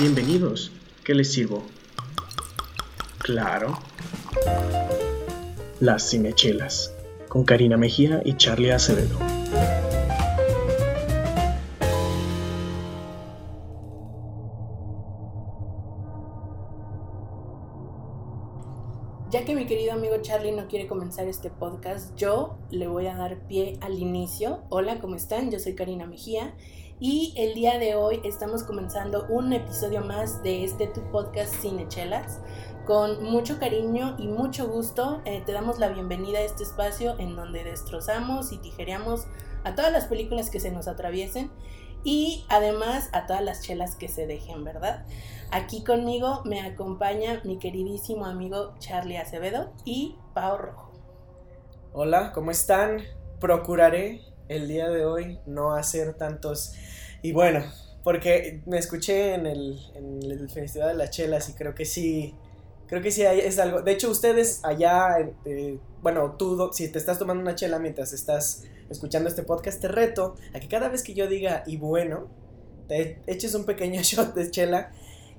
[0.00, 0.70] Bienvenidos.
[1.02, 1.66] ¿Qué les sirvo?
[3.18, 3.80] Claro.
[5.80, 6.92] Las Cinechelas,
[7.28, 9.18] con Karina Mejía y Charlie Acevedo.
[20.22, 24.62] Charlie no quiere comenzar este podcast, yo le voy a dar pie al inicio.
[24.68, 25.50] Hola, ¿cómo están?
[25.50, 26.54] Yo soy Karina Mejía
[26.98, 32.40] y el día de hoy estamos comenzando un episodio más de este tu podcast Cinechelas.
[32.86, 37.36] Con mucho cariño y mucho gusto eh, te damos la bienvenida a este espacio en
[37.36, 39.26] donde destrozamos y tijereamos
[39.64, 41.50] a todas las películas que se nos atraviesen
[42.04, 45.04] y además a todas las chelas que se dejen, ¿verdad?
[45.50, 50.92] Aquí conmigo me acompaña mi queridísimo amigo Charlie Acevedo y Pau Rojo.
[51.92, 53.02] Hola, ¿cómo están?
[53.40, 56.74] Procuraré el día de hoy no hacer tantos...
[57.22, 57.64] Y bueno,
[58.04, 62.36] porque me escuché en el, en el Festival de las Chelas y creo que sí,
[62.86, 63.82] creo que sí es algo...
[63.82, 68.64] De hecho, ustedes allá, eh, bueno, tú, si te estás tomando una chela mientras estás
[68.90, 72.28] escuchando este podcast, te reto a que cada vez que yo diga y bueno,
[72.88, 74.92] te eches un pequeño shot de chela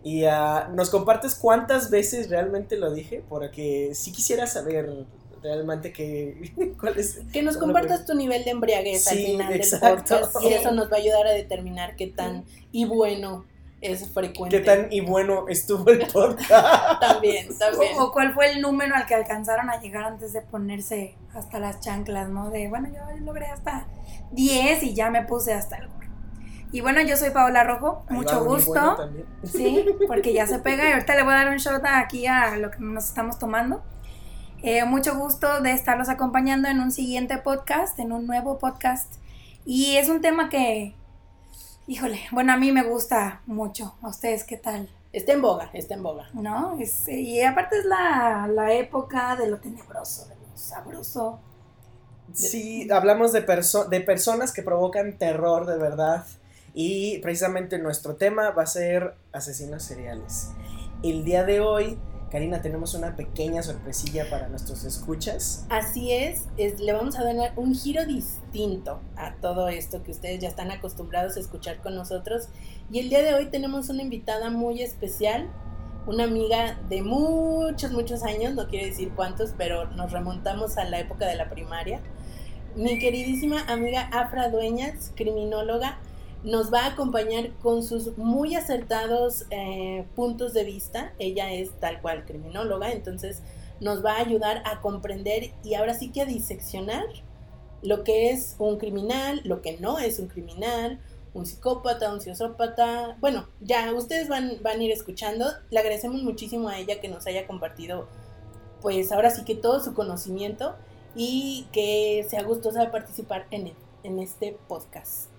[0.03, 5.06] y uh, nos compartes cuántas veces realmente lo dije, porque sí quisiera saber
[5.41, 10.16] realmente que cuál es que nos compartas tu nivel de embriaguez al final exacto.
[10.16, 13.45] del podcast y eso nos va a ayudar a determinar qué tan y bueno
[13.81, 14.59] es frecuente.
[14.59, 16.49] ¿Qué tan y bueno estuvo el podcast?
[16.99, 17.94] también, también.
[17.97, 21.80] O, cuál fue el número al que alcanzaron a llegar antes de ponerse hasta las
[21.80, 22.50] chanclas, ¿no?
[22.50, 23.88] De, bueno, yo logré hasta
[24.31, 25.89] 10 y ya me puse hasta el
[26.72, 29.09] y bueno, yo soy Paola Rojo, mucho gusto.
[29.44, 32.57] sí, porque ya se pega y ahorita le voy a dar un shot aquí a
[32.57, 33.81] lo que nos estamos tomando.
[34.61, 39.16] Eh, mucho gusto de estarlos acompañando en un siguiente podcast, en un nuevo podcast.
[39.66, 40.95] Y es un tema que,
[41.90, 43.95] híjole, bueno, a mí me gusta mucho.
[44.04, 44.90] ¿A ustedes qué tal?
[45.12, 46.30] Está en boga, está en boga.
[46.34, 46.78] ¿No?
[47.08, 51.40] y aparte es la, la época de lo tenebroso, de lo sabroso.
[52.31, 56.25] Sí, hablamos de, de personas que provocan terror de verdad.
[56.75, 60.52] Y precisamente nuestro tema va a ser asesinos seriales.
[61.02, 61.97] El día de hoy,
[62.29, 65.66] Karina, tenemos una pequeña sorpresilla para nuestros escuchas.
[65.69, 70.47] Así es, le vamos a dar un giro distinto a todo esto que ustedes ya
[70.47, 72.50] están acostumbrados a escuchar con nosotros.
[72.91, 75.50] Y el día de hoy tenemos una invitada muy especial,
[76.06, 81.00] una amiga de muchos, muchos años, no quiero decir cuántos, pero nos remontamos a la
[81.00, 82.00] época de la primaria.
[82.75, 85.97] Mi queridísima amiga Afra Dueñas, criminóloga,
[86.44, 91.13] nos va a acompañar con sus muy acertados eh, puntos de vista.
[91.19, 93.41] Ella es tal cual criminóloga, entonces
[93.79, 97.05] nos va a ayudar a comprender y ahora sí que a diseccionar
[97.81, 101.00] lo que es un criminal, lo que no es un criminal,
[101.33, 103.17] un psicópata, un sociópata.
[103.19, 105.45] Bueno, ya ustedes van, van a ir escuchando.
[105.69, 108.07] Le agradecemos muchísimo a ella que nos haya compartido,
[108.81, 110.75] pues ahora sí que todo su conocimiento
[111.16, 113.73] y que sea gustosa de participar en,
[114.03, 115.38] en este podcast.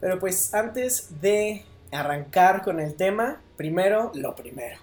[0.00, 4.78] Pero pues antes de arrancar con el tema, primero lo primero.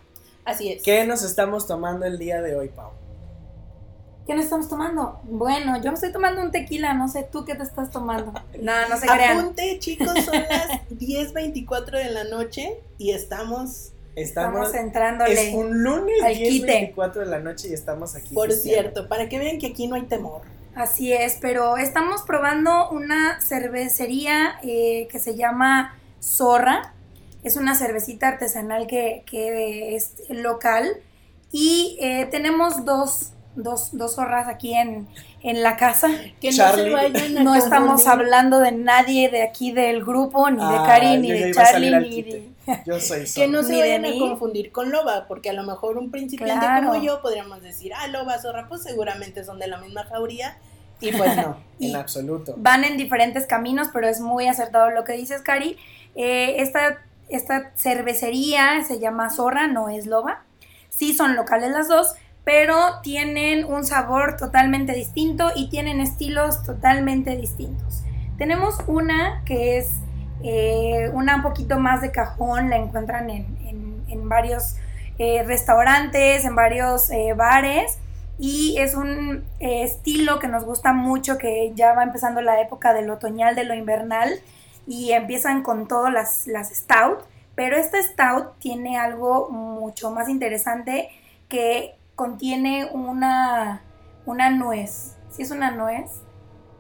[0.46, 0.84] Así es.
[0.84, 2.92] ¿Qué nos estamos tomando el día de hoy, Pau?
[4.28, 5.22] ¿Qué nos estamos tomando?
[5.24, 8.34] Bueno, yo me estoy tomando un tequila, no sé tú qué te estás tomando.
[8.62, 9.40] No, no se crean.
[9.40, 13.94] Apunte, chicos, son las 10.24 de la noche y estamos...
[14.16, 18.34] Estamos, entrándole Es un lunes 10.24 de la noche y estamos aquí.
[18.34, 20.42] Por cierto, para que vean que aquí no hay temor.
[20.78, 26.94] Así es, pero estamos probando una cervecería eh, que se llama Zorra.
[27.44, 29.24] Es una cervecita artesanal que,
[29.96, 30.98] es local.
[31.52, 35.08] Y eh, tenemos dos, dos, dos zorras aquí en,
[35.42, 36.10] en la casa.
[36.40, 40.58] Que no se vayan a No estamos hablando de nadie de aquí del grupo, ni
[40.58, 42.57] de ah, Cari, ni de Charlie, ni de...
[42.86, 46.12] Yo soy Que no se vayan a confundir con loba, porque a lo mejor un
[46.12, 50.58] principiante como yo podríamos decir, ah, loba, zorra, pues seguramente son de la misma jauría.
[51.00, 52.56] Y pues no, en absoluto.
[52.58, 55.78] Van en diferentes caminos, pero es muy acertado lo que dices, Cari.
[56.16, 60.44] Eh, esta, esta cervecería se llama Zorra, no es loba.
[60.90, 67.36] Sí son locales las dos, pero tienen un sabor totalmente distinto y tienen estilos totalmente
[67.36, 68.04] distintos.
[68.38, 69.92] Tenemos una que es
[70.44, 73.48] eh, una un poquito más de cajón, la encuentran en,
[74.30, 74.76] varios
[75.20, 77.98] eh, restaurantes, en varios eh, bares.
[78.40, 83.10] Y es un estilo que nos gusta mucho, que ya va empezando la época del
[83.10, 84.30] otoñal, de lo invernal
[84.86, 86.14] y empiezan con todas
[86.46, 87.26] las, stout,
[87.56, 91.10] pero esta stout tiene algo mucho más interesante
[91.50, 93.82] que contiene una,
[94.26, 95.16] una nuez.
[95.32, 96.12] Si es una nuez,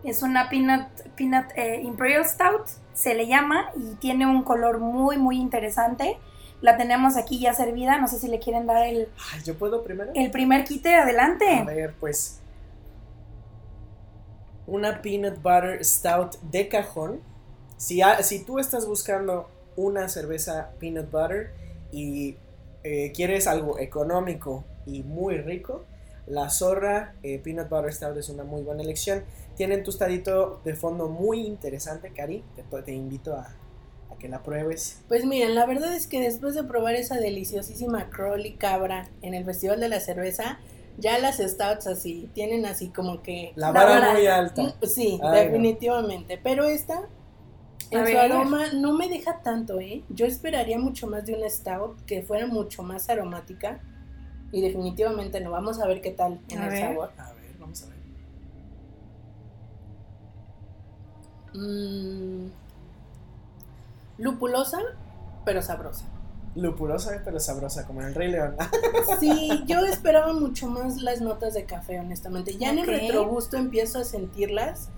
[0.03, 0.87] es una peanut
[1.81, 6.17] imperial stout se le llama y tiene un color muy muy interesante.
[6.61, 7.99] La tenemos aquí ya servida.
[7.99, 9.07] No sé si le quieren dar el,
[9.45, 10.11] ¿Yo puedo primero?
[10.15, 10.95] el primer quite.
[10.95, 11.63] A Adelante.
[11.65, 12.39] ver, pues.
[14.65, 17.21] Una peanut butter stout de cajón.
[17.77, 21.51] Si, ha- si tú estás buscando una cerveza peanut butter
[21.91, 22.35] y
[22.83, 25.85] eh, quieres algo económico y muy rico,
[26.25, 29.23] la Zorra eh, Peanut Butter Stout es una muy buena elección.
[29.57, 32.43] Tienen tostadito de fondo muy interesante, Cari.
[32.55, 33.47] Te, te invito a,
[34.11, 35.01] a que la pruebes.
[35.07, 39.43] Pues miren, la verdad es que después de probar esa deliciosísima crawly cabra en el
[39.45, 40.59] Festival de la Cerveza,
[40.99, 43.51] ya las stouts así, tienen así como que...
[43.55, 44.61] La La vara muy alta.
[44.63, 45.31] Mm, Sí, Ay, no.
[45.31, 46.39] definitivamente.
[46.43, 47.07] Pero esta,
[47.91, 48.31] en A su ver.
[48.31, 50.03] aroma, no me deja tanto, ¿eh?
[50.09, 53.79] Yo esperaría mucho más de una stout que fuera mucho más aromática.
[54.51, 55.51] Y definitivamente no.
[55.51, 56.81] Vamos a ver qué tal en A el ver.
[56.81, 57.11] sabor.
[57.17, 57.96] A ver, vamos a ver.
[61.53, 62.47] Mm,
[64.17, 64.79] lupulosa,
[65.45, 66.05] pero sabrosa.
[66.55, 68.55] Lupulosa pero sabrosa, como en el Rey León.
[69.19, 72.57] Sí, yo esperaba mucho más las notas de café, honestamente.
[72.57, 74.89] Ya en el retrogusto empiezo a sentirlas,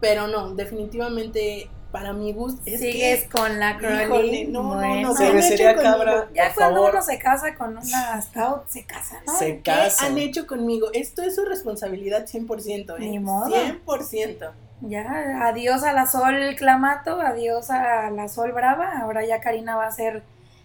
[0.00, 4.46] pero no, definitivamente para mi gusto es Sigues con la Crowley.
[4.46, 5.08] no, no, Bueno.
[5.08, 5.74] no, Cervecería?
[5.76, 9.36] Cabra, Ya por cuando favor, uno se casa con una stout, se casa, ¿no?
[9.38, 10.06] se ¿Qué casa.
[10.06, 10.88] han hecho conmigo?
[10.94, 13.00] Esto es su responsabilidad 100%, ¿eh?
[13.00, 13.50] Ni modo.
[13.54, 14.52] 100%.
[14.82, 18.98] Ya, adiós a la Sol Clamato, adiós a la Sol Brava.
[19.00, 20.22] Ahora ya Karina va a ser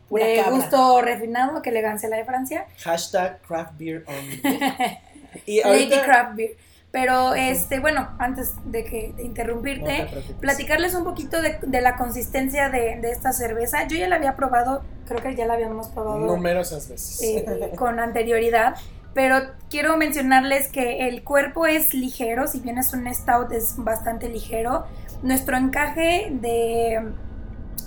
[0.09, 0.51] Pura de cabra.
[0.51, 2.65] gusto refinado, que elegancia la de Francia.
[2.83, 4.41] Hashtag craft beer only.
[5.45, 6.51] Y Lady ahorita, Craft Beer.
[6.89, 11.95] Pero, este, bueno, antes de que de interrumpirte, No platicarles un poquito de, de la
[11.95, 13.85] consistencia de, de esta cerveza.
[13.87, 17.21] Yo ya la había probado, creo que ya la habíamos probado numerosas veces.
[17.21, 18.75] eh, con anterioridad,
[19.17, 24.29] pero quiero mencionarles que el cuerpo es ligero, si bien es un stout es bastante
[24.29, 24.85] ligero.
[25.23, 27.13] Nuestro encaje de,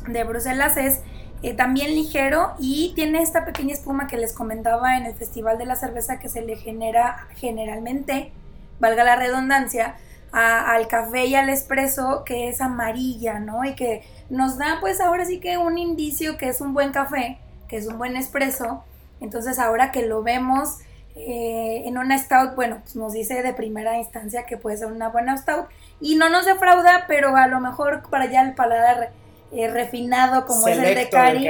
[0.08, 1.02] de Bruselas es
[1.44, 5.66] eh, también ligero y tiene esta pequeña espuma que les comentaba en el Festival de
[5.66, 8.32] la Cerveza que se le genera generalmente,
[8.80, 9.98] valga la redundancia,
[10.32, 13.64] al café y al espresso que es amarilla, ¿no?
[13.64, 17.38] Y que nos da pues ahora sí que un indicio que es un buen café,
[17.68, 18.82] que es un buen espresso.
[19.20, 20.78] Entonces ahora que lo vemos
[21.26, 25.08] eh, en una stout, bueno, pues nos dice de primera instancia que puede ser una
[25.08, 25.66] buena stout
[26.00, 29.12] y no nos defrauda, pero a lo mejor para allá el paladar
[29.52, 31.48] eh, refinado como es el de Cari,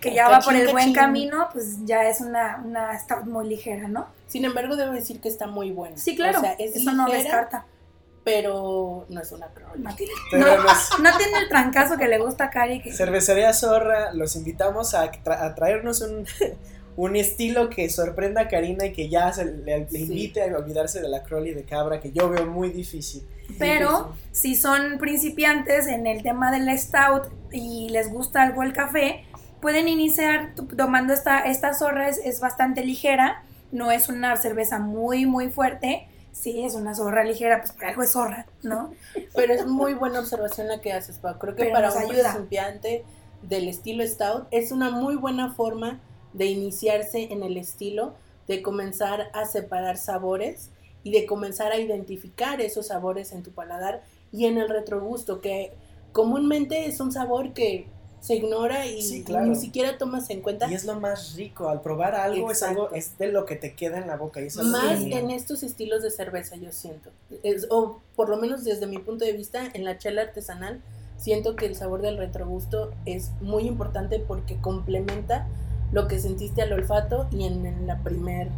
[0.00, 3.48] que ya va por Cachín, el buen camino, pues ya es una, una stout muy
[3.48, 4.08] ligera, ¿no?
[4.26, 5.96] Sin embargo, debo decir que está muy buena.
[5.96, 7.66] Sí, claro, O sea, es eso no descarta.
[8.24, 9.82] pero no es una Crowley.
[9.82, 9.90] No
[11.10, 12.80] no- tiene el trancazo que le gusta a Cari.
[12.82, 16.26] que- Cervecería Zorra, los invitamos a, tra- a traernos un,
[16.96, 20.02] un estilo que sorprenda a Karina y que ya se le, le Sí.
[20.02, 23.26] invite a olvidarse de la Crowley de cabra, que yo veo muy difícil.
[23.58, 29.24] Pero si son principiantes en el tema del stout y les gusta algo el café,
[29.60, 35.24] pueden iniciar tomando esta, esta zorra, es, es bastante ligera, no es una cerveza muy,
[35.26, 36.08] muy fuerte.
[36.32, 38.92] Sí, es una zorra ligera, pues por algo es zorra, ¿no?
[39.34, 41.38] Pero es muy buena observación la que haces, Pau.
[41.38, 42.32] Creo que Pero para un ayuda.
[42.32, 43.04] principiante
[43.42, 46.00] del estilo Stout es una muy buena forma
[46.32, 48.14] de iniciarse en el estilo,
[48.48, 50.70] de comenzar a separar sabores
[51.04, 54.02] y de comenzar a identificar esos sabores en tu paladar
[54.32, 55.72] y en el retrogusto, que
[56.12, 57.86] comúnmente es un sabor que
[58.20, 59.46] se ignora y Sí, claro.
[59.46, 60.70] ni siquiera tomas en cuenta.
[60.70, 63.74] Y es lo más rico, al probar algo es algo, es de lo que te
[63.74, 64.40] queda en la boca.
[64.40, 67.10] Y eso es Más en estos estilos de cerveza, yo siento.
[67.42, 70.80] Es- o por lo menos desde mi punto de vista, en la chela artesanal,
[71.18, 75.48] siento que el sabor del retrogusto es muy importante porque complementa
[75.92, 78.48] lo que sentiste al olfato y en, en la primer,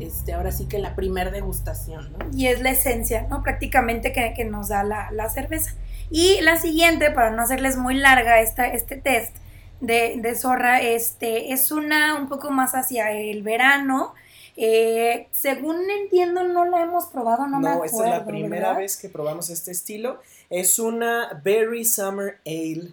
[0.00, 2.18] este, ahora sí que la primer degustación, ¿no?
[2.36, 3.42] Y es la esencia, ¿no?
[3.42, 5.74] Prácticamente que, que nos da la, la cerveza.
[6.10, 9.34] Y la siguiente, para no hacerles muy larga esta, este test
[9.80, 14.12] de, de zorra, este, es una un poco más hacia el verano.
[14.56, 17.96] Eh, según entiendo, no la hemos probado, no, me No, acuerdo.
[17.96, 18.76] esta es la primera ¿verdad?
[18.80, 20.20] vez que probamos este estilo.
[20.50, 22.92] Es una Berry Summer Ale.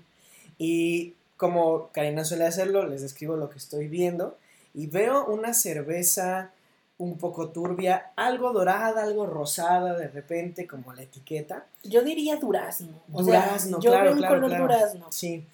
[0.57, 4.37] Y como Karina suele hacerlo, les describo lo que estoy viendo.
[4.73, 6.51] Y veo una cerveza
[6.97, 11.65] un poco turbia, algo dorada, algo rosada de repente, como la etiqueta.
[11.83, 12.89] Yo diría durazno.
[13.13, 14.63] O sea, Durazno, yo claro, veo un claro, color claro.
[14.65, 15.07] durazno.
[15.11, 15.45] Sí.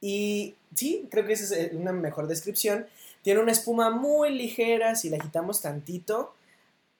[0.00, 2.86] Y sí, creo que esa es eh, una mejor descripción.
[3.20, 6.32] Tiene una espuma muy ligera, si la agitamos tantito,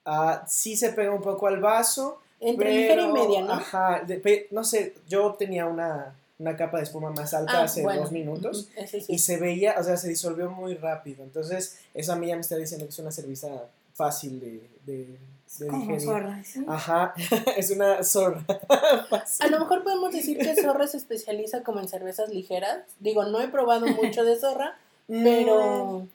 [0.04, 2.20] ah, sí se pega un poco al vaso.
[2.40, 3.52] Entre ligera y pero, media, ¿no?
[3.54, 7.82] Ajá, de- no sé, yo tenía una, una capa de espuma más alta Ah, hace
[7.82, 8.02] bueno.
[8.02, 9.04] dos minutos sí.
[9.08, 11.24] y se veía, o sea, se disolvió muy rápido.
[11.24, 13.48] Entonces, eso a mí ya me está diciendo que es una cerveza
[13.94, 15.18] fácil de, de,
[15.58, 16.00] de Como digerir.
[16.02, 16.64] zorra, ¿sí?
[16.68, 17.14] Ajá,
[17.56, 18.44] es una zorra.
[19.10, 19.46] fácil.
[19.46, 22.78] A lo mejor podemos decir que Zorra se especializa como en cervezas ligeras.
[23.00, 24.78] Digo, no he probado mucho de Zorra,
[25.08, 26.06] pero...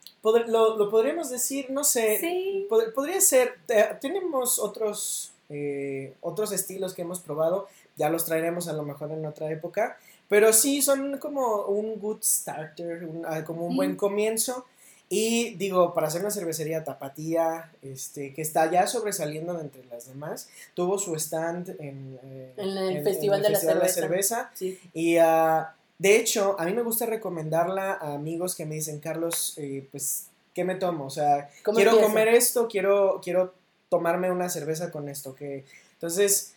[0.47, 2.65] Lo, lo podríamos decir, no sé, Sí.
[2.69, 8.69] pod- podría ser, te- tenemos otros, eh, otros estilos que hemos probado, ya los traeremos
[8.69, 9.97] a lo mejor en otra época,
[10.33, 14.65] pero sí son como un good starter, un- ah, como un buen comienzo.
[15.07, 20.07] Y digo, para hacer una cervecería tapatía, este, que está ya sobresaliendo de entre las
[20.07, 23.93] demás, tuvo su stand en, eh, En el Festival de la Cerveza.
[23.93, 24.51] Cerveza.
[24.55, 24.79] Sí.
[24.95, 29.53] Y ah, de hecho, a mí me gusta recomendarla a amigos que me dicen, Carlos,
[29.57, 31.05] eh, pues, ¿qué me tomo?
[31.05, 33.53] O sea, ¿Cómo quiero comer esto, quiero, quiero
[33.87, 35.35] tomarme una cerveza con esto.
[35.35, 35.63] Que...
[35.93, 36.55] Entonces,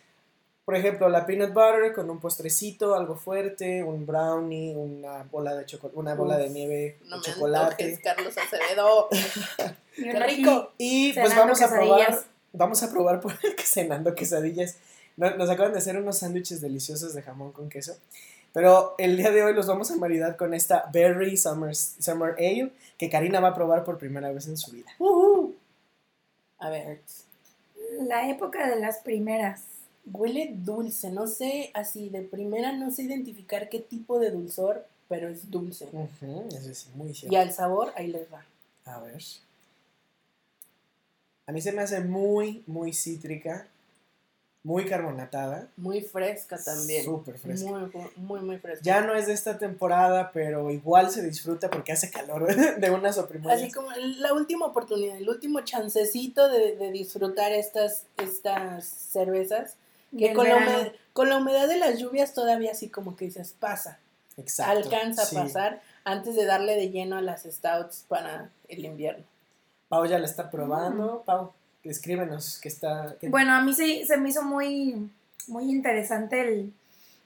[0.66, 5.64] por ejemplo, la peanut butter con un postrecito, algo fuerte, un brownie, una bola de
[5.64, 7.84] chocolate, una bola de nieve No de me chocolate.
[7.84, 9.08] antojes, Carlos Acevedo.
[9.96, 10.72] ¡Qué rico!
[10.76, 12.20] Y pues vamos a probar,
[12.52, 13.32] vamos a probar por
[13.64, 14.76] cenando quesadillas.
[15.16, 17.96] No- Nos acaban de hacer unos sándwiches deliciosos de jamón con queso.
[18.52, 22.72] Pero el día de hoy los vamos a maridar con esta Berry Summer, Summer Ale
[22.98, 24.90] que Karina va a probar por primera vez en su vida.
[24.98, 25.54] Ujú.
[26.58, 27.00] A ver,
[28.00, 29.62] La época de las primeras.
[30.12, 35.28] Huele dulce, no sé, así de primera no sé identificar qué tipo de dulzor, pero
[35.28, 35.86] es dulce.
[36.48, 37.38] Eso es muy Y cierto.
[37.38, 38.44] al sabor, ahí les va.
[38.84, 39.22] A ver.
[41.46, 43.66] A mí se me hace muy, muy cítrica,
[44.64, 45.68] muy carbonatada.
[45.76, 47.04] Muy fresca también.
[47.04, 47.70] Súper fresca.
[47.70, 48.82] Muy, muy, muy fresca.
[48.84, 53.16] Ya no es de esta temporada, pero igual se disfruta porque hace calor de unas
[53.18, 53.62] oprimorias.
[53.62, 59.76] Así como la última oportunidad, el último chancecito de, de disfrutar estas, estas cervezas,
[60.18, 63.54] que con la, humedad, con la humedad de las lluvias todavía así como que dices,
[63.58, 63.98] pasa,
[64.36, 64.72] Exacto.
[64.72, 65.36] alcanza sí.
[65.36, 69.24] a pasar antes de darle de lleno a las stouts para el invierno.
[69.88, 71.22] Pau ya la está probando.
[71.24, 71.52] Pau,
[71.84, 73.16] escríbenos que está.
[73.20, 75.10] que- Bueno, a mí sí se me hizo muy,
[75.48, 76.72] muy interesante el,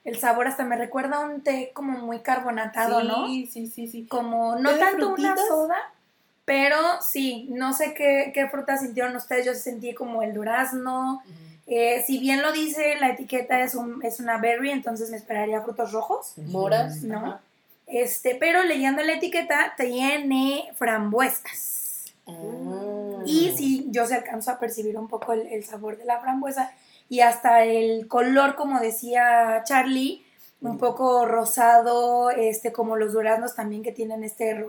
[0.05, 0.47] el sabor.
[0.47, 3.27] Hasta me recuerda a un té como muy carbonatado, sí, ¿no?
[3.27, 4.07] sí, sí, sí.
[4.07, 5.77] Como no ¿Té de tanto una soda,
[6.45, 9.47] pero sí, no sé qué, qué frutas sintieron ustedes.
[9.47, 11.23] Yo sentí como el durazno.
[11.73, 15.62] Eh, si bien lo dice la etiqueta es, un, es una berry, entonces me esperaría
[15.62, 16.35] frutos rojos.
[16.37, 17.17] Moras, No.
[17.17, 17.41] ajá.
[17.87, 22.12] Este, pero leyendo la etiqueta tiene frambuesas.
[22.27, 23.23] Ah.
[23.25, 26.73] Y sí, yo se alcanzo a percibir un poco el, el sabor de la frambuesa
[27.09, 30.25] y hasta el color, como decía Charlie,
[30.61, 34.67] un poco rosado, este, como los duraznos también que tienen este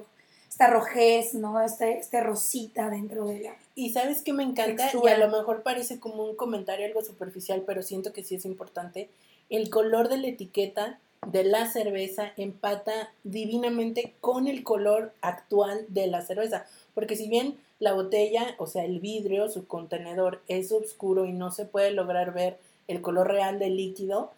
[0.49, 1.61] esta rojez, ¿no?
[1.61, 3.51] Este, este rosita dentro de la...
[3.75, 5.11] Y sabes que me encanta, Textura.
[5.11, 8.45] y a lo mejor parece como un comentario algo superficial, pero siento que sí es
[8.45, 9.09] importante.
[9.49, 16.07] El color de la etiqueta de la cerveza empata divinamente con el color actual de
[16.07, 16.65] la cerveza.
[16.93, 21.51] Porque si bien la botella, o sea, el vidrio, su contenedor es oscuro y no
[21.51, 24.31] se puede lograr ver el color real del líquido,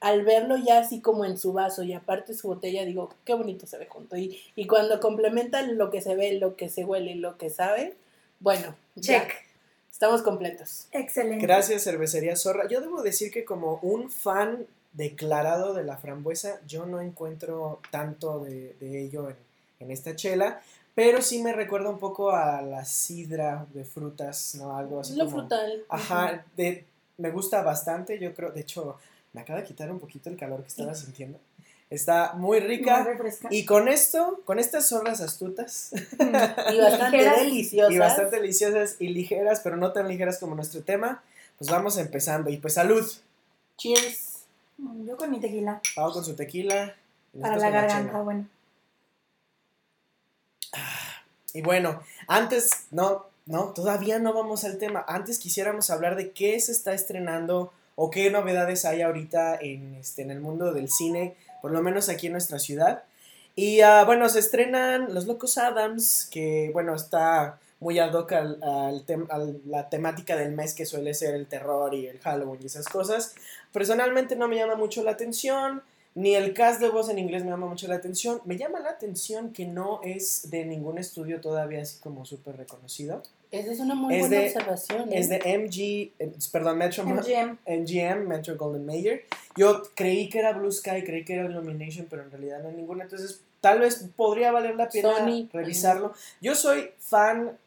[0.00, 3.66] al verlo ya así como en su vaso y aparte su botella, digo, qué bonito
[3.66, 4.16] se ve junto.
[4.16, 7.50] Y, y cuando complementan lo que se ve, lo que se huele y lo que
[7.50, 7.96] sabe,
[8.40, 9.34] bueno, ya, Check.
[9.90, 10.86] estamos completos.
[10.92, 11.46] Excelente.
[11.46, 12.66] Gracias, Cervecería Zorra.
[12.68, 18.40] Yo debo decir que como un fan declarado de la frambuesa, yo no encuentro tanto
[18.40, 19.36] de, de ello en,
[19.78, 20.60] en esta chela,
[20.94, 24.76] pero sí me recuerda un poco a la sidra de frutas, ¿no?
[24.76, 25.38] Algo así Lo como...
[25.38, 25.84] frutal.
[25.88, 26.84] Ajá, de,
[27.18, 28.98] me gusta bastante, yo creo, de hecho,
[29.32, 31.38] me acaba de quitar un poquito el calor que estaba sintiendo.
[31.90, 33.02] Está muy Muy rica.
[33.02, 33.56] refrescante.
[33.56, 35.90] Y con esto, con estas zorras astutas
[36.72, 37.92] Y bastante deliciosas.
[37.92, 41.22] y bastante deliciosas y ligeras, pero no tan ligeras como nuestro tema,
[41.58, 42.48] pues vamos empezando.
[42.50, 43.04] Y pues salud.
[43.76, 44.44] Cheers.
[44.78, 45.80] Mm, Yo con mi tequila.
[45.96, 46.94] Pau con su tequila.
[47.34, 48.46] y Para la garganta, bueno.
[51.52, 55.04] Y bueno, antes, no, no, todavía no vamos al tema.
[55.08, 60.22] Antes quisiéramos hablar de qué se está estrenando o qué novedades hay ahorita en, este,
[60.22, 63.04] en el mundo del cine, por lo menos aquí en nuestra ciudad.
[63.56, 68.62] Y ah, bueno, se estrenan Los Locos Adams, que bueno, está muy ad hoc al,
[68.62, 72.66] al a la temática del mes que suele ser el terror y el Halloween y
[72.66, 73.34] esas cosas.
[73.72, 75.82] Personalmente no me llama mucho la atención,
[76.14, 78.40] ni el cast de voz en inglés me llama mucho la atención.
[78.44, 83.22] Me llama la atención que no es de ningún estudio todavía así como súper reconocido.
[83.50, 85.12] Esa es una muy Es buena de- observación.
[85.12, 85.18] ¿eh?
[85.18, 87.58] Es de MG, eh, perdón, Metro, MGM.
[87.66, 89.24] MGM, Metro Golden Mayer.
[89.56, 92.76] Yo creí que era Blue Sky, creí que era Illumination, pero en realidad no hay
[92.76, 93.04] ninguna.
[93.04, 95.48] Entonces, tal vez podría valer la pena Sony.
[95.52, 96.12] revisarlo.
[96.40, 97.58] Yo soy fan,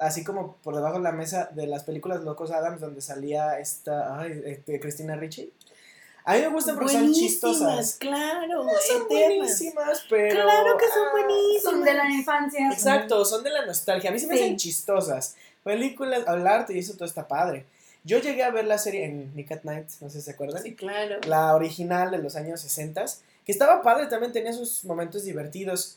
[0.00, 4.18] así como por debajo de la mesa, de las películas Locos Adams, donde salía esta,
[4.20, 5.52] ay, este, Cristina Ricci.
[6.28, 7.94] A mí me gustan porque son Buenísimas, chistosas.
[7.98, 9.08] claro, Son eternas.
[9.38, 10.42] buenísimas, pero...
[10.44, 11.62] Claro que son ah, buenísimas.
[11.62, 12.68] Son de la infancia.
[12.70, 14.10] Exacto, son de la nostalgia.
[14.10, 14.42] A mí se me Sí.
[14.42, 15.36] hacen chistosas.
[15.64, 17.64] Películas, hablarte y eso todo está padre.
[18.04, 20.62] Yo llegué a ver la serie en Nick at Night, no sé si se acuerdan.
[20.62, 21.16] Sí, claro.
[21.26, 23.06] La original de los años 60,
[23.46, 25.96] que estaba padre, también tenía sus momentos divertidos.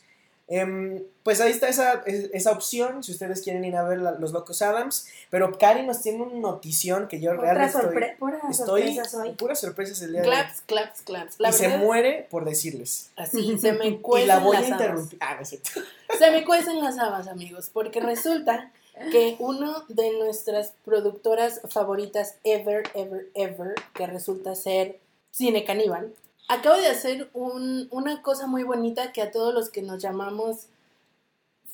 [0.54, 4.32] Em, pues ahí está esa, esa opción, si ustedes quieren ir a ver la- Los
[4.32, 5.06] Locos Adams.
[5.30, 9.60] Pero Cari nos tiene una notición que yo Otra realmente estoy, puras estoy sorpresas puras
[9.60, 10.34] sorpresas el día de hoy.
[10.34, 11.34] Claps, claps, claps.
[11.38, 13.10] La y se muere por decirles.
[13.16, 14.80] así, se me Y cuecen la voy a las habas.
[14.82, 15.18] interrumpir.
[15.22, 15.70] Ah, no es cierto.
[16.18, 18.70] Se me cuecen las habas, amigos, porque resulta
[19.10, 24.98] que uno de nuestras productoras favoritas ever, ever, ever, que resulta ser
[25.30, 26.12] Cine Caníbal,
[26.48, 30.66] acaba de hacer un- una cosa muy bonita que a todos los que nos llamamos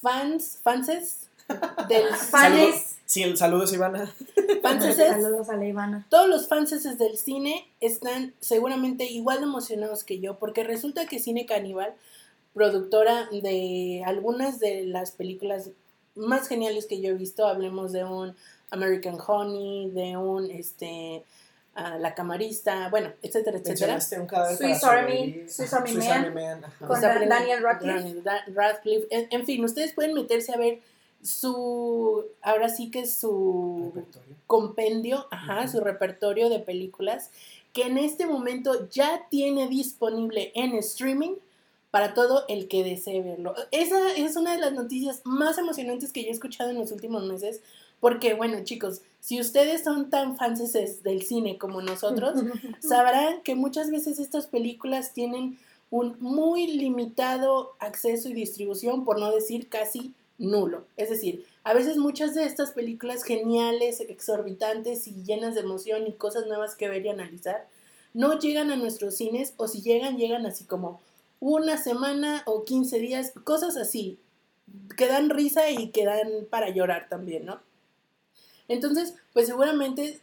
[0.01, 1.29] fans, fanses
[1.89, 2.97] del Fanes.
[3.07, 4.15] Sí, el saludos, Ivana.
[4.63, 6.07] fanses, Saludos a la Ivana.
[6.11, 11.19] todos los fanses del cine están seguramente igual de emocionados que yo, porque resulta que
[11.19, 11.95] Cine Caníbal,
[12.55, 15.71] productora de algunas de las películas
[16.15, 18.35] más geniales que yo he visto, hablemos de un
[18.71, 21.25] American Honey, de un este
[21.75, 24.01] La Camarista, bueno, etcétera, etcétera.
[24.01, 25.45] Swiss Army.
[25.49, 26.35] Swiss Army Swiss Man.
[26.35, 26.63] Man.
[26.87, 28.23] Con Daniel Radcliffe.
[28.53, 29.07] Radcliffe.
[29.11, 30.81] En, en fin, ustedes pueden meterse a ver
[31.23, 34.37] su, ahora sí que su Repertorio.
[34.47, 37.31] compendio, ajá, su repertorio de películas
[37.73, 41.35] que en este momento ya tiene disponible en streaming
[41.91, 43.55] para todo el que desee verlo.
[43.71, 47.25] Esa es una de las noticias más emocionantes que yo he escuchado en los últimos
[47.25, 47.61] meses,
[48.01, 50.73] porque bueno, chicos, si ustedes son tan fans
[51.03, 52.41] del cine como nosotros,
[52.81, 55.59] sabrán que muchas veces estas películas tienen
[55.91, 60.85] un muy limitado acceso y distribución, por no decir casi nulo.
[60.97, 66.13] Es decir, a veces muchas de estas películas geniales, exorbitantes y llenas de emoción y
[66.13, 67.67] cosas nuevas que ver y analizar,
[68.15, 71.01] no llegan a nuestros cines o si llegan, llegan así como
[71.41, 74.19] una semana o 15 días, cosas así,
[74.97, 77.61] que dan risa y que dan para llorar también, ¿no?
[78.69, 80.21] Entonces, pues seguramente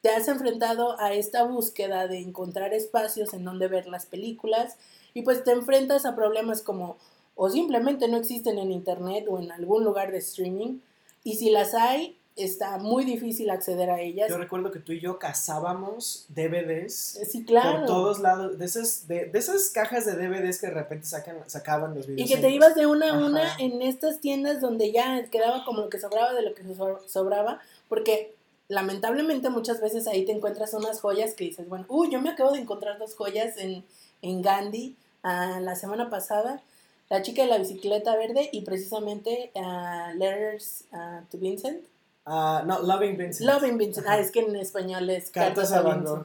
[0.00, 4.76] te has enfrentado a esta búsqueda de encontrar espacios en donde ver las películas
[5.14, 6.96] y pues te enfrentas a problemas como
[7.36, 10.78] o simplemente no existen en internet o en algún lugar de streaming
[11.24, 14.28] y si las hay está muy difícil acceder a ellas.
[14.30, 17.78] Yo recuerdo que tú y yo cazábamos DVDs Sí, claro.
[17.80, 21.36] por todos lados, de esas, de, de esas cajas de DVDs que de repente sacan,
[21.46, 22.30] sacaban los Y videos.
[22.30, 23.26] que te ibas de una a Ajá.
[23.26, 27.00] una en estas tiendas donde ya quedaba como lo que sobraba de lo que so-
[27.06, 27.60] sobraba,
[27.92, 28.32] porque
[28.68, 32.52] lamentablemente muchas veces ahí te encuentras unas joyas que dices, bueno, uy, yo me acabo
[32.52, 33.84] de encontrar dos joyas en,
[34.22, 36.62] en Gandhi ah, la semana pasada,
[37.10, 41.84] La chica de la bicicleta verde y precisamente ah, Letters ah, to Vincent.
[42.24, 43.46] Ah, no, Loving Vincent.
[43.46, 46.24] Loving Vincent, ah, es que en español es Cartas a Vincent.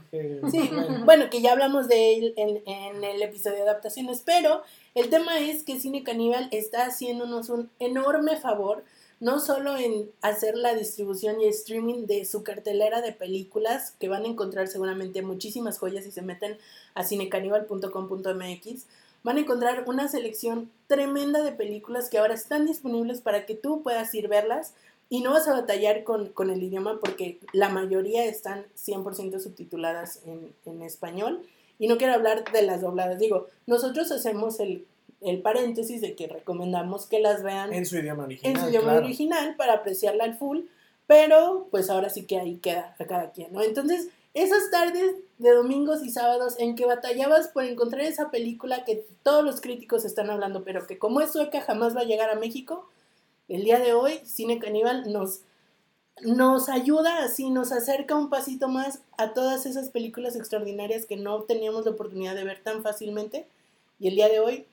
[0.50, 1.04] Sí, bueno.
[1.04, 4.62] bueno, que ya hablamos de él en, en el episodio de adaptaciones, pero
[4.96, 8.86] el tema es que Cine Caníbal está haciéndonos un enorme favor,
[9.20, 14.24] no solo en hacer la distribución y streaming de su cartelera de películas, que van
[14.24, 16.58] a encontrar seguramente muchísimas joyas si se meten
[16.94, 18.86] a cinecaníbal.com.mx,
[19.24, 23.82] van a encontrar una selección tremenda de películas que ahora están disponibles para que tú
[23.82, 24.74] puedas ir verlas
[25.10, 30.22] y no vas a batallar con, con el idioma porque la mayoría están 100% subtituladas
[30.26, 31.44] en, en español.
[31.80, 33.20] Y no quiero hablar de las dobladas.
[33.20, 34.86] Digo, nosotros hacemos el,
[35.22, 38.56] el paréntesis de que recomendamos que las vean En su idioma original.
[38.56, 39.06] en su idioma claro.
[39.06, 40.60] original para apreciarla al full,
[41.08, 43.62] pero pues ahora sí que ahí queda a cada quien, ¿no?
[43.64, 49.06] Entonces, esas tardes de domingos y sábados en que batallabas por encontrar esa película que
[49.24, 52.36] todos los críticos están hablando, pero que como es sueca jamás va a llegar a
[52.36, 52.88] México,
[53.48, 55.42] el día de hoy Cine Caníbal nos,
[56.22, 61.44] nos ayuda así, nos acerca un pasito más a todas esas películas extraordinarias que no
[61.44, 63.48] teníamos la oportunidad de ver tan fácilmente
[64.00, 64.66] y el día de hoy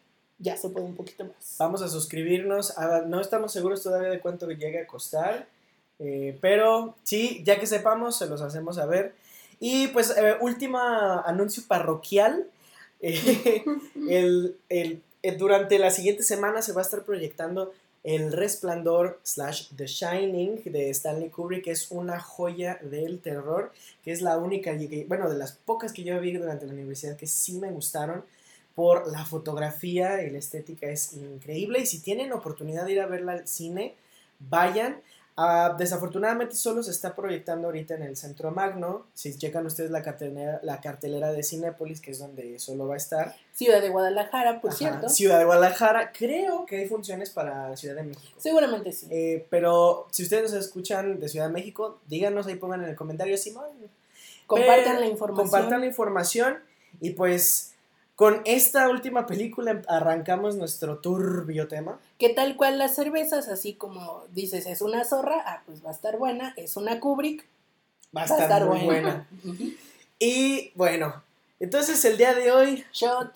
[0.44, 1.56] ya se puede un poquito más.
[1.58, 2.78] Vamos a suscribirnos.
[2.78, 5.46] a- no estamos seguros todavía de cuánto llegue a costar.
[6.00, 9.14] eh, pero sí, ya que sepamos, se los hacemos saber.
[9.60, 12.46] Y pues, eh, último anuncio parroquial.
[13.00, 13.64] eh,
[14.08, 19.68] el- el- eh, durante la siguiente semana se va a estar proyectando El Resplandor slash
[19.76, 23.72] The Shining de Stanley Kubrick, que es una joya del terror,
[24.04, 24.72] que es la única,
[25.06, 28.22] bueno, de las pocas que yo vi durante la universidad que sí me gustaron
[28.74, 33.06] por la fotografía y la estética es increíble y si tienen oportunidad de ir a
[33.06, 33.94] verla al cine,
[34.40, 35.00] vayan.
[35.36, 39.04] Ah, desafortunadamente solo se está proyectando ahorita en el Centro Magno.
[39.14, 42.98] Si checan ustedes la cartelera, la cartelera de Cinépolis, que es donde solo va a
[42.98, 43.34] estar.
[43.52, 45.08] Ciudad de Guadalajara, por Ajá, cierto.
[45.08, 46.12] Ciudad de Guadalajara.
[46.16, 48.32] Creo que hay funciones para Ciudad de México.
[48.38, 49.08] Seguramente sí.
[49.10, 52.96] Eh, pero si ustedes nos escuchan de Ciudad de México, díganos ahí, pongan en el
[52.96, 53.64] comentario, Simón.
[54.46, 55.48] Compartan Eh, la información.
[55.48, 56.58] Compartan la información
[57.00, 57.73] y pues
[58.14, 61.98] con esta última película arrancamos nuestro turbio tema.
[62.18, 65.92] Que tal cual las cervezas, así como dices, es una zorra, ah, pues va a
[65.92, 66.54] estar buena.
[66.56, 67.44] Es una Kubrick,
[68.16, 69.26] Va a estar, muy buena.
[69.44, 69.72] Ujú.
[70.20, 71.22] Y bueno,
[71.58, 73.32] entonces el día de hoy, Shot.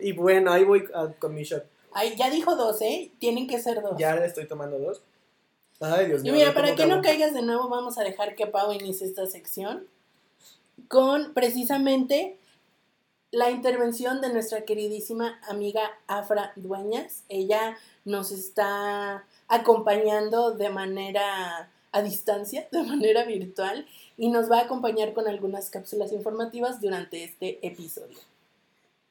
[0.00, 1.64] y bueno, ahí voy ah, con mi shot.
[1.92, 3.12] Ay, ya dijo dos, ¿eh?
[3.18, 3.96] Tienen que ser dos.
[3.98, 5.02] Ya le estoy tomando dos.
[5.80, 6.32] Ay, Dios Y mío.
[6.34, 9.26] mira, no para que no caigas de nuevo, vamos a dejar que Pau inicie esta
[9.26, 9.86] sección
[10.88, 12.38] con precisamente
[13.32, 17.24] la intervención de nuestra queridísima amiga Afra Dueñas.
[17.30, 23.86] Ella nos está acompañando de manera a distancia, de manera virtual,
[24.18, 28.18] y nos va a acompañar con algunas cápsulas informativas durante este episodio.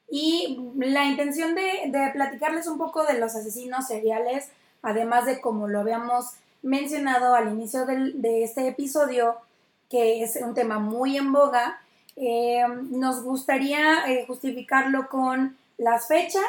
[0.08, 4.50] Y la intención de, platicarles un poco de los asesinos seriales,
[4.82, 9.36] además de como lo habíamos mencionado al inicio de este episodio,
[9.90, 11.80] que es un tema muy en boga,
[12.16, 16.44] eh, nos gustaría eh, justificarlo con las fechas,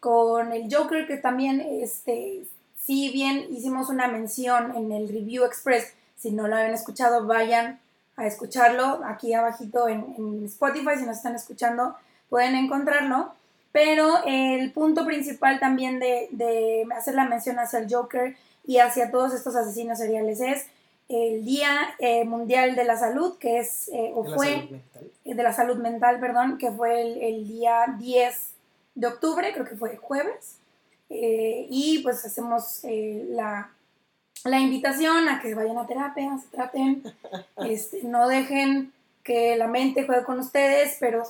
[0.00, 2.46] con el Joker, que también, este,
[2.84, 7.80] si bien hicimos una mención en el Review Express, si no lo habían escuchado, vayan
[8.16, 11.96] a escucharlo aquí abajito en, en Spotify, si nos están escuchando,
[12.28, 13.32] pueden encontrarlo.
[13.72, 19.10] Pero el punto principal también de, de hacer la mención hacia el Joker y hacia
[19.10, 20.66] todos estos asesinos seriales es
[21.08, 25.10] el Día eh, Mundial de la Salud, que es, eh, o De la fue, mental.
[25.24, 28.50] eh, de la salud mental, perdón, que fue el, el día 10
[28.94, 30.56] de octubre, creo que fue jueves.
[31.10, 33.70] Eh, y pues hacemos la,
[34.44, 37.02] la invitación a que vayan a terapia, se traten,
[37.58, 41.22] este, no dejen que la mente juegue con ustedes, pero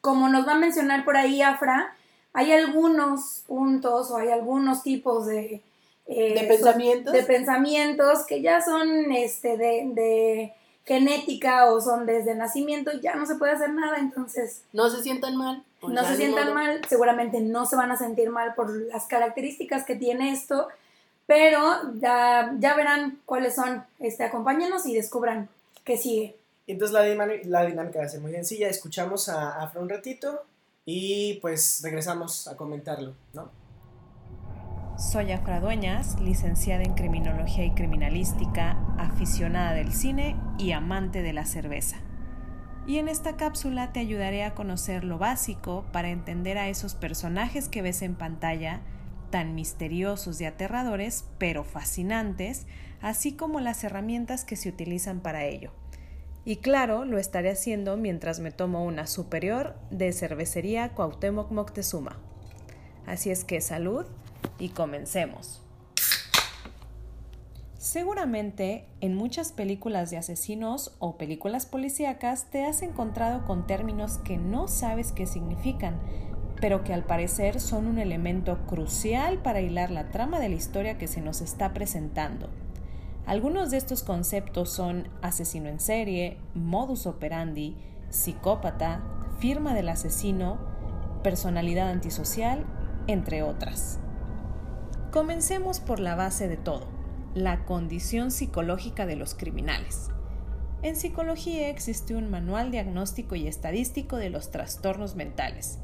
[0.00, 1.94] como nos va a mencionar por ahí Afra,
[2.32, 5.62] hay algunos puntos o hay algunos tipos de,
[6.08, 7.12] eh, ¿De pensamientos?
[7.12, 13.26] de pensamientos que ya son este, de, de genética o son desde nacimiento, ya no
[13.26, 15.62] se puede hacer nada, entonces No se sientan mal.
[15.80, 16.54] pues no se sientan modo.
[16.54, 20.68] mal, seguramente no se van a sentir mal por las características que tiene esto,
[21.26, 21.60] pero
[22.00, 23.84] ya, ya verán cuáles son.
[23.98, 25.50] Este, acompáñenos y descubran
[25.84, 26.36] qué sigue.
[26.66, 28.68] Entonces la, la dinámica va a ser muy sencilla.
[28.70, 30.42] Escuchamos a Afra un ratito
[30.86, 33.50] y pues regresamos a comentarlo, ¿no?
[34.98, 41.46] Soy Afra Dueñas, licenciada en Criminología y Criminalística, aficionada del cine y amante de la
[41.46, 41.98] cerveza.
[42.84, 47.68] Y en esta cápsula te ayudaré a conocer lo básico para entender a esos personajes
[47.68, 48.80] que ves en pantalla,
[49.30, 52.66] tan misteriosos y aterradores, pero fascinantes,
[53.00, 55.70] así como las herramientas que se utilizan para ello.
[56.44, 62.18] Y claro, lo estaré haciendo mientras me tomo una superior de cervecería Cuauhtémoc Moctezuma.
[63.06, 64.04] Así es que salud
[64.58, 65.62] y comencemos.
[67.78, 74.36] Seguramente en muchas películas de asesinos o películas policíacas te has encontrado con términos que
[74.36, 75.98] no sabes qué significan,
[76.60, 80.98] pero que al parecer son un elemento crucial para hilar la trama de la historia
[80.98, 82.50] que se nos está presentando.
[83.26, 87.76] Algunos de estos conceptos son asesino en serie, modus operandi,
[88.10, 89.02] psicópata,
[89.38, 90.58] firma del asesino,
[91.22, 92.64] personalidad antisocial,
[93.06, 94.00] entre otras.
[95.10, 96.86] Comencemos por la base de todo,
[97.34, 100.10] la condición psicológica de los criminales.
[100.82, 105.78] En psicología existe un manual diagnóstico y estadístico de los trastornos mentales.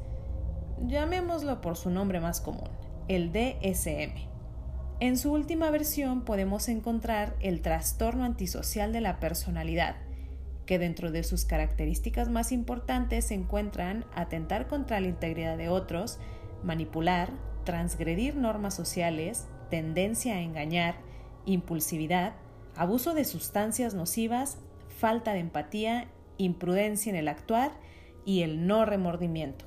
[0.85, 2.69] Llamémoslo por su nombre más común,
[3.07, 4.13] el DSM.
[4.99, 9.95] En su última versión podemos encontrar el trastorno antisocial de la personalidad,
[10.67, 16.19] que dentro de sus características más importantes se encuentran atentar contra la integridad de otros,
[16.63, 17.31] manipular,
[17.65, 20.95] transgredir normas sociales, tendencia a engañar,
[21.45, 22.33] impulsividad,
[22.75, 24.57] abuso de sustancias nocivas,
[24.99, 27.71] falta de empatía, imprudencia en el actuar
[28.25, 29.65] y el no remordimiento.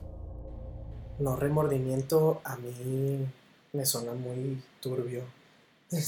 [1.18, 3.26] No, remordimiento a mí
[3.72, 5.22] me suena muy turbio.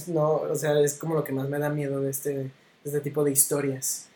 [0.09, 2.51] No, o sea, es como lo que más me da miedo de este,
[2.85, 4.09] este tipo de historias.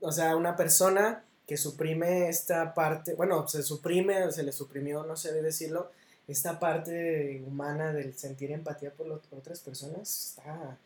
[0.00, 5.16] O sea, una persona que suprime esta parte, bueno, se suprime, se le suprimió, no
[5.16, 5.90] sé decirlo,
[6.28, 10.76] esta parte humana del sentir empatía por lo- otras personas, está,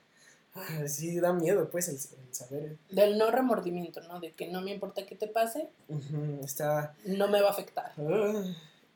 [0.54, 4.20] ah, sí da miedo, pues, el, el saber, Del no remordimiento, ¿no?
[4.20, 5.68] De que no me importa qué te pase,
[6.42, 7.92] está, no me va a afectar.
[7.98, 8.42] ah,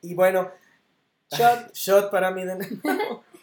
[0.02, 0.50] y bueno,
[1.32, 1.72] Shot.
[1.74, 3.24] shot para mí de nuevo.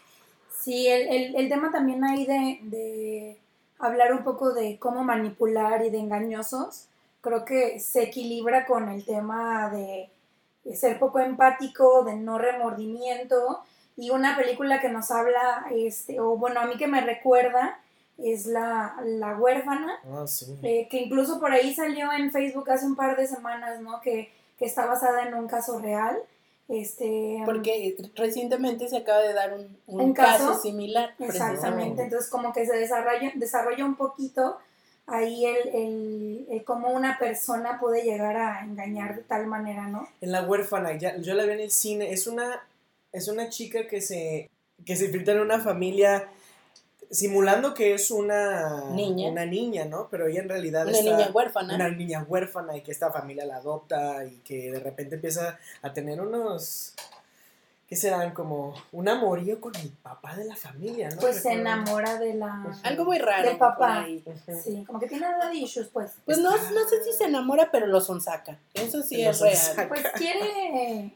[0.62, 3.38] Sí, el, el- el tema también ahí de, de
[3.78, 6.86] hablar un poco de cómo manipular y de engañosos,
[7.20, 10.08] creo que se equilibra con el tema de
[10.74, 13.60] ser poco empático, de no remordimiento,
[13.96, 17.78] y una película que nos habla, este, o bueno, a mí que me recuerda,
[18.16, 20.56] es La, la huérfana, Ah, sí.
[20.62, 24.00] eh, que incluso por ahí salió en Facebook hace un par de semanas, ¿no?
[24.00, 26.16] Que, que está basada en un caso real.
[26.68, 30.48] Este, Porque recientemente se acaba de dar un, un ¿Un caso?
[30.50, 30.62] caso?
[30.62, 31.14] similar.
[31.18, 34.58] Exactamente, entonces como que se desarrolla, desarrolla un poquito
[35.06, 40.08] ahí el, el, el cómo una persona puede llegar a engañar de tal manera, ¿no?
[40.20, 42.66] En La huérfana, ya, yo la vi en el cine, es una,
[43.12, 44.48] es una chica que se,
[44.84, 46.28] que se infiltra en una familia
[47.10, 49.30] simulando que es una Niña.
[49.30, 50.08] una niña, ¿no?
[50.10, 51.74] Pero ella en realidad Una está- niña huérfana.
[51.74, 55.92] una niña huérfana y que esta familia la adopta y que de repente empieza a
[55.92, 56.94] tener unos
[57.86, 58.32] ¿qué serán?
[58.32, 61.20] como un amorío con el papá de la familia, ¿no?
[61.20, 62.64] Pues se enamora de la...
[62.82, 63.48] Algo muy raro.
[63.48, 64.06] Del papá.
[64.24, 64.60] Ujú.
[64.62, 66.12] Sí, como que tiene daddy issues, pues.
[66.24, 68.58] Pues no, no sé si se enamora, pero lo sonsaca.
[68.72, 69.88] Eso sí es real.
[69.88, 71.12] Pues quiere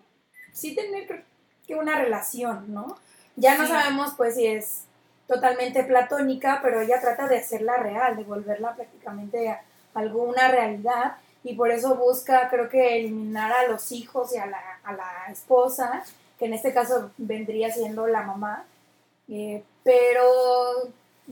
[0.53, 1.25] sí tener
[1.67, 2.97] que una relación, ¿no?
[3.37, 3.71] Ya no Sí.
[3.73, 4.83] sabemos pues si es
[5.27, 9.61] totalmente platónica, pero ella trata de hacerla real, de volverla prácticamente a
[9.95, 14.59] alguna realidad y por eso busca creo que eliminar a los hijos y a la,
[14.83, 16.03] a la esposa,
[16.39, 18.65] que en este caso vendría siendo la mamá,
[19.31, 20.23] Eh, pero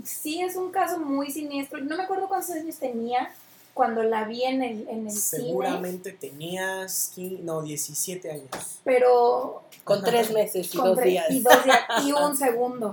[0.05, 1.79] sí es un caso muy siniestro.
[1.81, 3.33] No me acuerdo cuántos años tenía
[3.73, 8.81] cuando la vi en el, en el cine, Seguramente tenías, qui- no, 17 años.
[8.85, 11.31] pero Con tres meses y con dos tre- días.
[11.31, 12.93] Y dos días y un segundo.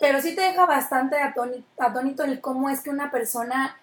[0.00, 3.76] Pero sí te deja bastante atónito, atónito el cómo es que una persona,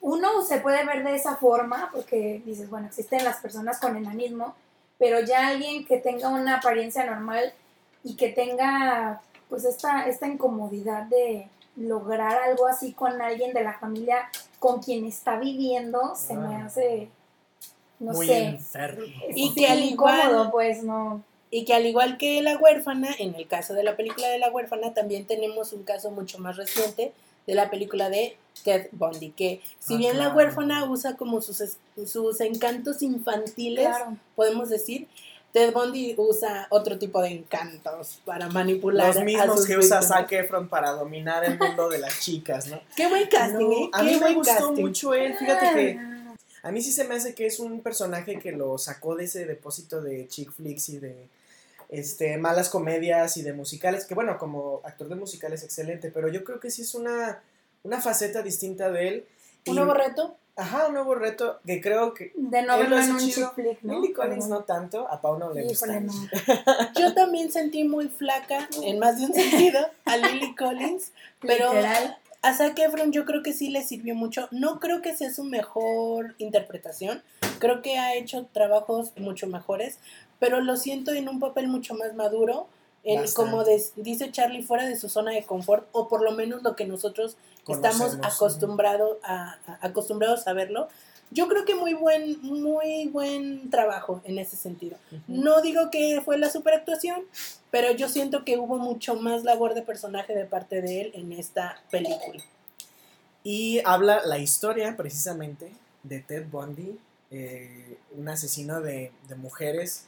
[0.00, 4.56] uno se puede ver de esa forma, porque dices, bueno, existen las personas con enanismo,
[4.98, 7.52] pero ya alguien que tenga una apariencia normal
[8.02, 13.74] y que tenga pues esta, esta incomodidad de lograr algo así con alguien de la
[13.78, 14.28] familia
[14.58, 16.64] con quien está viviendo, se me Ah.
[16.66, 17.08] hace,
[17.98, 18.44] no Muy sé.
[18.46, 19.04] enfermo.
[19.34, 21.22] Y sí, que al igual- incómodo, pues no.
[21.50, 24.50] Y que al igual que La huérfana, en el caso de la película de La
[24.50, 27.12] huérfana, también tenemos un caso mucho más reciente
[27.46, 31.62] de la película de Ted Bundy, que si Ah, bien La huérfana usa como sus,
[32.06, 34.16] sus encantos infantiles, Claro.
[34.36, 35.06] podemos decir,
[35.52, 40.02] Ted Bundy usa otro tipo de encantos para manipular Los a mismos sus que usa.
[40.02, 42.80] Zac Efron para dominar el mundo de las chicas, ¿no?
[42.96, 43.90] Qué buen casting, No, ¿eh?
[43.92, 44.82] a Qué mí me buen gustó casting.
[44.82, 46.00] mucho él, fíjate que
[46.62, 49.44] a mí sí se me hace que es un personaje que lo sacó de ese
[49.46, 51.28] depósito de chick flicks y de
[51.98, 56.44] este malas comedias y de musicales, que bueno, como actor de musicales excelente, pero yo
[56.44, 57.42] creo que sí es una,
[57.82, 59.26] una faceta distinta de él.
[59.64, 60.36] y- Un nuevo reto.
[60.56, 63.48] Ajá, un nuevo reto que creo que De no verlo lo en un chido.
[63.48, 64.00] chick flick, ¿no?
[64.00, 65.98] Lily Collins no tanto, a Pau no le gusta.
[65.98, 66.12] No.
[66.96, 72.18] Yo también sentí muy flaca, en más de un sentido, a Lily Collins, pero Literal.
[72.42, 74.46] a Zac Efron yo creo que sí le sirvió mucho.
[74.52, 77.20] No creo que sea su mejor interpretación,
[77.58, 79.98] creo que ha hecho trabajos mucho mejores,
[80.38, 82.66] pero lo siento en un papel mucho más maduro,
[83.04, 83.50] en, Bastante.
[83.50, 83.64] como
[83.96, 87.36] dice Charlie, fuera de su zona de confort, o por lo menos lo que nosotros
[87.68, 90.88] estamos Conocemos, acostumbrado a, a- acostumbrados a verlo.
[91.30, 94.96] Yo creo que muy buen, muy buen trabajo en ese sentido.
[95.26, 97.24] No digo que fue la superactuación,
[97.70, 101.32] pero yo siento que hubo mucho más labor de personaje de parte de él en
[101.32, 102.42] esta película.
[103.42, 105.72] Y habla la historia precisamente
[106.04, 106.98] de Ted Bundy,
[107.30, 110.06] eh, un asesino de, de mujeres.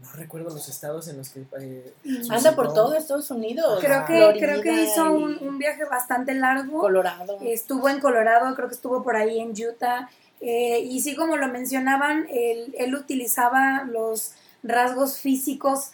[0.00, 1.44] No recuerdo los estados en los que...
[1.60, 1.94] eh,
[2.28, 3.78] Anda por todo Estados Unidos.
[3.80, 6.80] Creo que, Florida creo que hizo un viaje bastante largo.
[6.80, 7.38] Colorado.
[7.42, 10.10] Estuvo en Colorado, creo que estuvo por ahí en Utah.
[10.40, 14.32] eh, y sí, como lo mencionaban, él, él utilizaba los
[14.64, 15.90] rasgos físicos,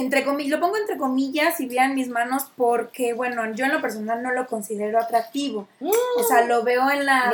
[0.00, 3.80] entre comillas, lo pongo entre comillas y vean mis manos porque, bueno, yo en lo
[3.80, 5.68] personal no lo considero atractivo.
[5.80, 7.32] O sea, lo veo en la...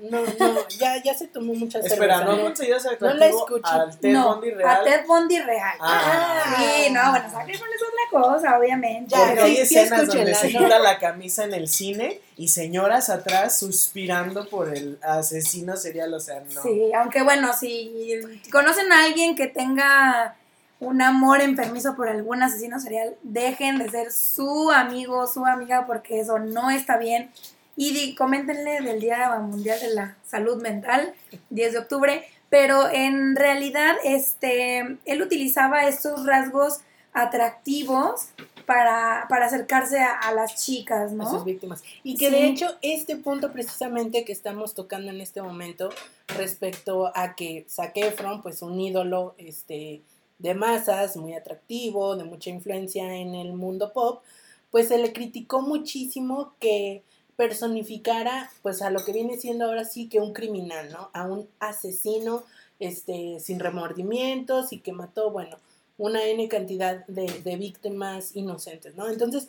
[0.00, 2.24] no no, no, ya, ya se tomó mucha Espera, cerveza.
[2.24, 2.42] ¿no ¿eh?
[2.42, 3.66] consideras No atractivo la escucho.
[3.66, 4.70] al Ted no, Bundy real?
[4.70, 5.76] a Ted Bundy real.
[5.80, 6.54] Ah.
[6.58, 9.14] Sí, no, bueno, Zac Efron es otra cosa, obviamente.
[9.14, 10.58] Ya, Porque sí, hay sí, escenas donde escúchenla, se ¿no?
[10.60, 16.20] quita la camisa en el cine y señoras atrás suspirando por el asesino serial, o
[16.20, 16.62] sea, no.
[16.62, 18.20] Sí, aunque bueno, si
[18.50, 20.36] conocen a alguien que tenga
[20.80, 26.20] un amor enfermizo por algún asesino serial, dejen de ser su amigo, su amiga, porque
[26.20, 27.30] eso no está bien.
[27.76, 31.14] Y di- coméntenle del Día Mundial de la Salud Mental,
[31.50, 32.24] 10 de octubre.
[32.48, 36.80] Pero en realidad, este, él utilizaba estos rasgos
[37.12, 38.28] atractivos
[38.66, 41.28] para, para acercarse a, a las chicas, a ¿no?
[41.30, 41.82] sus víctimas.
[42.02, 42.32] Y que Sí.
[42.32, 45.90] de hecho este punto precisamente que estamos tocando en este momento
[46.36, 50.02] respecto a que Zac Efron, pues un ídolo este,
[50.40, 54.22] de masas, muy atractivo, de mucha influencia en el mundo pop,
[54.70, 57.02] pues se le criticó muchísimo que
[57.36, 61.10] personificara pues a lo que viene siendo ahora sí que un criminal, ¿no?
[61.12, 62.42] A un asesino
[62.78, 65.56] este, sin remordimientos y que mató, bueno,
[65.98, 69.08] una N cantidad de, de víctimas inocentes, ¿no?
[69.08, 69.48] Entonces,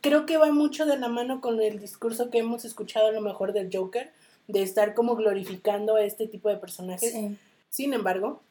[0.00, 3.20] creo que va mucho de la mano con el discurso que hemos escuchado a lo
[3.20, 4.10] mejor del Joker,
[4.48, 7.12] de estar como glorificando a este tipo de personajes.
[7.12, 7.36] Sí.
[7.70, 8.42] Sin embargo,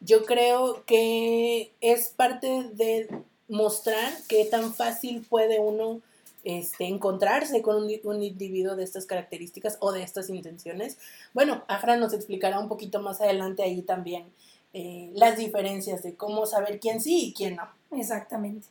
[0.00, 3.08] yo creo que es parte de
[3.48, 6.00] mostrar qué tan fácil puede uno
[6.44, 10.98] este, encontrarse con un, individuo de estas características o de estas intenciones.
[11.34, 14.24] Bueno, Afra nos explicará un poquito más adelante ahí también
[14.72, 17.68] eh, las diferencias de cómo saber quién sí y quién no.
[17.90, 18.68] Exactamente.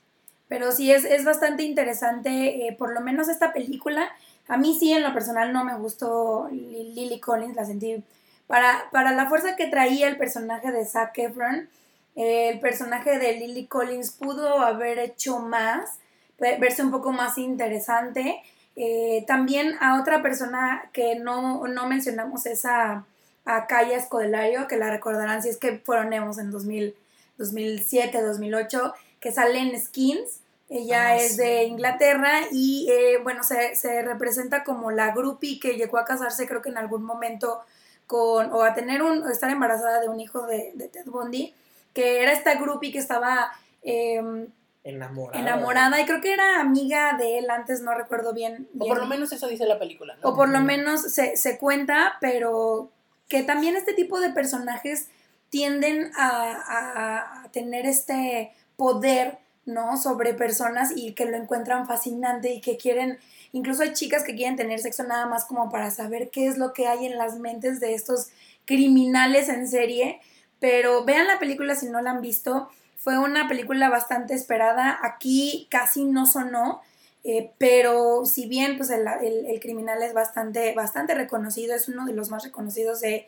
[0.48, 4.10] Pero sí, es, es bastante interesante, eh, por lo menos esta película.
[4.48, 8.02] A mí sí, en lo personal, no me gustó Lily Collins, la sentí.
[8.48, 11.70] Para, para la fuerza que traía el personaje de Zac Efron,
[12.16, 16.00] eh, el personaje de Lily Collins pudo haber hecho más,
[16.40, 18.42] verse un poco más interesante.
[18.76, 23.06] Eh, también a otra persona que no, no mencionamos es a,
[23.46, 26.96] a Kaya Escodelario, que la recordarán si es que fueron Emos en 2000,
[27.38, 30.40] 2007, 2008 que sale en Skins.
[30.70, 31.38] Ella Ah, es sí.
[31.38, 36.48] de Inglaterra y, eh, bueno, se, se representa como la groupie que llegó a casarse,
[36.48, 37.62] creo que en algún momento,
[38.08, 41.54] con, o a tener un, o estar embarazada de un hijo de, de Ted Bundy,
[41.94, 43.52] que era esta groupie que estaba
[43.84, 44.48] eh,
[44.84, 45.40] Enamorada.
[45.40, 48.70] enamorada y creo que era amiga de él antes, no recuerdo bien.
[48.80, 50.30] O por lo menos eso dice la película, ¿no?
[50.30, 52.90] O por lo menos se, se cuenta, pero
[53.28, 55.10] que también este tipo de personajes
[55.50, 59.98] tienden a, a- a tener este poder, ¿no?
[59.98, 63.20] Sobre personas y que lo encuentran fascinante y que quieren,
[63.58, 66.74] incluso hay chicas que quieren tener sexo nada más como para saber qué es lo
[66.74, 68.30] que hay en las mentes de estos
[68.66, 70.20] criminales en serie.
[70.60, 72.70] Pero vean la película si no la han visto.
[72.98, 75.00] Fue una película bastante esperada.
[75.04, 76.82] Aquí casi no sonó.
[77.24, 82.14] Eh, pero si bien pues el, el- criminal es bastante, bastante reconocido, es uno de
[82.14, 83.28] los más reconocidos de,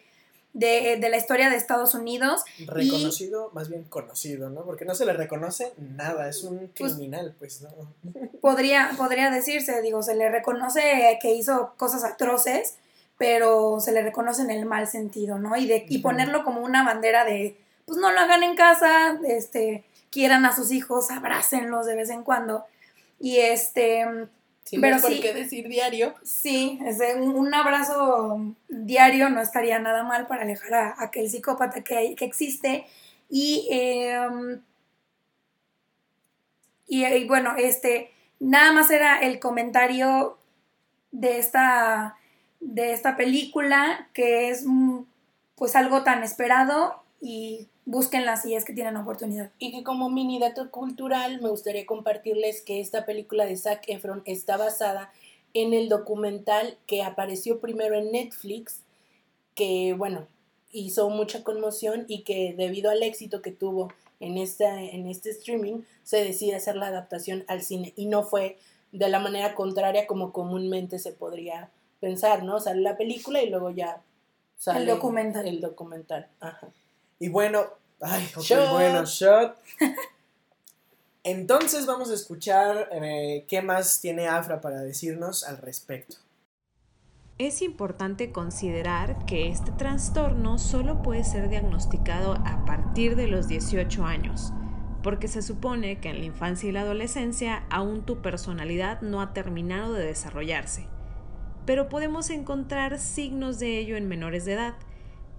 [0.54, 4.64] de, de la historia de Estados Unidos, Reconocido, más bien conocido, ¿no?
[4.64, 7.70] Porque no se le reconoce nada, es un Pues- criminal, pues, ¿no?
[8.42, 12.76] podría, podría decirse, digo, se le reconoce que hizo cosas atroces,
[13.18, 15.56] pero se le reconoce en el mal sentido, ¿no?
[15.58, 19.84] Y, de, y ponerlo como una bandera de, pues no lo hagan en casa, este,
[20.10, 22.66] quieran a sus hijos, abrácenlos de vez en cuando.
[23.20, 24.06] Y este,
[24.70, 25.20] Sin pero por sí.
[25.20, 26.14] qué decir diario.
[26.22, 26.80] Sí,
[27.18, 31.98] un, un abrazo diario no estaría nada mal para alejar a, a aquel psicópata que,
[31.98, 32.86] hay- que existe.
[33.30, 34.20] Y, eh,
[36.88, 40.38] y, y bueno, este, nada más era el comentario
[41.12, 42.16] de esta,
[42.60, 45.00] de esta película, que es mm,
[45.56, 49.52] pues algo tan esperado y búsquenla si es que tienen oportunidad.
[49.58, 54.22] Y que como mini dato cultural me gustaría compartirles que esta película de Zac Efron
[54.26, 55.12] está basada
[55.56, 58.82] en el documental que apareció primero en Netflix,
[59.56, 60.28] que bueno,
[60.72, 65.82] hizo mucha conmoción y que debido al éxito que tuvo en, esta, en este streaming,
[66.04, 68.60] se decide hacer la adaptación al cine y no fue
[68.92, 72.60] de la manera contraria como comúnmente se podría pensar, ¿no?
[72.60, 74.04] Sale la película y luego ya
[74.58, 75.48] sale documental.
[75.48, 76.70] El documental, ajá.
[77.20, 78.72] Y bueno, ay, ok, Shot.
[78.72, 79.58] bueno, shot.
[81.24, 86.18] Entonces vamos a escuchar eh, qué más tiene Afra para decirnos al respecto.
[87.38, 94.04] Es importante considerar que este trastorno solo puede ser diagnosticado a partir de los 18
[94.06, 94.52] años,
[95.04, 99.32] porque se supone que en la infancia y la adolescencia aún tu personalidad no ha
[99.32, 100.88] terminado de desarrollarse.
[101.66, 104.74] Pero podemos encontrar signos de ello en menores de edad.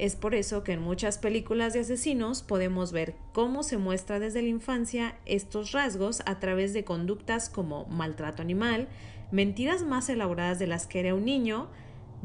[0.00, 4.40] Es por eso que en muchas películas de asesinos podemos ver cómo se muestra desde
[4.40, 8.88] la infancia estos rasgos a través de conductas como maltrato animal,
[9.30, 11.68] mentiras más elaboradas de las que era un niño,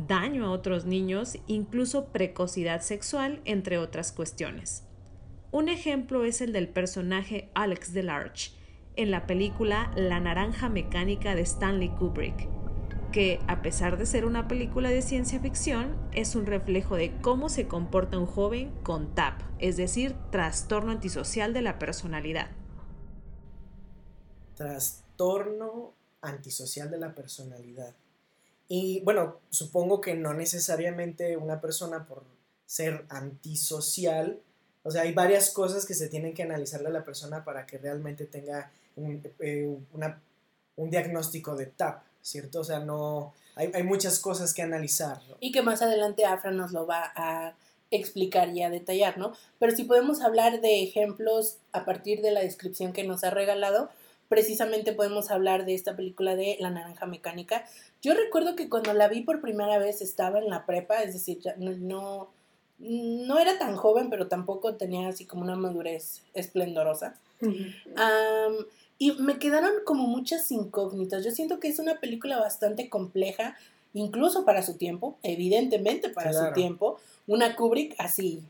[0.08, 4.86] daño a otros niños, incluso precocidad sexual, entre otras cuestiones.
[5.52, 8.52] Un ejemplo es el del personaje Alex DeLarge
[8.96, 12.48] en la película La Naranja Mecánica de Stanley Kubrick,
[13.16, 17.48] que, a pesar de ser una película de ciencia ficción, es un reflejo de cómo
[17.48, 22.52] se comporta un joven con TAP, es decir, trastorno antisocial de la personalidad.
[24.56, 27.94] Trastorno antisocial de la personalidad.
[28.68, 32.26] Y bueno, supongo que no necesariamente una persona por
[32.66, 34.42] ser antisocial,
[34.84, 37.78] o sea, hay varias cosas que se tienen que analizarle a la persona para que
[37.78, 39.78] realmente tenga un, eh,
[40.76, 42.62] un diagnóstico de TAP, ¿cierto?
[42.62, 45.22] O sea, no, hay, hay muchas cosas que analizar.
[45.30, 45.38] ¿no?
[45.40, 47.54] y que más adelante Afra nos lo va a
[47.92, 49.34] explicar y a detallar, ¿no?
[49.60, 53.90] Pero si podemos hablar de ejemplos a partir de la descripción que nos ha regalado,
[54.28, 57.64] precisamente podemos hablar de esta película de La Naranja Mecánica.
[58.02, 61.40] Yo recuerdo que cuando la vi por primera vez estaba en la prepa, es decir,
[61.40, 62.30] ya no, no,
[62.80, 67.20] no era tan joven, pero tampoco tenía así como una madurez esplendorosa.
[68.98, 71.24] Y me quedaron como muchas incógnitas.
[71.24, 73.56] Yo siento que es una película bastante compleja,
[73.94, 76.98] incluso para su tiempo, evidentemente para su tiempo.
[77.28, 78.44] Una Kubrick así,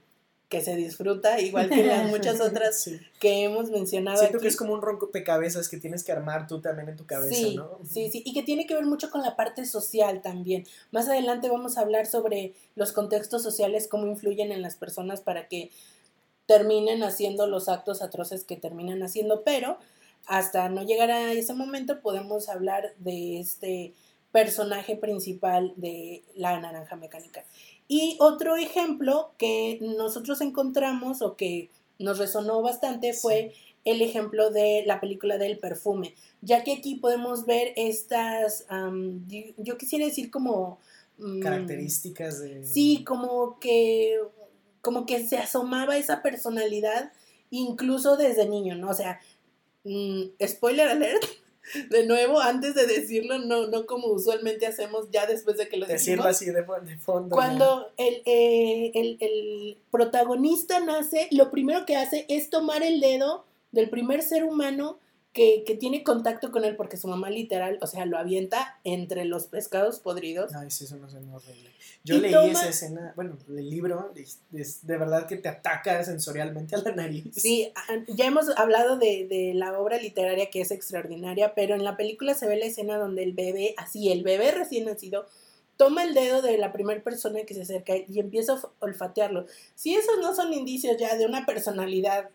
[0.49, 2.99] que se disfruta, igual que las muchas otras Sí.
[3.19, 4.17] que hemos mencionado.
[4.17, 4.43] Siento aquí.
[4.43, 7.55] que es como un rompecabezas que tienes que armar tú también en tu cabeza, sí,
[7.55, 7.79] ¿no?
[7.83, 10.65] Sí, sí, y que tiene que ver mucho con la parte social también.
[10.91, 15.47] Más adelante vamos a hablar sobre los contextos sociales, cómo influyen en las personas para
[15.47, 15.71] que
[16.45, 19.77] terminen haciendo los actos atroces que terminan haciendo, pero
[20.25, 23.93] hasta no llegar a ese momento podemos hablar de este
[24.31, 27.45] personaje principal de la naranja mecánica.
[27.87, 31.69] Y otro ejemplo que nosotros encontramos o que
[31.99, 33.53] nos resonó bastante fue
[33.85, 38.65] el ejemplo de la película del perfume, ya que aquí podemos ver estas,
[39.57, 40.79] yo quisiera decir como...
[41.19, 42.65] Mm, Características de...
[42.65, 44.19] Sí, como que,
[44.81, 47.13] como que se asomaba esa personalidad
[47.51, 48.89] incluso desde niño, ¿no?
[48.89, 49.19] O sea,
[49.85, 51.23] mm, spoiler alert,
[51.89, 55.85] de nuevo, antes de decirlo, no, no como usualmente hacemos ya después de que lo
[55.85, 56.63] Decirlo así de,
[56.97, 57.35] fondo.
[57.35, 63.89] Cuando eh, el, el, protagonista nace, lo primero que hace es tomar el dedo del
[63.89, 64.99] primer ser humano
[65.35, 69.47] que, tiene contacto con él, porque su mamá literal, o sea, lo avienta entre los
[69.47, 70.55] pescados podridos.
[70.55, 71.71] Ay, sí, eso no suena horrible.
[72.05, 76.79] Yo leí esa escena, bueno, el libro, es, de verdad que te ataca sensorialmente a
[76.79, 77.25] la nariz.
[77.35, 77.69] Sí,
[78.07, 82.33] ya hemos hablado de, de, la obra literaria que es extraordinaria, pero en la película
[82.33, 85.27] se ve la escena donde el bebé, así, el bebé recién nacido,
[85.75, 89.47] toma el dedo de la primera persona que se acerca y empieza a olfatearlo.
[89.75, 92.29] Si esos no son indicios ya de una personalidad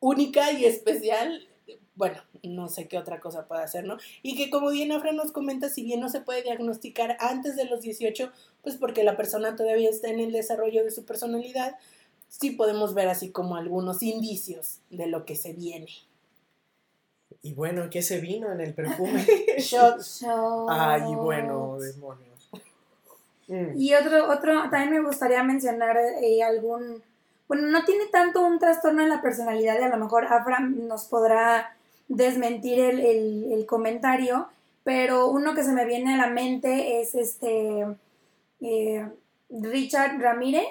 [0.00, 1.48] única y especial,
[1.94, 3.96] bueno, no sé qué otra cosa puede hacer, ¿no?
[4.22, 7.64] Y que como bien Afra nos comenta, si bien no se puede diagnosticar antes de
[7.64, 8.30] los 18,
[8.62, 11.76] pues porque la persona todavía está en el desarrollo de su personalidad,
[12.28, 15.88] sí podemos ver así como algunos indicios de lo que se viene.
[17.42, 19.24] Y bueno, ¿qué se vino en el perfume?
[19.58, 20.24] Shots.
[20.68, 22.50] Ay, bueno, demonios.
[23.46, 23.80] Mm.
[23.80, 27.02] Y otro, otro, también me gustaría mencionar eh, algún
[27.48, 31.06] bueno, no tiene tanto un trastorno en la personalidad y a lo mejor Afra nos
[31.06, 31.74] podrá
[32.08, 34.48] desmentir el, comentario,
[34.84, 37.86] pero uno que se me viene a la mente es este
[38.60, 39.08] eh,
[39.50, 40.68] Richard Ramírez,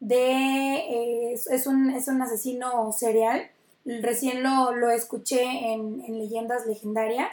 [0.00, 3.48] de, es, un, es un asesino serial,
[3.84, 7.28] recién lo, escuché en, en, Leyendas Legendarias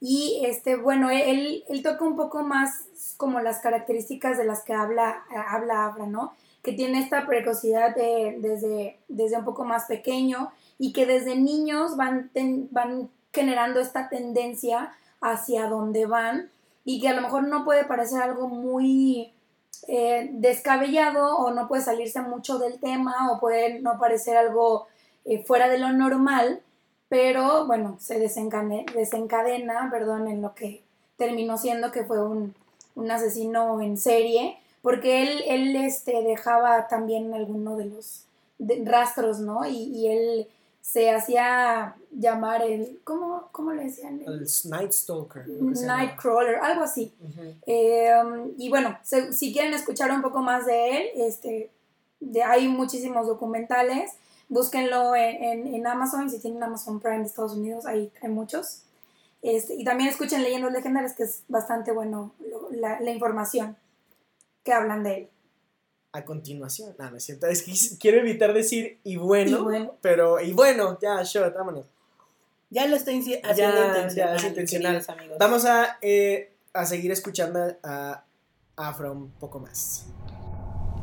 [0.00, 2.84] y este, bueno, él, él toca un poco más
[3.16, 6.32] como las características de las que habla, habla Afra, ¿no?
[6.62, 12.30] Que tiene esta precocidad desde, desde un poco más pequeño y que desde niños van,
[12.70, 16.50] van generando esta tendencia hacia donde van
[16.84, 19.32] y que a lo mejor no puede parecer algo muy
[19.88, 24.86] eh, descabellado o no puede salirse mucho del tema o puede no parecer algo
[25.24, 26.62] eh, fuera de lo normal,
[27.08, 30.82] pero bueno, se desencadena, desencadena perdón, en lo que
[31.16, 32.54] terminó siendo que fue un,
[32.94, 38.26] un asesino en serie porque él, él este, dejaba también alguno de los
[38.84, 39.64] rastros, ¿no?
[39.66, 40.48] Y, él
[40.80, 44.20] se hacía llamar el, ¿cómo, cómo le decían?
[44.26, 45.46] El Night Stalker.
[45.48, 47.14] Nightcrawler, algo así.
[47.66, 51.70] Em, y bueno, si quieren escuchar un poco más de él, este,
[52.18, 54.10] de, hay muchísimos documentales,
[54.48, 58.82] búsquenlo en, en, Amazon, si tienen Amazon Prime de Estados Unidos, ahí hay muchos.
[59.40, 62.32] Este, y también escuchen Leyendas Legendarias, que es bastante bueno
[62.72, 63.76] la, la información
[64.62, 65.28] que hablan de él.
[66.12, 70.52] A continuación, no, no es cierto, es que quiero evitar decir y bueno, pero y
[70.52, 71.86] bueno, ya, shot, vámonos.
[72.68, 75.04] Ya lo estoy haciendo ya, es intencional.
[75.38, 78.24] Vamos a, eh, a seguir escuchando a
[78.76, 80.06] Afro un poco más.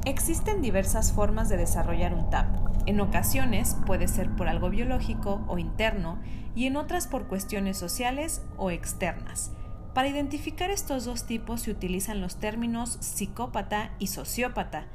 [0.06, 2.48] Existen diversas formas de desarrollar un TAP.
[2.88, 6.20] En ocasiones puede ser por algo biológico o interno
[6.56, 9.52] y en otras por cuestiones sociales o externas.
[9.94, 14.86] Para identificar estos dos tipos se utilizan los términos psicópata y sociópata,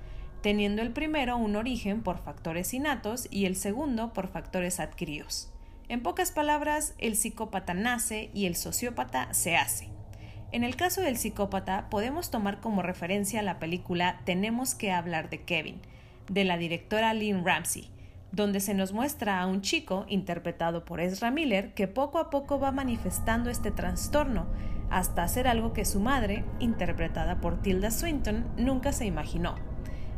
[0.41, 5.51] teniendo el primero un origen por factores innatos y el segundo por factores adquiridos.
[5.89, 9.89] En pocas palabras, el psicópata nace y el sociópata se hace.
[10.53, 15.43] En el caso del psicópata, podemos tomar como referencia la película Tenemos que hablar de
[15.43, 15.81] Kevin,
[16.31, 17.91] de la directora Lynn Ramsey,
[18.31, 22.61] donde se nos muestra a un chico, interpretado por Ezra Miller, que poco a poco
[22.61, 24.47] va manifestando este trastorno,
[24.95, 29.57] hasta hacer algo que su madre, interpretada por Tilda Swinton, nunca se imaginó.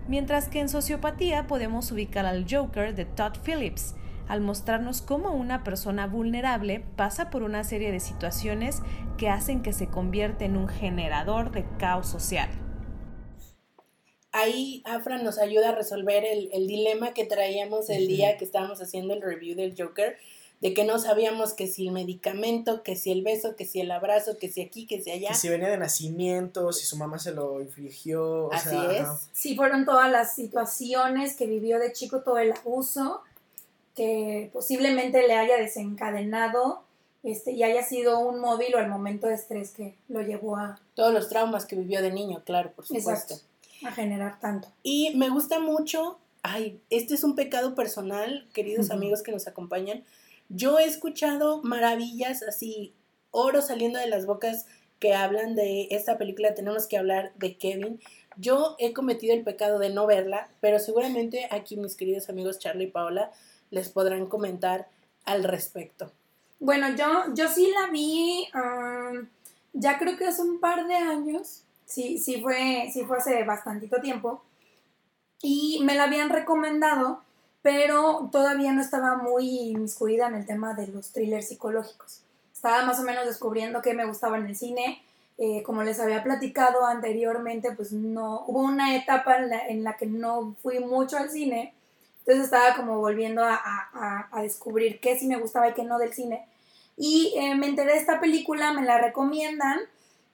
[0.06, 3.94] Mientras que en sociopatía podemos ubicar al Joker de Todd Phillips,
[4.28, 8.82] al mostrarnos cómo una persona vulnerable pasa por una serie de situaciones
[9.16, 12.50] que hacen que se convierta en un generador de caos social.
[14.32, 19.14] Ahí Afra nos ayuda a resolver el, dilema que traíamos el día que estábamos haciendo
[19.14, 20.18] el review del Joker,
[20.60, 23.90] de que no sabíamos que si el medicamento, que si el beso, que si el
[23.90, 25.28] abrazo, que si aquí, que si allá.
[25.28, 28.52] Que si venía de nacimiento, si su mamá se lo infligió.
[28.52, 29.06] Así es.
[29.32, 33.22] Si fueron todas las situaciones que vivió de chico, todo el abuso
[33.94, 36.82] que posiblemente le haya desencadenado
[37.22, 40.78] este, y haya sido un móvil o el momento de estrés que lo llevó a...
[40.94, 43.36] Todos los traumas que vivió de niño, claro, por supuesto
[43.84, 44.68] a generar tanto.
[44.82, 50.04] Y me gusta mucho ay, este es un pecado personal, queridos amigos que nos acompañan.
[50.48, 52.94] Yo he escuchado maravillas así,
[53.30, 54.66] oro saliendo de las bocas
[54.98, 58.00] que hablan de esta película, tenemos que hablar de Kevin.
[58.36, 62.84] Yo he cometido el pecado de no verla, pero seguramente aquí mis queridos amigos Charlie
[62.84, 63.30] y Paola
[63.70, 64.88] les podrán comentar
[65.24, 66.12] al respecto.
[66.58, 69.28] Bueno, yo, yo sí la vi, um,
[69.74, 74.00] ya creo que hace un par de años, sí, sí fue, sí fue hace bastantito
[74.00, 74.42] tiempo,
[75.42, 77.22] y me la habían recomendado,
[77.66, 82.20] pero todavía no estaba muy inmiscuida en el tema de los thrillers psicológicos.
[82.54, 85.02] Estaba más o menos descubriendo que me gustaba en el cine,
[85.36, 89.34] eh, como les había platicado anteriormente, pues no, hubo una etapa
[89.68, 91.74] en la, que no fui mucho al cine,
[92.20, 96.46] entonces estaba como volviendo a, descubrir qué sí me gustaba y qué no del cine.
[96.96, 99.80] Y eh, me enteré de esta película, me la recomiendan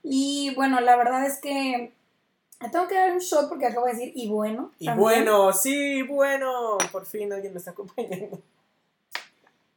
[0.03, 1.93] y bueno, la verdad es que
[2.71, 4.71] tengo que dar un shot porque acabo de decir y bueno.
[4.79, 8.39] Y bueno, sí, bueno, por fin alguien me está acompañando.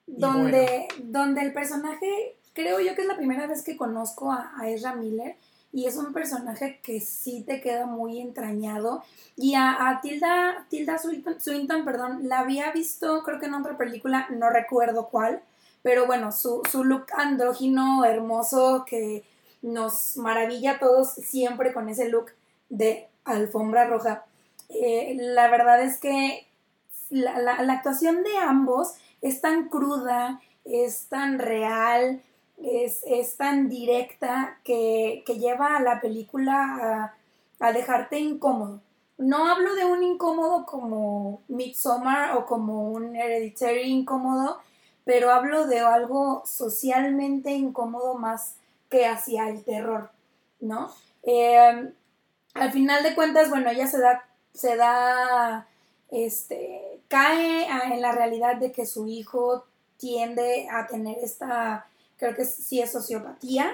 [0.07, 4.95] Donde, donde el personaje creo yo que es la primera vez que conozco a, Ezra
[4.95, 5.37] Miller
[5.72, 9.03] y es un personaje que sí te queda muy entrañado.
[9.37, 14.49] Y a, Tilda, Tilda Swinton, perdón, la había visto creo que en otra película, no
[14.49, 15.43] recuerdo cuál,
[15.82, 19.22] pero bueno, su, look andrógino hermoso que
[19.61, 22.32] nos maravilla a todos siempre con ese look
[22.68, 24.24] de alfombra roja.
[24.68, 26.46] Eh, la verdad es que
[27.10, 32.20] la, la, actuación de ambos es tan cruda, es tan real,
[32.58, 37.14] es, tan directa que, lleva a la película
[37.60, 38.80] a, dejarte incómodo.
[39.18, 44.58] No hablo de un incómodo como Midsommar o como un Hereditary incómodo,
[45.04, 48.56] pero hablo de algo socialmente incómodo más
[48.90, 50.10] que hacia el terror,
[50.60, 50.90] ¿no?
[51.22, 51.92] Em,
[52.59, 55.66] al final de cuentas, bueno, ella se da, se da,
[56.11, 59.64] este, cae en la realidad de que su hijo
[59.98, 61.86] tiende a tener esta
[62.16, 63.72] creo que sí es sociopatía,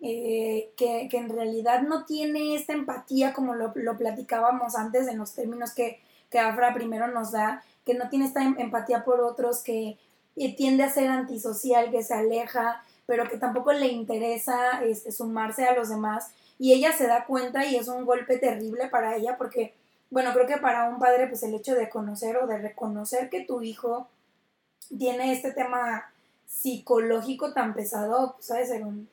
[0.00, 5.72] eh, que, en realidad no tiene esta empatía como lo, platicábamos antes en los términos
[5.72, 9.98] que, que, Afra primero nos da, que no tiene esta em, empatía por otros, que
[10.36, 15.66] eh, tiende a ser antisocial, que se aleja, pero que tampoco le interesa este, sumarse
[15.66, 16.32] a los demás.
[16.62, 19.74] Y ella se da cuenta y es un golpe terrible para ella porque,
[20.10, 23.40] bueno, creo que para un padre pues el hecho de conocer o de reconocer que
[23.40, 24.06] tu hijo
[24.96, 26.12] tiene este tema
[26.46, 29.08] psicológico tan pesado, pues ha ser un,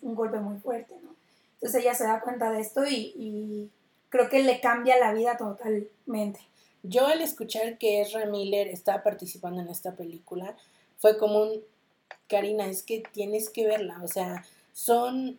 [0.00, 1.14] un, golpe muy fuerte, ¿no?
[1.56, 3.70] Entonces ella se da cuenta de esto y,
[4.08, 6.40] creo que le cambia la vida totalmente.
[6.82, 10.56] Yo al escuchar que Ezra Miller está participando en esta película,
[10.96, 11.60] fue como un,
[12.26, 15.38] Karina, es que tienes que verla, o sea, son,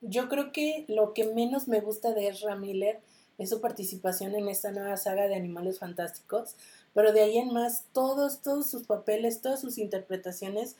[0.00, 3.00] yo creo que lo que menos me gusta de Ezra Miller
[3.38, 6.54] es su participación en esta nueva saga de Animales Fantásticos,
[6.94, 10.76] pero de ahí en más, todos, todos sus papeles, todas sus interpretaciones,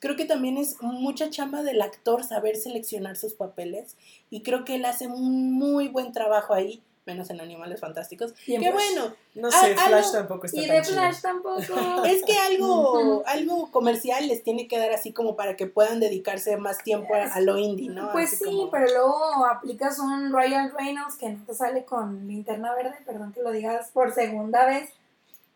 [0.00, 3.96] creo que también es mucha chamba del actor saber seleccionar sus papeles
[4.30, 8.32] y creo que él hace un muy buen trabajo ahí menos en Animales Fantásticos.
[8.46, 9.14] Qué bueno.
[9.34, 11.60] No sé, Flash tampoco está Y de Flash tampoco.
[12.06, 16.56] Es que algo, algo comercial les tiene que dar así como para que puedan dedicarse
[16.56, 18.12] más tiempo a, lo indie, ¿no?
[18.12, 22.94] Pues sí, pero luego aplicas un Royal Reynolds que no te sale con linterna verde,
[23.04, 24.90] perdón que lo digas por segunda vez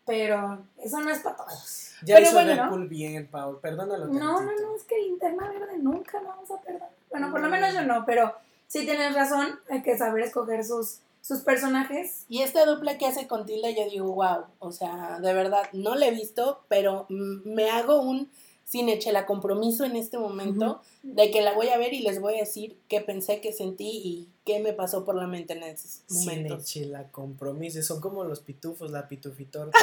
[0.05, 1.93] pero eso no es para todos.
[2.03, 4.07] Ya hizo Deadpool bien, Paul, perdónalo.
[4.07, 6.89] No, no, no, es que Linterna Verde nunca lo vamos a perdonar.
[7.09, 8.33] Bueno, por lo menos yo no, pero
[8.67, 12.25] sí tienes razón, hay que saber escoger sus, sus personajes.
[12.27, 15.95] Y esta dupla que hace con Tilda, yo digo, wow, o sea, de verdad, no
[15.95, 18.29] la he visto, pero me hago un
[18.65, 22.39] Cinechela compromiso en este momento de que la voy a ver y les voy a
[22.39, 26.59] decir qué pensé, qué sentí y qué me pasó por la mente en ese momento.
[26.59, 29.79] Cinechela compromiso, son como los pitufos, la pitufitorta.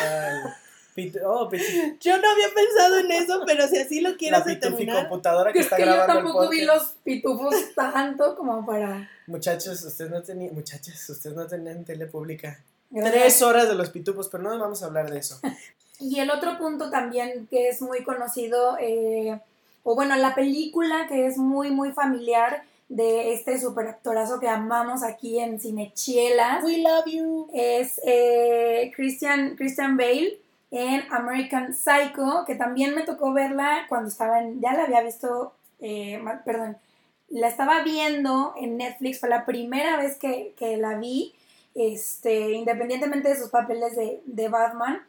[1.24, 1.50] Oh,
[2.00, 5.66] Yo no había pensado en eso, pero si así lo quieres La computadora que es
[5.66, 9.08] está que grabando yo tampoco vi los pitufos tanto como para...
[9.26, 12.62] Muchachos, ustedes no tenían, muchachos, ustedes no tenían tele pública.
[12.92, 15.40] Tres horas de los pitufos, pero no vamos a hablar de eso.
[16.02, 19.38] Y el otro punto también que es muy conocido, eh,
[19.82, 25.38] o bueno, la película que es muy, muy familiar de este superactorazo que amamos aquí
[25.38, 26.62] en Cinechiela.
[26.64, 27.50] We love you.
[27.52, 30.38] Es eh, Christian, Christian Bale
[30.70, 35.52] en American Psycho, que también me tocó verla cuando estaba en, ya la había visto,
[35.80, 36.76] eh, perdón,
[37.28, 41.34] la estaba viendo en Netflix, fue la primera vez que, la vi,
[41.74, 45.02] este, independientemente de sus papeles de, de Batman.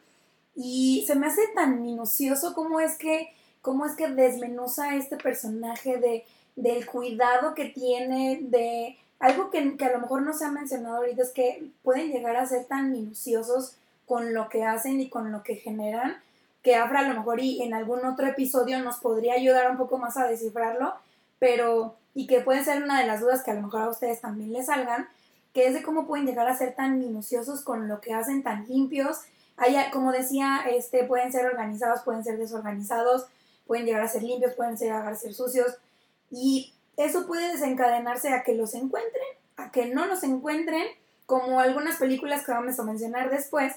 [0.54, 5.96] Y se me hace tan minucioso cómo es que, cómo es que desmenuza este personaje
[5.98, 6.24] de,
[6.56, 11.22] del cuidado que tiene, de algo que, a lo mejor no se ha mencionado ahorita,
[11.22, 13.76] es que pueden llegar a ser tan minuciosos
[14.06, 16.16] con lo que hacen y con lo que generan,
[16.62, 19.98] que Afra a lo mejor y en algún otro episodio nos podría ayudar un poco
[19.98, 20.94] más a descifrarlo,
[21.38, 24.20] pero y que puede ser una de las dudas que a lo mejor a ustedes
[24.20, 25.08] también les salgan,
[25.54, 28.66] que es de cómo pueden llegar a ser tan minuciosos con lo que hacen, tan
[28.68, 29.18] limpios.
[29.56, 33.26] Hay, como decía, este, pueden ser organizados, pueden ser desorganizados,
[33.66, 35.76] pueden llegar a ser limpios, pueden llegar a ser sucios.
[36.30, 39.24] Y eso puede desencadenarse a que los encuentren,
[39.56, 40.86] a que no los encuentren,
[41.26, 43.74] como algunas películas que vamos a mencionar después,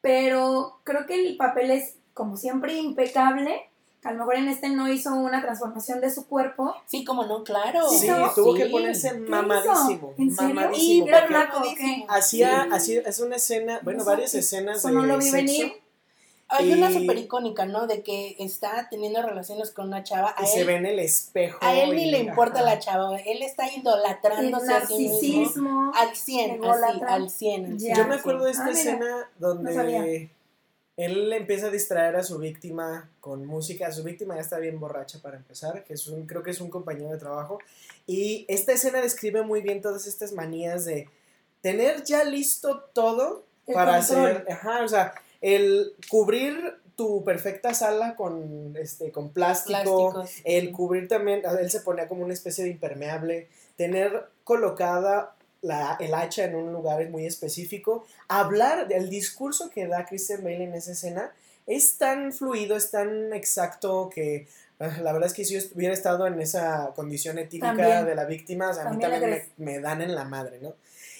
[0.00, 3.62] pero creo que el papel es, como siempre, impecable.
[4.04, 6.72] A lo mejor en este no hizo una transformación de su cuerpo.
[6.86, 7.88] Sí, como no, claro.
[7.90, 10.14] Sí, tuvo que ponerse mamadísimo.
[10.16, 10.54] ¿En serio?
[10.54, 11.08] Mamadísimo.
[11.08, 12.06] ¿Era porque flaco o qué?
[12.08, 12.68] Hacía, Sí.
[12.72, 15.36] hacía, es una escena, bueno, varias escenas de no lo vi sexo.
[15.36, 15.72] venir.
[16.50, 17.86] Hay una súper icónica, ¿no?
[17.86, 20.34] De que está teniendo relaciones con una chava.
[20.36, 21.58] A Y se él, ve en el espejo.
[21.60, 22.64] a él ni le importa ajá.
[22.70, 23.16] la chava.
[23.18, 25.92] Él está El idolatrándose a sí mismo.
[25.94, 27.66] Al 100, así, al 100.
[27.66, 27.94] al Ya.
[27.94, 28.20] 100, Yo me sí.
[28.20, 28.78] acuerdo de esta Ah, mira.
[28.80, 30.28] escena donde No
[30.96, 33.92] él empieza a distraer a su víctima con música.
[33.92, 36.70] Su víctima ya está bien borracha para empezar, que es un, creo que es un
[36.70, 37.58] compañero de trabajo.
[38.06, 41.08] Y esta escena describe muy bien todas estas manías de
[41.60, 44.26] tener ya listo todo El para control.
[44.26, 50.42] hacer, ajá, o sea, el cubrir tu perfecta sala con este con plástico, Plásticos.
[50.44, 56.12] el cubrir también, él se ponía como una especie de impermeable, tener colocada la, el
[56.14, 60.92] hacha en un lugar muy específico, hablar, el discurso que da Christian Bale en esa
[60.92, 61.32] escena
[61.68, 64.48] es tan fluido, es tan exacto que
[64.80, 68.06] ah, la verdad es que si yo hubiera estado en esa condición etílica También.
[68.06, 70.74] de la víctima, o sea, a mí también me, me dan en la madre, ¿no?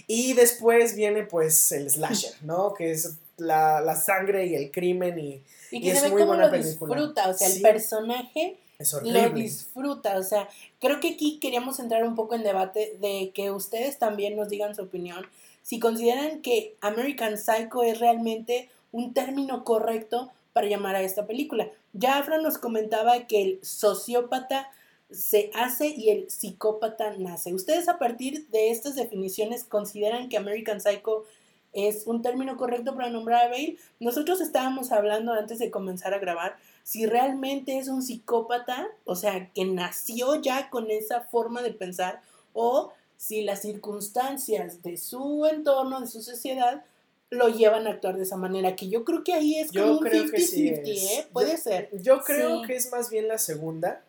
[0.09, 2.74] Y después viene pues el slasher, ¿no?
[2.74, 6.11] Que es la, la sangre y el crimen y Y y que es se ve
[6.12, 6.94] muy cómo buena lo película.
[6.96, 7.56] disfruta, o sea, Sí.
[7.56, 10.48] el personaje es lo disfruta, o sea,
[10.80, 14.74] creo que aquí queríamos entrar un poco en debate de que ustedes también nos digan
[14.74, 15.26] su opinión,
[15.62, 21.68] si consideran que American Psycho es realmente un término correcto para llamar a esta película.
[21.92, 24.70] Ya Afra nos comentaba que el sociópata
[25.11, 27.54] se hace y el psicópata nace.
[27.54, 31.24] ¿Ustedes a partir de estas definiciones consideran que American Psycho
[31.72, 33.76] es un término correcto para nombrar a Bale?
[34.00, 39.50] Nosotros estábamos hablando antes de comenzar a grabar si realmente es un psicópata, o sea,
[39.54, 42.20] que nació ya con esa forma de pensar,
[42.54, 46.84] o si las circunstancias de su entorno, de su sociedad,
[47.30, 49.92] lo llevan a actuar de esa manera, que yo creo que ahí es como Yo
[49.92, 51.02] un creo que sí 50-50, es.
[51.12, 51.26] ¿eh?
[51.32, 51.90] Puede Yo- ser.
[52.00, 52.66] Yo creo Sí.
[52.66, 54.02] que es más bien la segunda,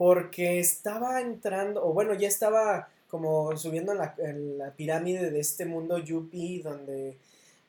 [0.00, 5.40] porque estaba entrando, o bueno, ya estaba como subiendo en la, en la pirámide de
[5.40, 7.18] este mundo yuppie, donde,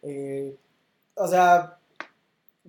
[0.02, 0.56] eh,
[1.16, 1.78] o sea,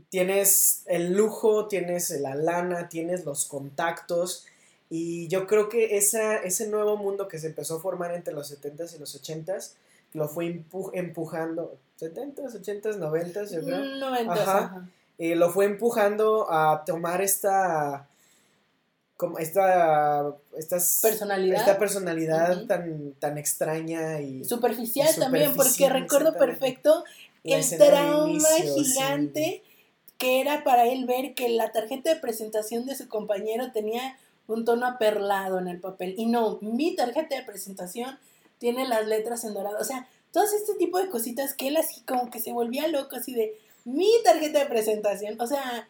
[0.08, 4.46] tienes el lujo, tienes la lana, tienes los contactos,
[4.90, 8.50] y yo creo que esa, ese nuevo mundo que se empezó a formar entre los
[8.50, 9.74] 70s y los 80s,
[10.14, 13.84] lo fue empu- empujando, 70s, 80s, 90s, yo creo.
[13.84, 14.58] Mm, noventas, Ajá.
[14.58, 14.88] ajá.
[15.18, 18.08] eh, lo fue empujando a tomar esta
[19.22, 21.60] como esta estas- Personalidad.
[21.60, 27.04] esta personalidad tan tan extraña y Superficial Y también, porque recuerdo perfecto
[27.44, 28.84] la el trauma inicio, sí.
[28.84, 29.62] gigante
[30.18, 34.18] que era para él ver que la tarjeta de presentación de su compañero tenía
[34.48, 36.14] un tono aperlado en el papel.
[36.18, 38.18] Y no, mi tarjeta de presentación
[38.58, 39.78] tiene las letras en dorado.
[39.80, 43.14] O sea, todo este tipo de cositas que él así como que se volvía loco,
[43.14, 45.40] así de mi tarjeta de presentación.
[45.40, 45.88] O sea,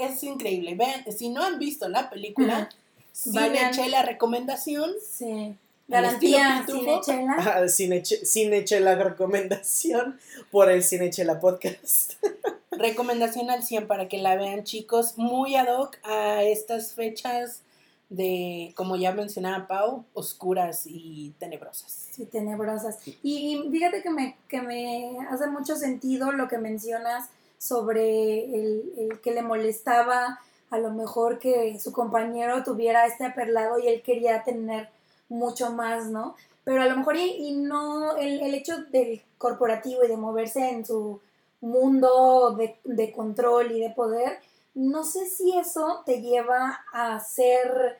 [0.00, 0.74] es increíble.
[0.74, 2.68] Vean, si no han visto la película,
[3.12, 4.90] sí le eché la recomendación.
[5.08, 5.54] Sí.
[5.86, 6.64] Garantía.
[6.66, 7.34] Cinechela.
[7.38, 10.18] Ah, Cineche- Cinechela recomendación
[10.50, 12.14] por el Cinechela podcast.
[12.70, 17.60] Recomendación al 100 para que la vean, chicos, muy ad hoc a estas fechas
[18.08, 22.08] de, como ya mencionaba Pau, oscuras y tenebrosas.
[22.12, 22.98] Sí, tenebrosas.
[23.22, 27.28] Y, y fíjate que me, que me hace mucho sentido lo que mencionas
[27.58, 30.40] sobre el, el que le molestaba
[30.70, 34.88] a lo mejor que su compañero tuviera este aperlado y él quería tener
[35.28, 36.34] mucho más, ¿no?
[36.64, 40.70] Pero a lo mejor y, y no, el, el hecho del corporativo y de moverse
[40.70, 41.20] en su
[41.60, 44.38] mundo de, de control y de poder,
[44.74, 47.98] no sé si eso te lleva a ser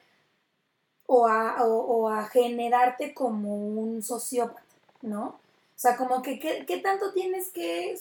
[1.06, 4.62] o a, o, a generarte como un sociópata,
[5.02, 5.26] ¿no?
[5.26, 7.98] O sea, como que qué, qué tanto tienes que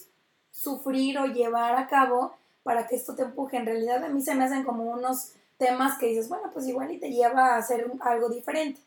[0.53, 3.57] sufrir o llevar a cabo para que esto te empuje.
[3.57, 6.91] En realidad a mí se me hacen como unos temas que dices, bueno, pues igual
[6.93, 8.79] y te lleva a hacer algo diferente.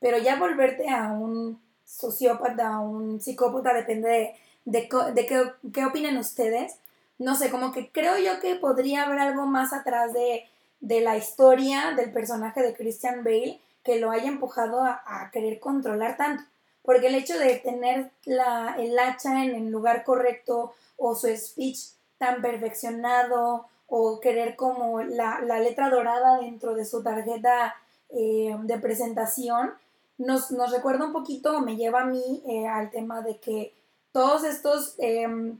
[0.00, 5.86] Pero ya volverte a un sociópata, a un psicópata, depende de, de, de qué, qué
[5.86, 6.76] opinen ustedes.
[7.18, 10.44] No sé, como que creo yo que podría haber algo más atrás de,
[10.80, 15.60] de la historia del personaje de Christian Bale que lo haya empujado a, a querer
[15.60, 16.44] controlar tanto.
[16.82, 21.78] porque el hecho de tener la, el hacha en el lugar correcto o su speech
[22.16, 27.74] tan perfeccionado o querer como la, letra dorada dentro de su tarjeta
[28.10, 29.72] eh, de presentación,
[30.16, 33.74] nos, recuerda un poquito, me lleva a mí eh, al tema de que
[34.12, 35.58] todos estos, em,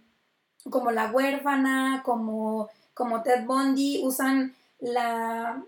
[0.71, 5.61] como la huérfana, como, como Ted Bundy, usan la,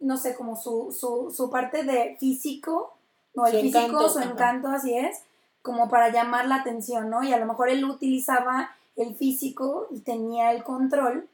[0.00, 2.94] no sé, como su, su, su parte de físico,
[3.34, 5.22] no, el físico, su encanto, así es,
[5.62, 7.22] como para llamar la atención, ¿no?
[7.22, 11.28] Y a lo mejor él utilizaba el físico y tenía el control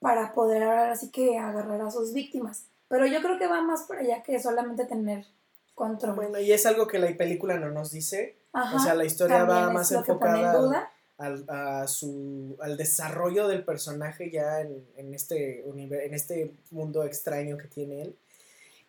[0.00, 2.66] para poder ahora así que agarrar a sus víctimas.
[2.88, 5.26] Pero yo creo que va más por allá que solamente tener
[5.74, 6.16] control.
[6.16, 8.36] Bueno, y es algo que la película no nos dice.
[8.52, 14.60] o sea, la historia va más enfocada al, a su, al desarrollo del personaje ya
[14.60, 18.16] en, en, este, en este mundo extraño que tiene él.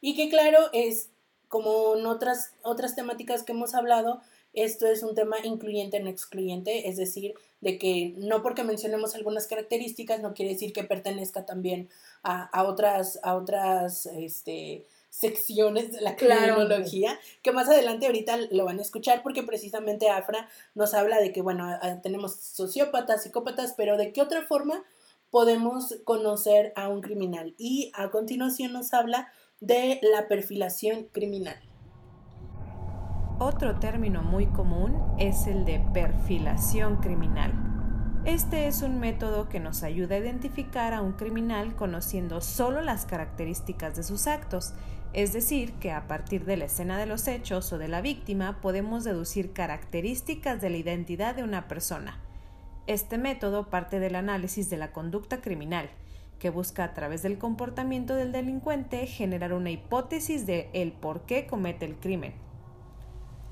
[0.02, 1.10] Y que claro, es
[1.48, 4.22] como en otras, otras temáticas que hemos hablado,
[4.54, 9.48] esto es un tema incluyente no excluyente, es decir, de que no porque mencionemos algunas
[9.48, 11.90] características no quiere decir que pertenezca también
[12.24, 18.66] a, a otras, a otras este, secciones de la criminología, que más adelante ahorita lo
[18.66, 21.68] van a escuchar porque precisamente Afra nos habla de que, bueno,
[22.04, 24.84] tenemos sociópatas, psicópatas, pero de qué otra forma
[25.32, 27.56] podemos conocer a un criminal.
[27.58, 31.58] Y a continuación nos habla de la perfilación criminal.
[33.40, 37.54] Otro término muy común es el de perfilación criminal.
[38.26, 43.06] Este es un método que nos ayuda a identificar a un criminal conociendo solo las
[43.06, 44.74] características de sus actos,
[45.14, 48.60] es decir, que a partir de la escena de los hechos o de la víctima
[48.60, 52.18] podemos deducir características de la identidad de una persona.
[52.88, 55.92] Este método parte del análisis de la conducta criminal,
[56.40, 61.46] que busca a través del comportamiento del delincuente generar una hipótesis de el por qué
[61.46, 62.47] comete el crimen.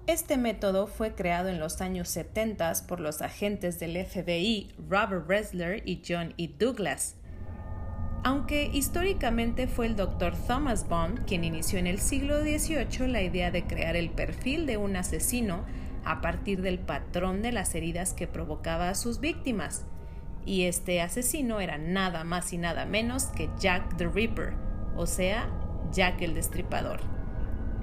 [0.07, 5.81] Este método fue creado en los años 70 por los agentes del FBI Robert Ressler
[5.83, 6.47] y John E.
[6.47, 7.15] Douglas.
[8.23, 10.35] Aunque históricamente fue el Dr.
[10.47, 14.77] Thomas Bond quien inició en el siglo XVIII la idea de crear el perfil de
[14.77, 15.65] un asesino
[16.03, 19.85] a partir del patrón de las heridas que provocaba a sus víctimas,
[20.45, 24.53] y este asesino era nada más y nada menos que Jack the Ripper,
[24.95, 25.49] o sea,
[25.91, 27.14] Jack el Destripador,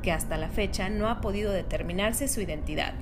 [0.02, 2.94] que hasta la fecha no ha podido determinarse su identidad.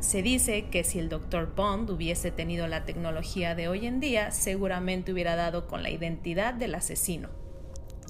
[0.00, 1.54] Se dice que si el Dr.
[1.54, 6.54] Bond hubiese tenido la tecnología de hoy en día, seguramente hubiera dado con la identidad
[6.54, 7.30] del asesino.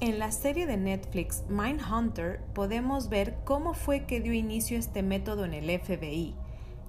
[0.01, 5.45] En la serie de Netflix Mindhunter podemos ver cómo fue que dio inicio este método
[5.45, 6.35] en el FBI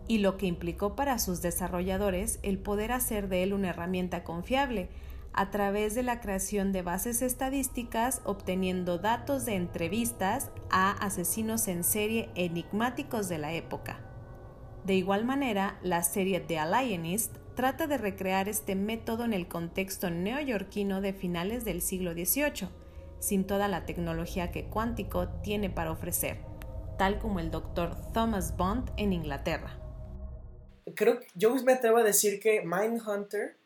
[0.08, 4.88] y lo que implicó para sus desarrolladores el poder hacer de él una herramienta confiable
[5.36, 11.84] a través de la creación de bases estadísticas obteniendo datos de entrevistas a asesinos en
[11.84, 14.00] serie enigmáticos de la época.
[14.84, 20.10] De igual manera, la serie The Alienist trata de recrear este método en el contexto
[20.10, 22.68] neoyorquino de finales del siglo XVIII,
[23.20, 26.40] sin toda la tecnología que Cuántico tiene para ofrecer,
[26.98, 27.94] tal como el Dr.
[28.12, 29.80] Thomas Bond en Inglaterra
[30.94, 33.56] creo que yo me atrevo a decir que Mindhunter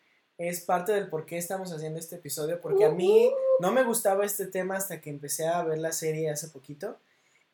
[0.48, 4.24] es parte del por qué estamos haciendo este episodio, porque a mí no me gustaba
[4.24, 6.96] este tema hasta que empecé a ver la serie hace poquito.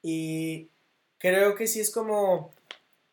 [0.02, 0.68] Y
[1.18, 2.54] creo que sí es como,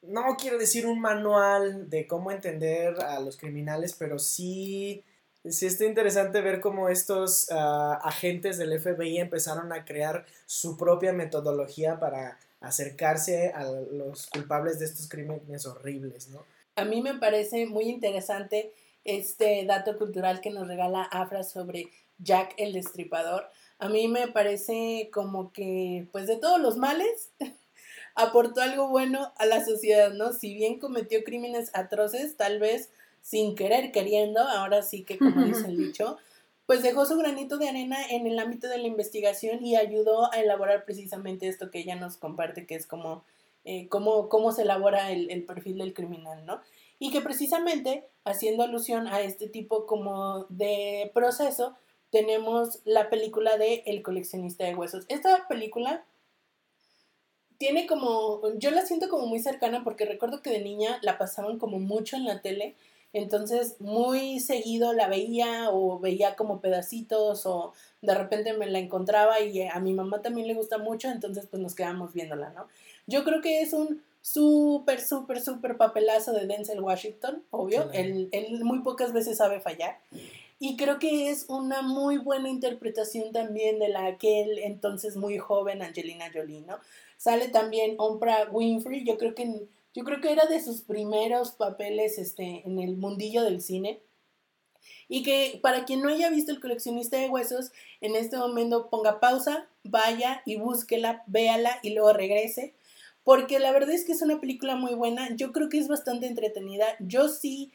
[0.03, 5.03] no quiero decir un manual de cómo entender a los criminales, pero sí,
[5.43, 11.13] sí está interesante ver cómo estos ah, agentes del FBI empezaron a crear su propia
[11.13, 16.45] metodología para acercarse a los culpables de estos crímenes horribles, ¿no?
[16.75, 18.71] A mí me parece muy interesante
[19.05, 21.89] este dato cultural que nos regala Afra sobre
[22.19, 23.49] Jack el Destripador.
[23.79, 27.31] A mí me parece como que, pues de todos los males,
[28.15, 30.33] aportó algo bueno a la sociedad, ¿no?
[30.33, 32.89] Si bien cometió crímenes atroces, tal vez
[33.21, 36.17] sin querer, queriendo, ahora sí que como dice el dicho,
[36.65, 40.39] pues dejó su granito de arena en el ámbito de la investigación y ayudó a
[40.39, 43.23] elaborar precisamente esto que ella nos comparte, que es como
[43.65, 46.59] eh, cómo, cómo, se elabora el, el, perfil del criminal, ¿no?
[46.99, 51.75] Y que precisamente, haciendo alusión a este tipo como de proceso,
[52.11, 55.05] tenemos la película de El coleccionista de huesos.
[55.09, 56.05] Esta película
[57.57, 61.59] tiene como, yo la siento como muy cercana porque recuerdo que de niña la pasaban
[61.59, 62.75] como mucho en la tele
[63.13, 69.39] entonces, muy seguido la veía o veía como pedacitos o de repente me la encontraba
[69.39, 72.67] y a mi mamá también le gusta mucho, entonces pues nos quedamos viéndola, ¿no?
[73.05, 78.63] Yo creo que es un súper, súper, súper papelazo de Denzel Washington, obvio, él, él
[78.63, 79.99] muy pocas veces sabe fallar.
[80.59, 85.81] Y creo que es una muy buena interpretación también de la aquel entonces muy joven
[85.81, 86.77] Angelina Jolie, ¿no?
[87.17, 92.17] Sale también Oprah Winfrey, yo creo que Yo creo que era de sus primeros papeles
[92.17, 93.99] este, en el mundillo del cine.
[95.07, 97.71] Y que para quien no haya visto El coleccionista de huesos,
[98.01, 102.73] en este momento ponga pausa, vaya y búsquela, véala y luego regrese.
[103.23, 105.35] Porque la verdad es que es una película muy buena.
[105.35, 106.85] Yo creo que es bastante entretenida.
[106.99, 107.71] Yo sí,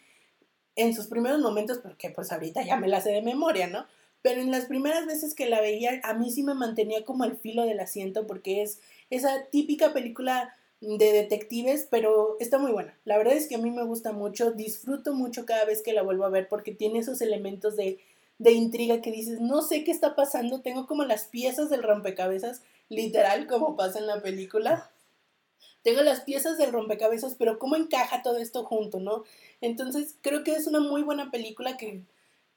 [0.77, 3.87] en sus primeros momentos, porque pues ahorita ya me la sé de memoria, ¿no?
[4.23, 7.37] Pero en las primeras veces que la veía, a mí sí me mantenía como al
[7.37, 8.81] filo del asiento porque es
[9.11, 12.97] esa típica película de detectives, pero está muy buena.
[13.05, 16.03] La verdad es que a mí me gusta mucho, disfruto mucho cada vez que la
[16.03, 17.99] vuelvo a ver porque tiene esos elementos de,
[18.39, 22.63] de intriga que dices, no sé qué está pasando, tengo como las piezas del rompecabezas,
[22.89, 24.91] literal, como pasa en la película.
[25.89, 29.25] Tengo las piezas del rompecabezas, pero ¿cómo encaja todo esto junto, no?
[29.61, 32.03] Entonces, creo que es una muy buena película que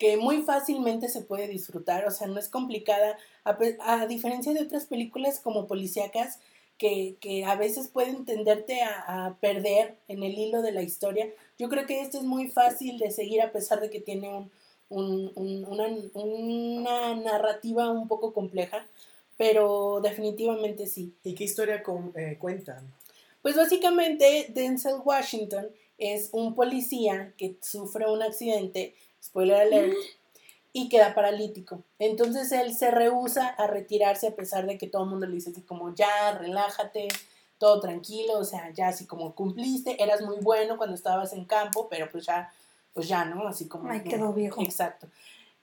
[0.01, 4.86] que muy fácilmente se puede disfrutar, o sea, no es complicada, a, diferencia de otras
[4.86, 6.39] películas como policíacas,
[6.79, 11.27] que, que a veces pueden tenderte a, perder en el hilo de la historia.
[11.59, 14.49] Yo creo que esto es muy fácil de seguir a pesar de que tiene
[14.89, 18.88] un, una, una, narrativa un poco compleja,
[19.38, 21.13] pero definitivamente sí.
[21.23, 21.84] ¿Y qué historia
[22.15, 22.91] eh, cuentan?
[23.41, 25.67] Pues básicamente Denzel Washington
[25.97, 29.95] es un policía que sufre un accidente spoiler alert,
[30.73, 31.83] y queda paralítico.
[31.99, 35.49] Entonces él se rehúsa a retirarse a pesar de que todo el mundo le dice
[35.51, 37.09] así como ya, relájate,
[37.57, 41.87] todo tranquilo, o sea, ya así como cumpliste, eras muy bueno cuando estabas en campo,
[41.89, 42.51] pero pues ya,
[42.93, 43.47] pues ya, ¿no?
[43.47, 43.89] Así como...
[43.89, 44.61] Ay, quedó viejo.
[44.61, 45.07] Exacto.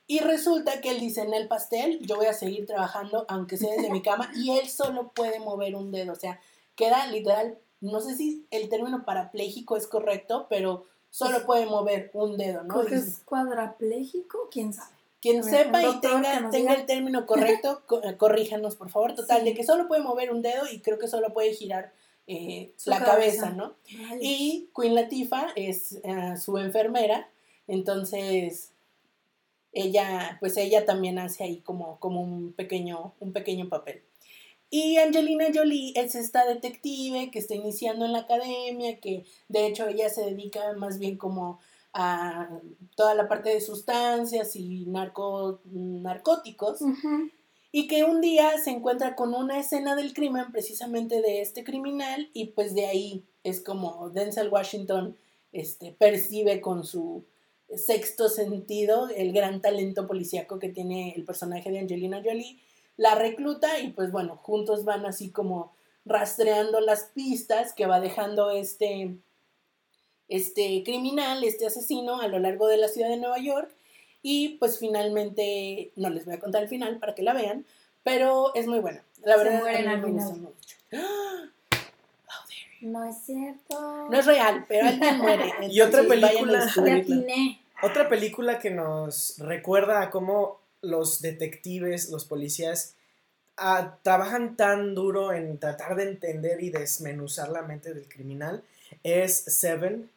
[0.05, 3.73] Y resulta que él dice en el pastel, yo voy a seguir trabajando aunque sea
[3.73, 6.39] desde mi cama, y él solo puede mover un dedo, o sea,
[6.75, 12.37] queda literal, no sé si el término parapléjico es correcto, pero solo puede mover un
[12.37, 12.81] dedo, ¿no?
[12.83, 14.49] ¿Es cuadrapléjico?
[14.51, 14.99] ¿Quién sabe?
[15.21, 19.15] Quien sepa y tenga, tenga el término correcto, eh, corríjanos, por favor.
[19.15, 21.91] Total, de que solo puede mover un dedo y creo que solo puede girar
[22.25, 23.73] eh, la cabeza, ¿no?
[24.21, 27.29] Y Queen Latifah es eh, su enfermera,
[27.67, 28.71] entonces
[29.73, 34.01] ella, pues ella también hace ahí como, como un, pequeño, un pequeño papel.
[34.69, 39.87] Y Angelina Jolie es esta detective que está iniciando en la academia, que de hecho
[39.87, 41.59] ella se dedica más bien como
[41.93, 42.47] a
[42.95, 46.81] toda la parte de sustancias y narco, narcóticos.
[47.71, 52.29] Y que un día se encuentra con una escena del crimen precisamente de este criminal
[52.33, 55.15] y pues de ahí es como Denzel Washington
[55.51, 57.25] este, percibe con su
[57.75, 62.59] sexto sentido el gran talento policíaco que tiene el personaje de Angelina Jolie
[62.99, 65.73] la recluta y pues bueno, juntos van así como
[66.03, 69.15] rastreando las pistas que va dejando este,
[70.27, 73.71] este criminal, este asesino a lo largo de la ciudad de Nueva York
[74.21, 77.65] y pues finalmente, no les voy a contar el final para que la vean,
[78.03, 79.01] pero es muy buena.
[79.23, 80.49] La verdad Se al final.
[82.81, 84.09] No es cierto.
[84.09, 85.53] No es real, pero alguien muere.
[85.69, 86.67] y otra película.
[87.81, 92.95] Otra película que nos recuerda a cómo los detectives, los policías,
[93.57, 98.63] ah, trabajan tan duro en tratar de entender y desmenuzar la mente del criminal
[99.03, 100.09] es Seven.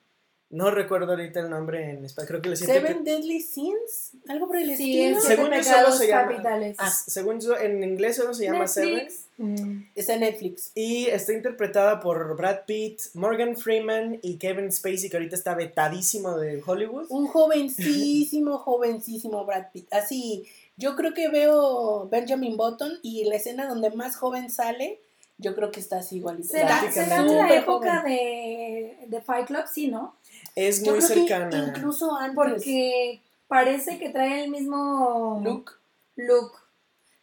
[0.53, 4.59] No recuerdo ahorita el nombre en español, creo que le Seven Deadly Sins, algo por
[4.59, 5.18] el estilo.
[5.18, 6.42] según yo solo se llama.
[6.76, 9.09] Ah, según yo en inglés solo se llama Seven.
[9.38, 9.84] Mm.
[9.94, 10.70] Es en Netflix.
[10.74, 16.36] Y está interpretada por Brad Pitt, Morgan Freeman y Kevin Spacey, que ahorita está vetadísimo
[16.36, 17.07] de Hollywood.
[17.09, 19.90] Un jovencísimo, jovencísimo Brad Pitt.
[19.90, 20.46] Así,
[20.76, 25.00] yo creo que veo Benjamin Button y la escena donde más joven sale,
[25.38, 26.48] yo creo que está así igualito.
[26.48, 29.64] ¿Será, ¿será de la época de, de, Fight Club?
[29.72, 30.14] Sí, ¿no?
[30.55, 31.74] Es muy cercana.
[31.76, 32.34] incluso antes.
[32.34, 35.72] Porque parece que trae el mismo look.
[36.16, 36.53] Look.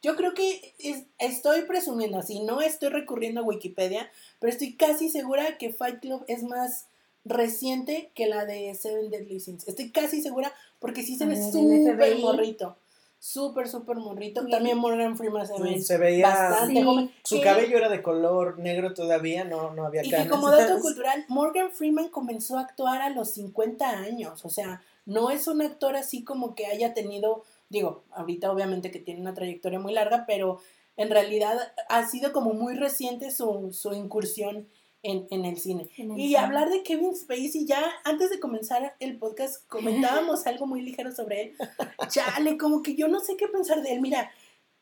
[0.02, 0.74] Yo creo que
[1.18, 4.10] estoy presumiendo así, no estoy recurriendo a Wikipedia,
[4.40, 6.86] pero estoy casi segura que Fight Club es más
[7.26, 9.68] reciente que la de Seven Deadly Sins.
[9.68, 12.78] Estoy casi segura porque sí se ve súper morrito.
[13.20, 14.48] Súper, súper morrito.
[14.48, 17.12] También Morgan Freeman se, ve se veía bastante joven.
[17.24, 21.26] Su cabello era de color negro todavía, no, no había Y que como dato cultural,
[21.28, 24.46] Morgan Freeman comenzó a actuar a los 50 años.
[24.46, 29.00] O sea, no es un actor así como que haya tenido Digo, ahorita obviamente que
[29.00, 30.60] tiene una trayectoria muy larga, pero
[30.98, 31.56] en realidad
[31.88, 34.68] ha sido como muy reciente su, su incursión
[35.04, 35.90] en, en, el cine.
[35.98, 41.12] y hablar de Kevin Spacey, ya antes de comenzar el podcast comentábamos algo muy ligero
[41.14, 41.54] sobre él.
[42.10, 44.02] Chale, como que yo no sé qué pensar de él.
[44.02, 44.32] Mira,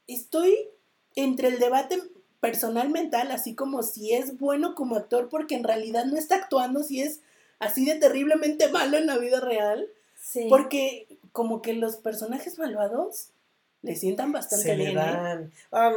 [0.07, 0.69] estoy
[1.15, 2.01] entre el debate
[2.39, 6.83] personal mental, así como si es bueno como actor, porque en realidad no está actuando,
[6.83, 7.21] si es
[7.59, 9.87] así de terriblemente malo en la vida real.
[10.19, 10.47] Sí.
[10.49, 13.29] Porque como que los personajes malvados
[13.83, 14.97] le sientan bastante bien.
[14.97, 15.49] ¿eh?
[15.71, 15.93] Ah,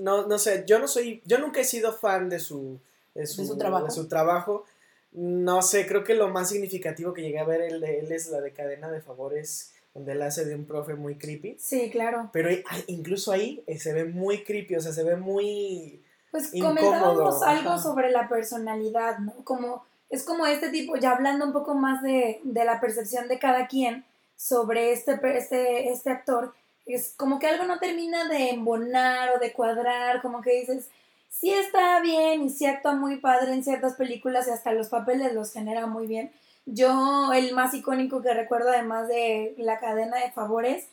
[0.00, 2.80] no, no sé, yo no soy, yo nunca he sido fan de su
[3.14, 3.84] de su, De su trabajo.
[3.84, 4.64] de su trabajo.
[5.12, 8.30] No sé, creo que lo más significativo que llegué a ver él, de él es
[8.30, 11.56] la de cadena de favores, donde él hace de un profe muy creepy.
[11.58, 12.30] Sí, claro.
[12.32, 12.48] Pero
[12.86, 16.02] incluso ahí eh, se ve muy creepy, o sea, se ve muy...
[16.30, 19.34] Pues comentábamos algo sobre la personalidad, ¿no?
[19.42, 23.40] Como, es como este tipo, ya hablando un poco más de, de la percepción de
[23.40, 24.04] cada quien
[24.36, 26.54] sobre este, este, este actor,
[26.86, 30.88] es como que algo no termina de embonar o de cuadrar, como que dices,
[31.28, 35.34] sí está bien y sí actúa muy padre en ciertas películas y hasta los papeles
[35.34, 36.32] los genera muy bien.
[36.66, 40.86] Yo, el más icónico que recuerdo, además de la cadena de favores,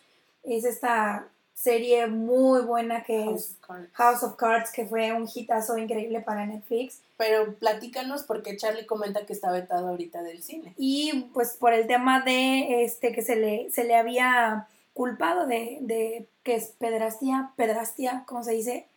[0.44, 3.90] es esta serie muy buena que House es of Cards.
[3.94, 7.02] House of Cards, que fue un hitazo increíble para Netflix.
[7.18, 10.74] Pero platícanos porque Charlie comenta que está vetado ahorita del cine.
[10.78, 14.68] Y pues por el tema de este que se le, se le había
[14.98, 18.88] culpado de, de que es pedrastía, pedrastía, ¿cómo se dice?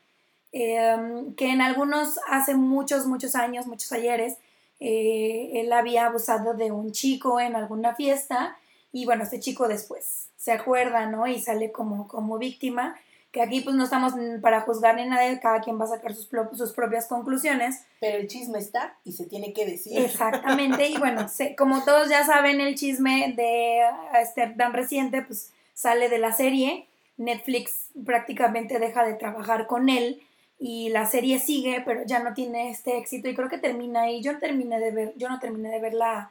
[0.53, 0.97] Eh,
[1.37, 4.39] que en algunos, hace muchos, muchos años, muchos ayeres,
[4.81, 8.57] eh, él había abusado de un chico en alguna fiesta
[8.93, 11.27] y bueno, este chico después se acuerda, ¿no?
[11.27, 12.97] Y sale como, como víctima,
[13.31, 16.29] que aquí pues no estamos para juzgar ni nada, cada quien va a sacar sus,
[16.55, 17.85] sus propias conclusiones.
[18.01, 19.99] Pero el chisme está y se tiene que decir.
[19.99, 23.83] Exactamente, y bueno, se- como todos ya saben, el chisme de
[24.21, 26.87] este tan reciente, pues sale de la serie.
[27.17, 30.21] Netflix prácticamente deja de trabajar con él
[30.59, 34.21] y la serie sigue, pero ya no tiene este éxito y creo que termina ahí.
[34.23, 36.31] Yo no terminé de ver, yo no terminé de ver la,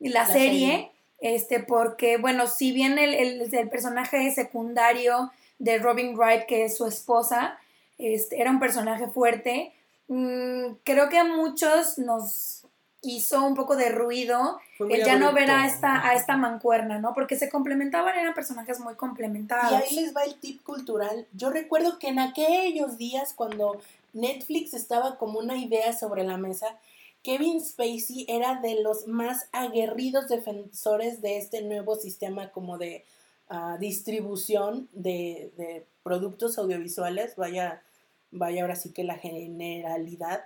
[0.00, 0.90] la, La serie, serie.
[1.20, 6.76] este, porque bueno, si bien el, el, el personaje secundario de Robin Wright, que es
[6.76, 7.58] su esposa,
[7.98, 9.72] este, era un personaje fuerte,
[10.08, 12.63] mm, creo que a muchos nos
[13.04, 17.14] hizo un poco de ruido el ya no ver a esta, a esta mancuerna, ¿no?
[17.14, 19.72] Porque se complementaban, eran personajes muy Y complementados.
[19.72, 21.26] ahí les va el tip cultural.
[21.32, 23.80] Yo recuerdo que en aquellos días cuando
[24.12, 26.78] Netflix estaba como una idea sobre la mesa,
[27.22, 33.04] Kevin Spacey era de los más aguerridos defensores de este nuevo sistema como de
[33.48, 37.82] ah, distribución de, de productos audiovisuales, vaya,
[38.30, 40.44] vaya ahora sí que la generalidad.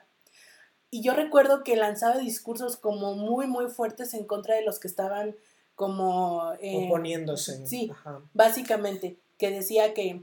[0.91, 4.89] Y yo recuerdo que lanzaba discursos como muy, muy fuertes en contra de los que
[4.89, 5.37] estaban
[5.75, 6.53] como...
[6.61, 7.67] eh, Oponiéndose.
[7.67, 8.23] Sí, Ajá.
[8.35, 10.23] básicamente, que decía que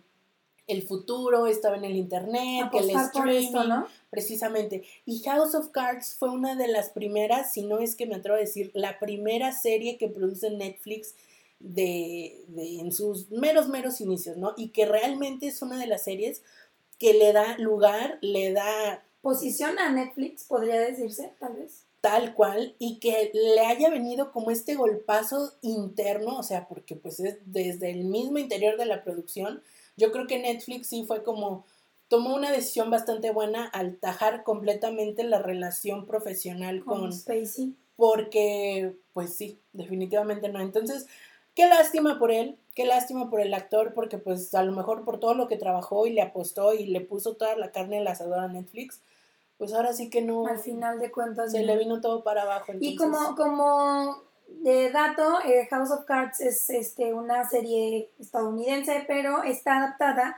[0.68, 3.88] el futuro estaba en el internet, que el streaming, esto, ¿no?
[4.09, 4.84] precisamente.
[5.05, 8.36] Y House of Cards fue una de las primeras, si no es que me atrevo
[8.38, 11.13] a decir, la primera serie que produce Netflix
[11.59, 14.53] de, de- en sus meros, meros inicios, ¿no?
[14.57, 16.41] Y que realmente es una de las series
[16.97, 21.88] que le da lugar, le da Posición a Netflix, podría decirse, tal vez.
[22.00, 27.20] tal cual y que le haya venido como este golpazo interno, o sea, porque pues
[27.20, 29.64] es desde el mismo interior de la producción,
[29.98, 31.66] yo creo que Netflix sí fue como,
[32.08, 37.74] tomó una decisión bastante buena al tajar completamente la relación profesional Con con, Spacey.
[37.96, 40.60] porque pues sí, definitivamente no.
[40.60, 41.08] Entonces,
[41.56, 45.20] qué lástima por él, qué lástima por el actor, porque pues a lo mejor por
[45.20, 48.38] todo lo que trabajó y le apostó y le puso toda la carne al asador
[48.38, 49.02] a Netflix,
[49.58, 51.51] pues ahora sí que no, Al final de cuentas.
[51.51, 51.66] se no.
[51.68, 52.74] le vino todo para abajo.
[52.80, 59.43] Y como, como de dato, eh, House of Cards es este, una serie estadounidense, pero
[59.43, 60.38] está adaptada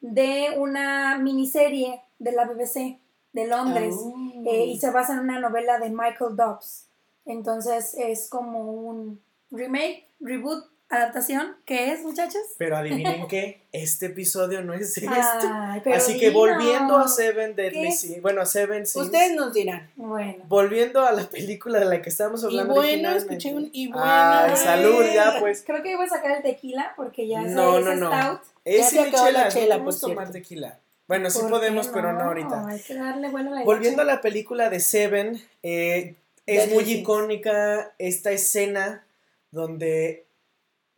[0.00, 2.98] de una miniserie de la BBC
[3.32, 4.32] de Londres Ah.
[4.46, 6.86] eh, y se basa en una novela de Michael Dobbs.
[7.26, 10.64] Entonces es como un remake, reboot,
[10.96, 11.56] adaptación.
[11.64, 12.40] ¿Qué es, muchachos?
[12.58, 15.16] Pero adivinen qué, este episodio no es de esto.
[15.50, 17.92] Ay, pero Así que volviendo a Seven Deadly.
[17.92, 19.90] Sins, bueno, a Seven Sins, Ustedes nos dirán.
[19.96, 23.34] Bueno, volviendo a la película de la que estábamos Y hablando bueno, originalmente.
[23.34, 24.02] escuché un y bueno.
[24.06, 25.62] Ay, salud, ya pues.
[25.66, 28.06] creo que voy a sacar el tequila porque ya No, es no, no.
[28.12, 28.40] stout.
[28.64, 30.78] Es se acabó la chela, chela, no por podemos tomar tequila.
[31.06, 32.66] Bueno, sí ¿Por podemos, pero no ahorita.
[32.66, 36.14] Hay que darle vuelo a la Volviendo a la película de Seven, eh,
[36.46, 37.00] es Deadly muy Sins.
[37.00, 39.04] icónica esta escena
[39.50, 40.23] donde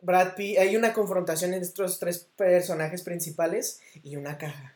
[0.01, 4.75] Brad Pitt, hay una confrontación entre estos tres personajes principales y una caja.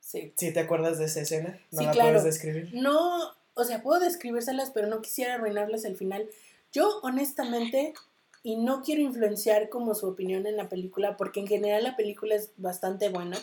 [0.00, 0.32] Sí.
[0.36, 1.60] ¿Sí te acuerdas de esa escena?
[1.70, 2.08] ¿No Sí, la claro.
[2.10, 2.70] puedes describir?
[2.72, 6.28] No, o sea, puedo describírselas, pero no quisiera arruinarles el final.
[6.72, 7.92] Yo, honestamente,
[8.42, 12.34] y no quiero influenciar como su opinión en la película, porque en general la película
[12.34, 13.38] es bastante buena.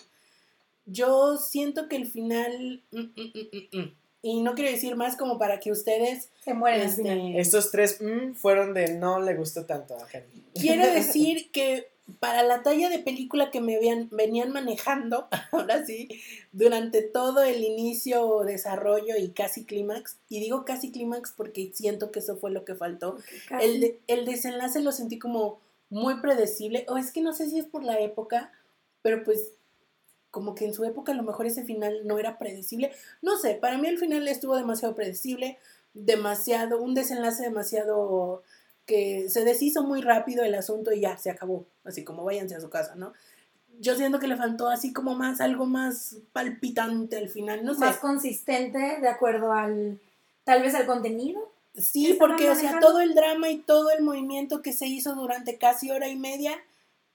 [0.85, 2.81] Yo siento que el final.
[2.91, 3.95] mm, mm, mm.
[4.27, 6.29] Y no quiero decir más como para que ustedes.
[6.43, 7.39] Se mueren este.
[7.39, 10.25] Estos tres mm, fueron de no le gustó tanto a Cari.
[10.59, 11.87] Quiero decir que
[12.19, 16.07] para la talla de película que me vean- venían manejando, ahora sí,
[16.51, 22.19] durante todo el inicio, desarrollo y casi clímax, y digo casi clímax porque siento que
[22.19, 23.17] eso fue lo que faltó,
[23.59, 25.59] el, de- el desenlace lo sentí como
[25.91, 28.51] muy predecible, o es que no sé si es por la época,
[29.03, 29.51] pero pues
[30.35, 32.91] como que en su época a lo mejor ese final no era predecible.
[33.21, 35.57] No sé, para mí el final estuvo demasiado predecible,
[35.93, 38.43] demasiado, un desenlace demasiado
[38.85, 42.59] que se deshizo muy rápido el asunto y ya se acabó, así como váyanse a
[42.59, 43.13] su casa, ¿no?
[43.79, 47.79] Yo siento que le faltó así como más, algo más palpitante al final, no sé.
[47.79, 50.01] Más consistente de acuerdo al,
[50.43, 51.49] tal vez al contenido.
[51.77, 55.57] Sí, porque, o sea, todo el drama y todo el movimiento que se hizo durante
[55.57, 56.57] casi hora y media,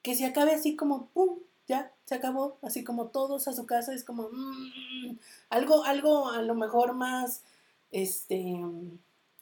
[0.01, 1.37] que se acabe así como, ¡pum!
[1.71, 5.18] Ya, se acabó, así como todos a su casa, es como, mm,
[5.51, 7.45] algo, algo a lo mejor más,
[7.93, 8.61] este,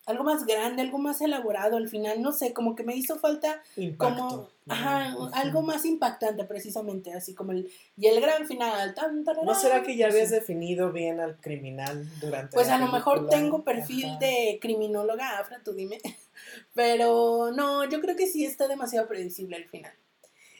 [0.04, 3.62] algo más grande, algo más elaborado al final, no sé, como que me hizo falta
[3.96, 8.94] como ajá, algo más impactante precisamente, así como el y el gran final.
[8.94, 13.28] Tan, ¿No será que ya habías definido bien al criminal durante Pues a lo mejor
[13.30, 15.98] tengo perfil de criminóloga, Afra, tú dime.
[16.74, 19.92] Pero no, yo creo que sí está demasiado predecible al final.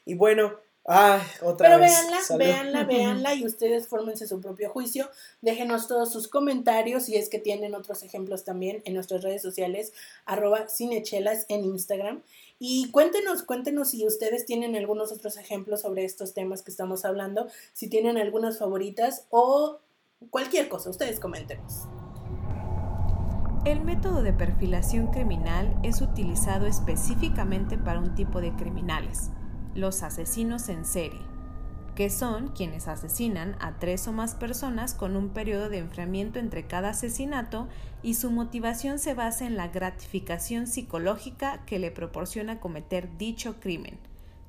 [0.07, 0.55] Y bueno,
[0.91, 1.93] Ah, otra Pero vez.
[1.93, 5.11] véanla, véanla, véanla y ustedes fórmense su propio juicio.
[5.43, 9.93] Déjenos todos sus comentarios si es que tienen otros ejemplos también en nuestras redes sociales,
[10.25, 12.23] arroba cinechelas en Instagram.
[12.59, 17.49] Y cuéntenos, cuéntenos si ustedes tienen algunos otros ejemplos sobre estos temas que estamos hablando,
[17.75, 19.81] si tienen algunas favoritas o
[20.31, 21.83] cualquier cosa, ustedes coméntenos.
[23.67, 29.29] El método de perfilación criminal es utilizado específicamente para un tipo de criminales
[29.79, 31.21] los asesinos en serie,
[31.95, 36.67] que son quienes asesinan a tres o más personas con un periodo de enfriamiento entre
[36.67, 37.69] cada asesinato
[38.03, 43.99] y su motivación se basa en la gratificación psicológica que le proporciona cometer dicho crimen,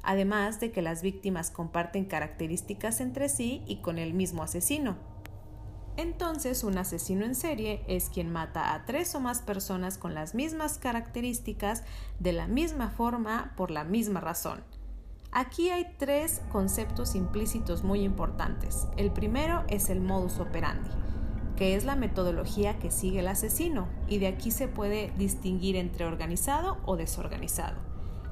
[0.03, 4.95] además de que las víctimas comparten características entre sí y con el mismo asesino.
[5.95, 10.34] Entonces, un asesino en serie es quien mata a tres o más personas con las
[10.34, 11.84] mismas características,
[12.19, 14.63] de la misma forma, por la misma razón.
[15.32, 18.88] Aquí hay tres conceptos implícitos muy importantes.
[18.97, 20.89] El primero es el modus operandi,
[21.55, 26.05] que es la metodología que sigue el asesino, y de aquí se puede distinguir entre
[26.05, 27.77] organizado o desorganizado.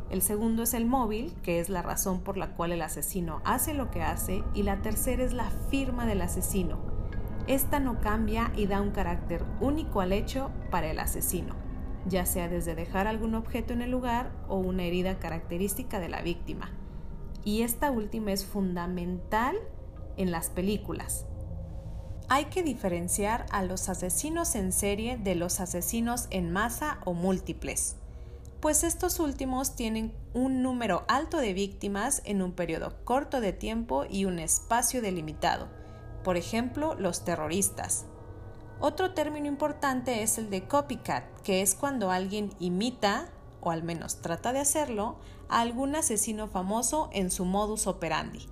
[0.09, 3.75] El segundo es el móvil, que es la razón por la cual el asesino hace
[3.75, 6.79] lo que hace, y la tercera es la firma del asesino.
[7.45, 11.53] Esta no cambia y da un carácter único al hecho para el asesino,
[12.07, 16.23] ya sea desde dejar algún objeto en el lugar o una herida característica de la
[16.23, 16.71] víctima
[17.47, 19.55] y esta última es fundamental
[20.17, 21.23] en las películas.
[22.27, 27.95] Hay que diferenciar a los asesinos en serie de los asesinos en masa o múltiples,
[28.59, 34.03] pues estos últimos tienen un número alto de víctimas en un periodo corto de tiempo
[34.09, 35.69] y un espacio delimitado,
[36.25, 38.07] por ejemplo los terroristas.
[38.81, 43.29] Otro término importante es el de copycat, que es cuando alguien imita,
[43.61, 45.15] o al menos trata de hacerlo,
[45.49, 48.47] a algún asesino famoso en su modus operandi.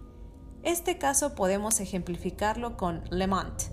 [0.63, 3.63] Este caso podemos ejemplificarlo con Le Mant,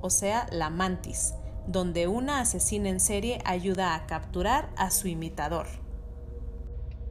[0.00, 1.34] o sea, la mantis,
[1.66, 5.66] donde una asesina en serie ayuda a capturar a su imitador.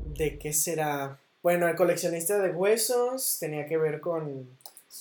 [0.06, 1.20] ¿De qué será?
[1.44, 4.58] Bueno, el coleccionista de huesos tenía que ver con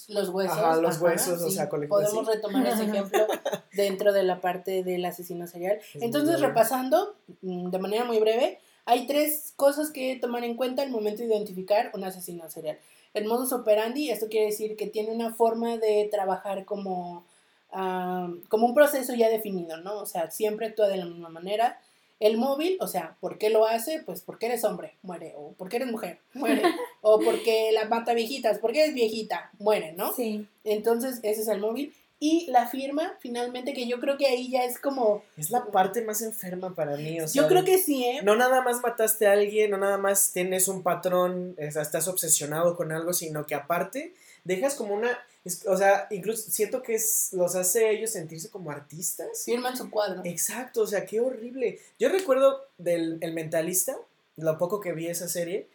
[0.08, 0.58] los huesos.
[0.58, 3.26] Ajá, los huesos, o sea, Podemos retomar ese ejemplo
[3.72, 5.78] dentro de la parte del asesino serial.
[5.94, 10.90] Entonces, repasando mm, de manera muy breve, hay tres cosas que tomar en cuenta al
[10.90, 12.78] momento de identificar un asesino serial.
[13.14, 17.24] El modus operandi, esto quiere decir que tiene una forma de trabajar como,
[17.70, 19.98] ah, como un proceso ya definido, ¿no?
[20.00, 21.80] O sea, siempre actúa de la misma manera.
[22.20, 24.02] El móvil, o sea, ¿por qué lo hace?
[24.04, 25.34] Pues porque eres hombre, muere.
[25.36, 26.62] O porque eres mujer, muere.
[27.02, 30.12] o porque la mata viejitas, porque eres viejita, muere, ¿no?
[30.12, 30.46] Sí.
[30.64, 31.94] Entonces, ese es el móvil
[32.26, 35.22] y la firma, finalmente, que yo creo que ahí ya es como...
[35.36, 37.42] Es la parte más enferma para mí, o sea...
[37.42, 38.20] Yo creo que sí, ¿eh?
[38.22, 42.92] No nada más mataste a alguien, no nada más tienes un patrón, estás obsesionado con
[42.92, 45.18] algo, sino que aparte dejas como una...
[45.66, 49.44] o sea, incluso siento que es, los hace ellos sentirse como artistas.
[49.44, 50.22] Firman su cuadro.
[50.24, 51.78] Exacto, o sea, qué horrible.
[51.98, 53.98] Yo recuerdo del el Mentalista,
[54.36, 55.68] lo poco que vi esa serie,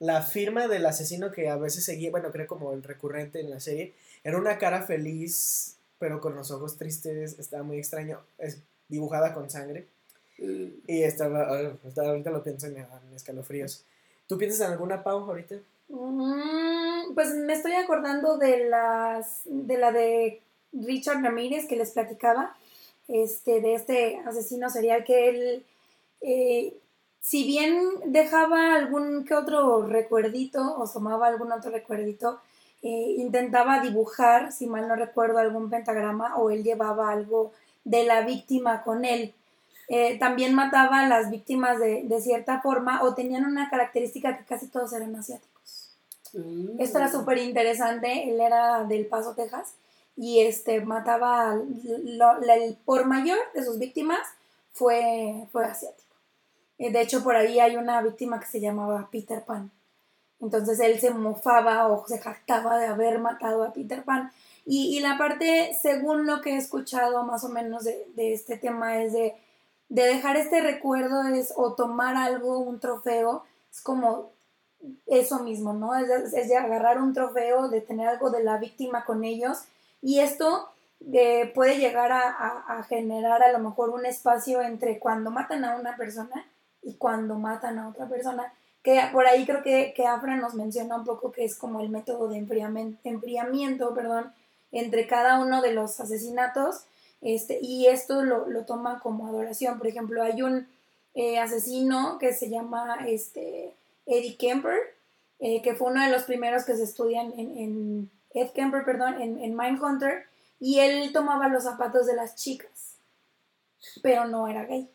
[0.00, 3.58] la firma del asesino que a veces seguía, bueno, creo como el recurrente en la
[3.58, 8.58] serie, era una cara feliz pero con los ojos tristes, estaba muy extraño, es
[8.88, 9.86] dibujada con sangre.
[10.36, 10.66] Mm.
[10.86, 12.86] Y estaba, ahorita lo pienso en,
[13.16, 13.86] escalofríos.
[14.26, 15.54] ¿Tú piensas en alguna Pau ahorita?
[15.88, 20.42] Mm, pues me estoy acordando de las de la de
[20.74, 22.54] Richard Ramírez que les platicaba,
[23.08, 25.64] este, de este asesino serial que él,
[26.20, 26.76] eh,
[27.22, 32.42] si bien dejaba algún que otro recuerdito o tomaba algún otro recuerdito,
[32.84, 37.50] eh, intentaba dibujar, si mal no recuerdo, algún pentagrama o él llevaba algo
[37.84, 39.34] de la víctima con él.
[39.88, 44.68] Eh, también mataba a las víctimas de, cierta forma o tenían una característica que casi
[44.68, 45.90] todos eran asiáticos.
[46.32, 46.76] Uh.
[46.78, 48.30] Esto era súper interesante.
[48.30, 49.74] Él era del Paso, Texas.
[50.16, 51.54] Y este mataba.
[52.04, 54.20] lo- la- el por mayor de sus víctimas
[54.72, 56.14] fue, fue asiático.
[56.78, 59.70] Eh, De hecho, por ahí hay una víctima que se llamaba Peter Pan.
[60.44, 64.30] Entonces él se mofaba o se jactaba de haber matado a Peter Pan.
[64.66, 69.12] Y, la parte, según lo que he escuchado más o menos de, este tema, es
[69.12, 69.34] de,
[69.90, 74.30] de dejar este recuerdo es o tomar algo, un trofeo, es como
[75.06, 75.94] eso mismo, ¿no?
[75.94, 79.64] Es, es de agarrar un trofeo, de tener algo de la víctima con ellos.
[80.00, 80.68] Y esto
[81.12, 85.96] eh, puede llegar a generar a lo mejor un espacio entre cuando matan a una
[85.96, 86.46] persona
[86.82, 88.52] y cuando matan a otra persona.
[88.84, 91.88] Que por ahí creo que, que Afra nos menciona un poco que es como el
[91.88, 94.32] método de enfriamen- enfriamiento, perdón,
[94.70, 96.84] entre cada uno de los asesinatos.
[97.22, 99.78] Este, y esto lo, lo toman como adoración.
[99.78, 100.68] Por ejemplo, hay un
[101.14, 103.74] eh, asesino que se llama este,
[104.04, 104.78] Eddie Kemper,
[105.40, 109.20] eh, que fue uno de los primeros que se estudian en, en Ed Kemper, perdón,
[109.20, 110.26] en, en Mindhunter,
[110.60, 112.96] y él tomaba los zapatos de las chicas,
[114.02, 114.90] pero no era gay.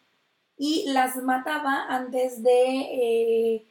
[0.58, 3.66] Y las mataba antes de, eh,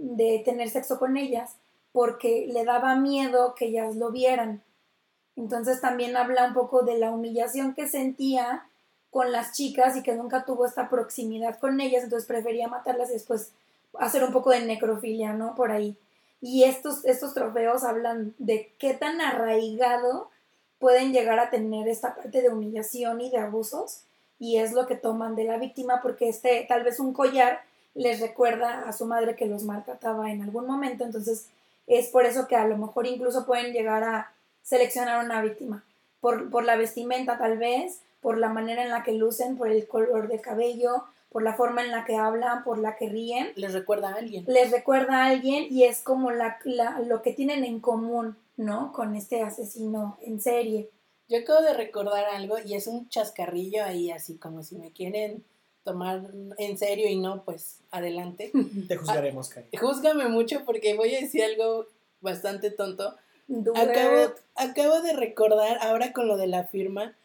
[0.00, 1.56] de tener sexo con ellas,
[1.92, 4.62] porque le daba miedo que ellas lo vieran.
[5.36, 8.66] Entonces también habla un poco de la humillación que sentía
[9.10, 13.14] con las chicas y que nunca tuvo esta proximidad con ellas, entonces prefería matarlas y
[13.14, 13.52] después
[13.98, 15.54] hacer un poco de necrofilia, ¿no?
[15.54, 15.96] Por ahí.
[16.40, 20.30] Y estos, estos trofeos hablan de qué tan arraigado
[20.78, 24.04] pueden llegar a tener esta parte de humillación y de abusos
[24.38, 27.60] y es lo que toman de la víctima porque este tal vez un collar
[27.94, 31.46] les recuerda a su madre que los maltrataba en algún momento entonces
[31.86, 35.84] es por eso que a lo mejor incluso pueden llegar a seleccionar una víctima
[36.20, 39.86] por, por la vestimenta tal vez por la manera en la que lucen por el
[39.88, 43.72] color de cabello por la forma en la que hablan por la que ríen Les
[43.72, 44.44] recuerda a alguien.
[44.46, 48.92] les recuerda a alguien y es como la, la- lo que tienen en común, ¿no?
[48.92, 50.90] Con este asesino en serie.
[51.28, 55.44] Yo acabo de recordar algo y es un chascarrillo ahí, así como si me quieren
[55.84, 56.22] tomar
[56.58, 58.50] en serio y no, pues adelante.
[58.88, 59.68] Te juzgaremos, Cari.
[59.76, 61.86] Júzgame mucho porque voy a decir algo
[62.20, 63.16] bastante tonto.
[63.74, 67.16] Acabo, acabo de recordar, ahora con lo de la firma,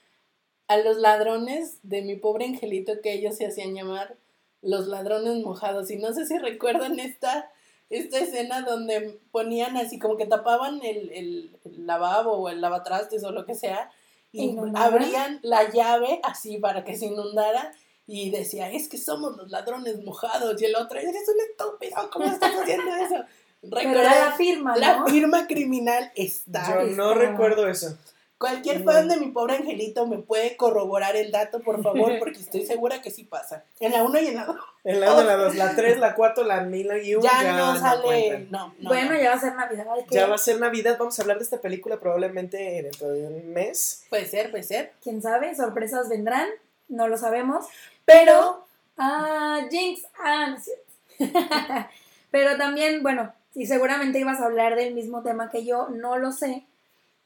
[0.68, 4.16] a los ladrones de mi pobre angelito que ellos se hacían llamar
[4.64, 5.92] los ladrones mojados.
[5.92, 7.52] Y no sé si recuerdan esta,
[7.92, 13.24] esta escena donde ponían así como que tapaban el, el- el lavabo o el lavatrastes
[13.24, 13.92] o lo que sea
[14.32, 17.72] y abrían la llave así para que se inundara
[18.08, 20.62] y decía, es que somos los ladrones mojados.
[20.62, 23.24] Y el otro, eres un estúpido, ¿cómo estás haciendo eso?
[23.62, 26.68] Pero era Recuerda- la firma, la firma criminal está.
[26.86, 27.98] Yo no está- recuerdo eso.
[28.38, 32.66] Cualquier fan de mi pobre angelito me puede corroborar el dato, por favor, porque estoy
[32.66, 33.64] segura que sí pasa.
[33.80, 34.56] En la 1 y en la 2.
[34.84, 37.58] En la 1, la 2, la 3, la 4, la 1000 y 1 Ya, ya,
[37.58, 38.46] no sale.
[38.52, 38.90] No, no.
[38.90, 39.20] bueno, no.
[39.22, 39.86] ya va a ser Navidad.
[40.12, 43.52] Ya va a ser Navidad, vamos a hablar de esta película probablemente dentro de un
[43.54, 44.04] mes.
[44.10, 44.92] Puede ser, puede ser.
[45.02, 45.56] ¿Quién sabe?
[45.56, 46.50] Sorpresas vendrán,
[46.88, 47.66] no lo sabemos.
[48.06, 48.66] Pero,
[48.98, 50.04] Ah, Jinx.
[50.18, 50.86] Ah, no es cierto.
[52.32, 56.32] Pero también, bueno, y seguramente ibas a hablar del mismo tema que yo, no lo
[56.32, 56.64] sé,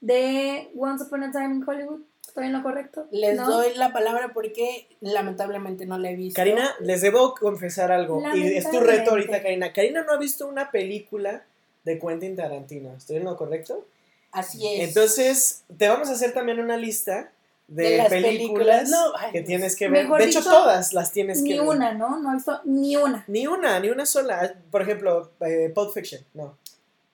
[0.00, 2.00] de Once Upon a Time in Hollywood.
[2.26, 3.08] ¿Estoy en lo correcto?
[3.10, 3.50] les ¿No?
[3.50, 6.36] doy la palabra porque lamentablemente no la he visto.
[6.36, 8.22] Karina, les debo confesar algo.
[8.34, 9.72] Y es tu reto ahorita, Karina.
[9.72, 11.42] Karina no ha visto una película
[11.82, 12.94] de Quentin Tarantino.
[12.96, 13.84] ¿Estoy en lo correcto?
[14.30, 14.88] Así es.
[14.88, 17.32] Entonces, te vamos a hacer también una lista
[17.70, 18.90] de, De las películas, películas.
[18.90, 20.08] No, ay, que pues, tienes que ver.
[20.08, 21.68] De hecho, dicho, todas las tienes Ni que ver.
[21.68, 22.18] una, ¿no?
[22.18, 23.24] No he visto ni una.
[23.28, 24.54] Ni una, ni una sola.
[24.70, 26.20] Por ejemplo, eh, Pulp Fiction.
[26.34, 26.58] No,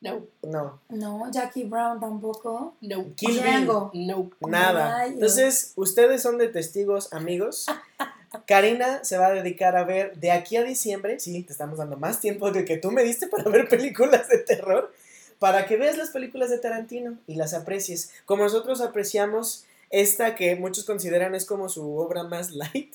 [0.01, 0.81] No, no.
[0.89, 2.75] No, Jackie Brown tampoco.
[2.81, 3.43] no, Kill Bill.
[3.43, 3.91] Django.
[3.93, 4.31] no.
[4.49, 5.07] Nada.
[5.07, 7.67] Entonces, ustedes son de testigos, amigos.
[8.47, 11.21] Karina se va a dedicar a ver de aquí a diciembre.
[11.21, 14.39] Sí, te estamos dando más tiempo de que tú me diste para ver películas de
[14.39, 14.93] terror.
[15.39, 18.11] Para que veas las películas de Tarantino y las aprecies.
[18.25, 22.95] Como nosotros apreciamos esta que muchos consideran es como su obra más light.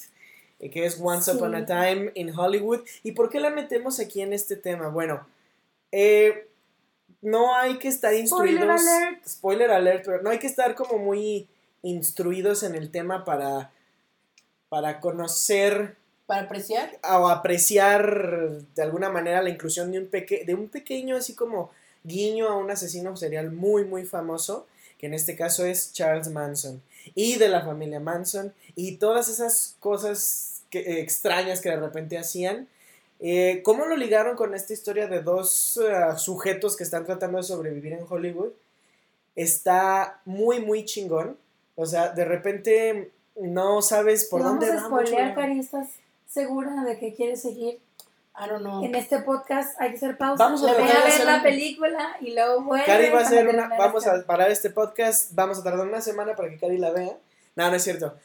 [0.60, 1.38] eh, Que es Once Sí.
[1.38, 2.82] Upon a Time in Hollywood.
[3.04, 4.90] ¿Y por qué la metemos aquí en este tema?
[4.90, 5.26] Bueno,
[5.92, 6.48] eh,
[7.22, 8.82] no hay que estar Spoiler instruidos.
[8.88, 9.28] alert.
[9.28, 11.48] Spoiler alert, pero no hay que estar como muy
[11.84, 13.72] instruidos en el tema para,
[14.70, 15.96] para conocer
[16.28, 21.16] Para apreciar, o apreciar de alguna manera la inclusión de un, peque- de un pequeño
[21.18, 21.72] así como
[22.04, 24.66] guiño a un asesino serial muy muy famoso,
[25.02, 26.82] que en este caso es Charles Manson,
[27.16, 32.18] y de la familia Manson, y todas esas cosas que- eh, extrañas que de repente
[32.18, 32.68] hacían.
[33.20, 37.44] Eh, ¿Cómo lo ligaron con esta historia de dos eh, sujetos que están tratando de
[37.44, 38.52] sobrevivir en Hollywood?
[39.36, 41.38] Está muy, muy chingón.
[41.76, 45.60] O sea, de repente no sabes por ¿Te dónde vamos a spoilear, Cari?
[45.60, 45.88] ¿Estás
[46.28, 47.80] segura de que quieres seguir?
[48.38, 48.84] I don't know.
[48.84, 50.44] En este podcast hay que hacer pausa.
[50.44, 52.86] Vamos a voy a ver la un- película y luego vuelve.
[52.86, 53.68] Cari va a hacer una.
[53.78, 54.18] Vamos esta.
[54.18, 55.32] a parar este podcast.
[55.34, 57.18] Vamos a tardar una semana para que Cari la vea.
[57.56, 58.16] No, no es cierto.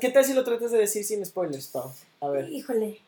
[0.00, 1.90] ¿Qué tal si lo tratas de decir sin spoilers, Pau?
[2.20, 3.00] A ver, Híjole.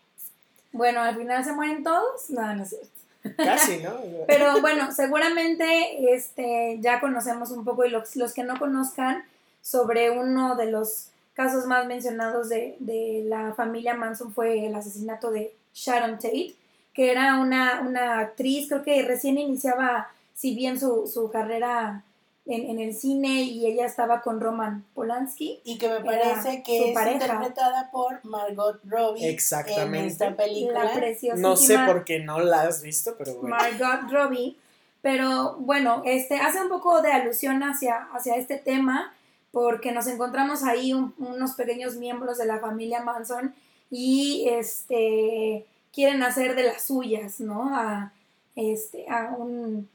[0.72, 2.30] Bueno, al final se mueren todos.
[2.30, 2.88] No, no es cierto.
[3.36, 3.94] casi, ¿no?
[4.26, 9.24] Pero bueno, seguramente este, ya conocemos un poco y los, los que no conozcan
[9.60, 15.30] sobre uno de los casos más mencionados de, de la familia Manson fue el asesinato
[15.30, 16.54] de Sharon Tate,
[16.94, 22.02] que era una, una actriz, creo que recién iniciaba, si bien su, su carrera
[22.46, 25.60] en, en el cine y ella estaba con Roman Polanski.
[25.64, 27.12] Y que me parece que su es pareja.
[27.26, 29.98] interpretada por Margot Robbie Exactamente.
[29.98, 30.84] en esta película.
[30.84, 33.54] La preciosísima No sé por qué no la has visto, pero bueno.
[33.56, 34.56] Margot Robbie.
[35.02, 39.14] Pero bueno, este hace un poco de alusión hacia, hacia este tema
[39.52, 43.54] porque nos encontramos ahí un- unos pequeños miembros de la familia Manson
[43.90, 47.74] y este quieren hacer de las suyas, ¿no?
[47.74, 48.12] A,
[48.56, 49.88] este, a, un,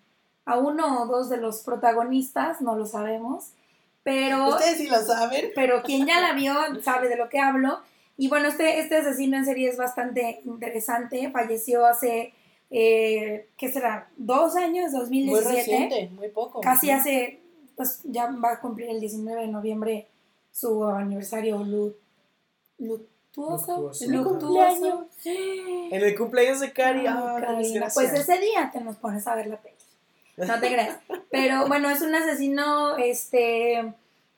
[0.45, 3.51] a uno o dos de los protagonistas, no lo sabemos,
[4.03, 5.51] pero Ustedes sí lo saben.
[5.55, 6.53] pero quien ya la vio
[6.83, 7.79] sabe de lo que hablo.
[8.17, 11.31] Y bueno, este, este asesino en serie es bastante interesante.
[11.31, 12.33] Falleció hace,
[12.69, 14.09] eh, ¿qué será?
[14.17, 14.91] ¿Dos años?
[14.91, 15.55] Muy 2017.
[15.55, 16.61] reciente, muy poco.
[16.61, 17.39] Casi hace,
[17.75, 20.07] pues ya va a cumplir el 19 de noviembre
[20.51, 21.95] su aniversario lu-
[22.77, 23.12] luctuoso.
[23.35, 24.07] Luctuoso.
[24.09, 25.05] Mi cumpleaños.
[25.25, 27.05] En el cumpleaños de Cari.
[27.07, 27.37] Ah,
[27.93, 29.75] pues ese día te nos pones a ver la peli.
[30.37, 30.97] No te creas.
[31.31, 33.77] Pero bueno, es un asesino este,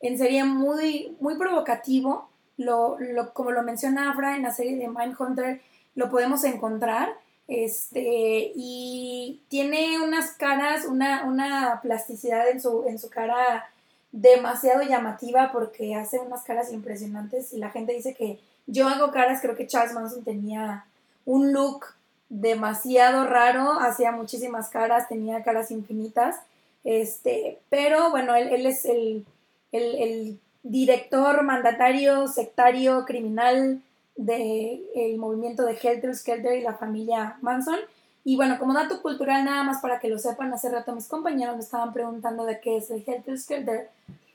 [0.01, 2.29] en serie muy, muy provocativo.
[2.57, 5.61] Lo, lo- como lo menciona Afra en la serie de Mindhunter,
[5.95, 7.13] lo podemos encontrar.
[7.47, 13.69] Este, y tiene unas caras, una, una plasticidad en su, en su cara
[14.11, 19.41] demasiado llamativa porque hace unas caras impresionantes y la gente dice que yo hago caras,
[19.41, 20.85] creo que Charles Manson tenía
[21.25, 21.85] un look
[22.29, 26.35] demasiado raro, hacía muchísimas caras, tenía caras infinitas,
[26.83, 29.25] este, pero bueno, él, es el,
[29.71, 33.81] el- el director, mandatario, sectario, criminal
[34.15, 37.79] del movimiento de Helter Skelter y la familia Manson.
[38.23, 41.55] Y bueno, como dato cultural, nada más para que lo sepan, hace rato mis compañeros
[41.57, 43.89] me estaban preguntando de qué es el Helter Skelter.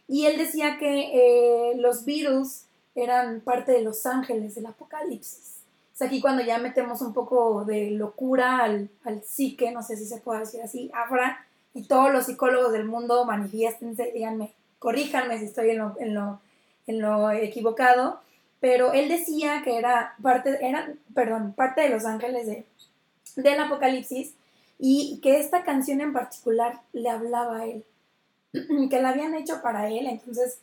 [0.06, 1.10] Y él decía que
[1.72, 5.56] eh, los Beatles eran parte de los ángeles del apocalipsis.
[5.94, 10.06] Es aquí cuando ya metemos un poco de locura al, al psique, no sé si
[10.06, 11.44] se puede decir así, Afra,
[11.74, 16.40] y todos los psicólogos del mundo manifiéstense, díganme, corríjanme si estoy en lo, en lo,
[16.86, 18.20] en lo equivocado,
[18.60, 22.64] pero él decía que era parte, eran, perdón, parte de los ángeles de,
[23.36, 24.34] del apocalipsis
[24.78, 27.84] y que esta canción en particular le hablaba a él,
[28.90, 30.58] que la habían hecho para él, entonces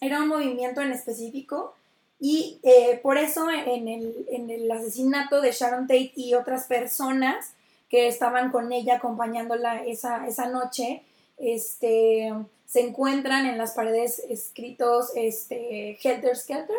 [0.00, 1.74] era un movimiento en específico
[2.18, 7.52] y eh, por eso en el, en el asesinato de Sharon Tate y otras personas
[7.90, 11.02] que estaban con ella acompañándola esa, esa noche,
[11.38, 12.32] este,
[12.66, 16.76] se encuentran en las paredes escritos este, Helter Skelter,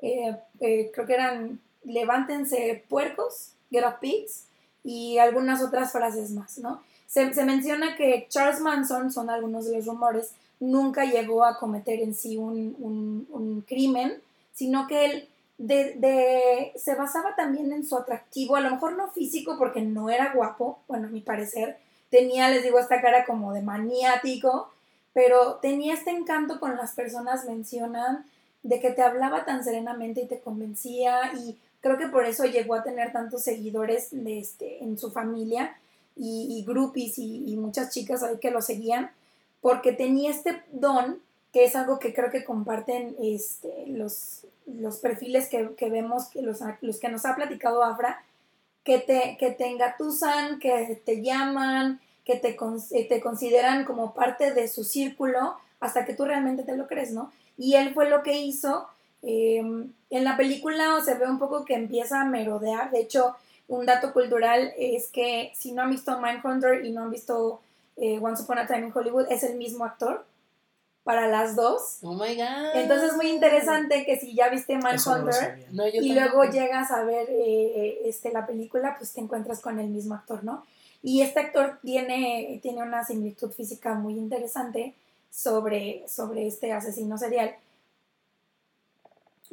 [0.00, 4.44] eh, eh, creo que eran levántense puercos, get up pigs,
[4.82, 6.82] y algunas otras frases más, ¿no?
[7.06, 12.00] Se, se menciona que Charles Manson, son algunos de los rumores, nunca llegó a cometer
[12.00, 14.14] en sí un, un- crimen,
[14.52, 15.28] sino que él
[15.58, 20.10] de- de- se basaba también en su atractivo, a lo mejor no físico porque no
[20.10, 21.78] era guapo, bueno, a mi parecer,
[22.10, 24.70] tenía, les digo, esta cara como de maniático,
[25.14, 28.24] pero tenía este encanto con las personas, mencionan,
[28.62, 32.74] de que te hablaba tan serenamente y te convencía y creo que por eso llegó
[32.74, 35.76] a tener tantos seguidores de este, en su familia
[36.16, 39.10] y, y groupies y, y muchas chicas ahí que lo seguían
[39.62, 41.20] porque tenía este don
[41.52, 46.42] que es algo que creo que comparten este, los, los perfiles que, que vemos, que
[46.42, 48.22] los, los que nos ha platicado Afra,
[48.84, 52.56] que te, que te engatusan, que te llaman, que te,
[52.92, 57.12] eh, te consideran como parte de su círculo hasta que tú realmente te lo crees,
[57.12, 57.32] ¿no?
[57.58, 58.88] Y él fue lo que hizo.
[59.22, 59.62] eh,
[60.10, 62.90] en la película se ve un poco que empieza a merodear.
[62.90, 63.36] De hecho,
[63.68, 67.60] un dato cultural es que si no han visto Mindhunter y no han visto
[67.96, 70.24] eh, Once Upon a Time in Hollywood, es el mismo actor
[71.04, 71.98] para las dos.
[72.02, 72.74] Oh my god.
[72.76, 74.82] Entonces es muy interesante que si ya viste Eso
[75.18, 79.78] no y luego llegas a ver eh, eh, este, la película, pues te encuentras con
[79.80, 80.64] el mismo actor, ¿no?
[81.02, 84.94] Y este actor tiene, tiene una similitud física muy interesante
[85.30, 87.56] sobre, sobre este asesino serial.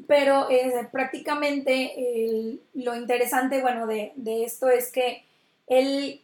[0.08, 5.24] Pero eh, prácticamente el- lo interesante, bueno, de, de esto es que
[5.68, 6.22] él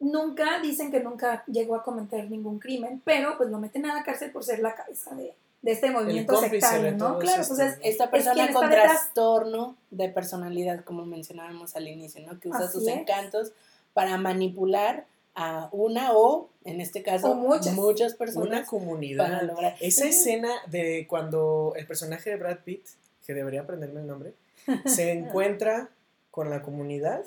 [0.00, 4.02] nunca, dicen que nunca llegó a cometer ningún crimen, pero pues lo meten a la
[4.04, 7.18] cárcel por ser la cabeza de, de este movimiento sectario, ¿no?
[7.18, 7.82] Claro, pues es, ¿no?
[7.84, 12.38] Esta persona está con trastorno de personalidad, como mencionábamos al inicio, ¿no?
[12.38, 12.94] Que usa Así sus es.
[12.96, 13.52] encantos
[13.92, 17.74] para manipular a una o, en este caso, muchas.
[17.74, 19.42] muchas Una personas para comunidad.
[19.42, 19.76] lograr.
[19.80, 22.84] Esa escena de cuando el personaje de Brad Pitt,
[23.26, 24.34] que debería aprenderme el nombre,
[24.86, 25.90] se encuentra
[26.30, 27.24] con la comunidad,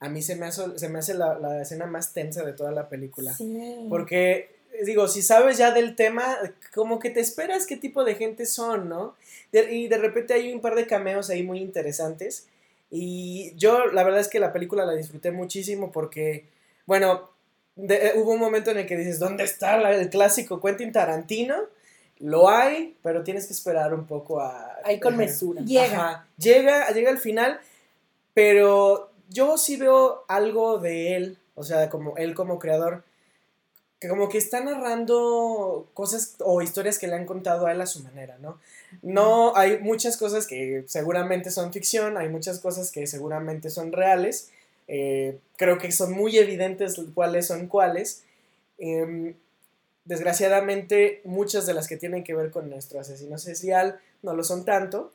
[0.00, 2.72] a mí se me hace, se me hace la, la escena más tensa de toda
[2.72, 3.34] la película.
[3.34, 3.86] Sí.
[3.88, 6.36] Porque, digo, si sabes ya del tema,
[6.74, 9.14] como que te esperas qué tipo de gente son, ¿no?
[9.52, 12.46] De- y de repente hay un par de cameos ahí muy interesantes.
[12.90, 16.46] Y yo, la verdad es que la película la disfruté muchísimo porque,
[16.86, 17.30] bueno,
[17.76, 20.92] de- eh, hubo un momento en el que dices, ¿dónde está la- el clásico Quentin
[20.92, 21.56] Tarantino?
[22.18, 24.76] Lo hay, pero tienes que esperar un poco a...
[24.84, 25.22] Ahí con Ajá.
[25.22, 25.62] mesura.
[25.62, 25.84] Llega.
[25.84, 27.60] Ajá, llega, llega al final,
[28.34, 33.04] pero yo sí veo algo de él, o sea, como él como creador,
[34.00, 37.86] que como que está narrando cosas o historias que le han contado a él a
[37.86, 38.58] su manera, ¿no?
[39.02, 44.50] No, hay muchas cosas que seguramente son ficción, hay muchas cosas que seguramente son reales,
[44.88, 48.24] eh, creo que son muy evidentes cuáles son cuáles.
[48.78, 49.34] Em,
[50.06, 54.64] desgraciadamente, muchas de las que tienen que ver con nuestro asesino serial no lo son
[54.64, 55.12] tanto.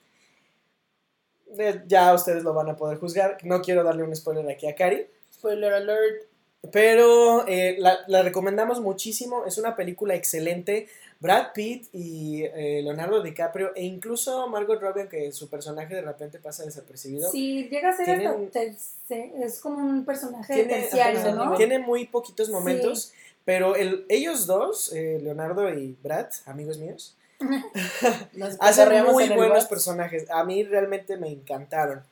[1.88, 3.38] Ya ustedes lo van a poder juzgar.
[3.44, 5.06] No quiero darle un spoiler aquí a Cari.
[5.34, 6.24] Spoiler alert.
[6.72, 9.46] Pero eh, la, la recomendamos muchísimo.
[9.46, 10.88] Es una película excelente.
[11.20, 16.40] Brad Pitt y eh, Leonardo DiCaprio e incluso Margot Robbie, que su personaje de repente
[16.40, 17.32] pasa desapercibido.
[17.32, 21.56] Sí, llega a ser Tienen- hasta terce- es como un personaje tiene, terciario, ¿no?
[21.56, 22.54] tiene muy poquitos Sí.
[22.54, 23.14] momentos,
[23.46, 27.16] pero el, ellos dos, eh, Leonardo y Brad, amigos míos,
[28.60, 30.30] hacen muy buenos personajes.
[30.30, 32.04] A mí realmente me encantaron.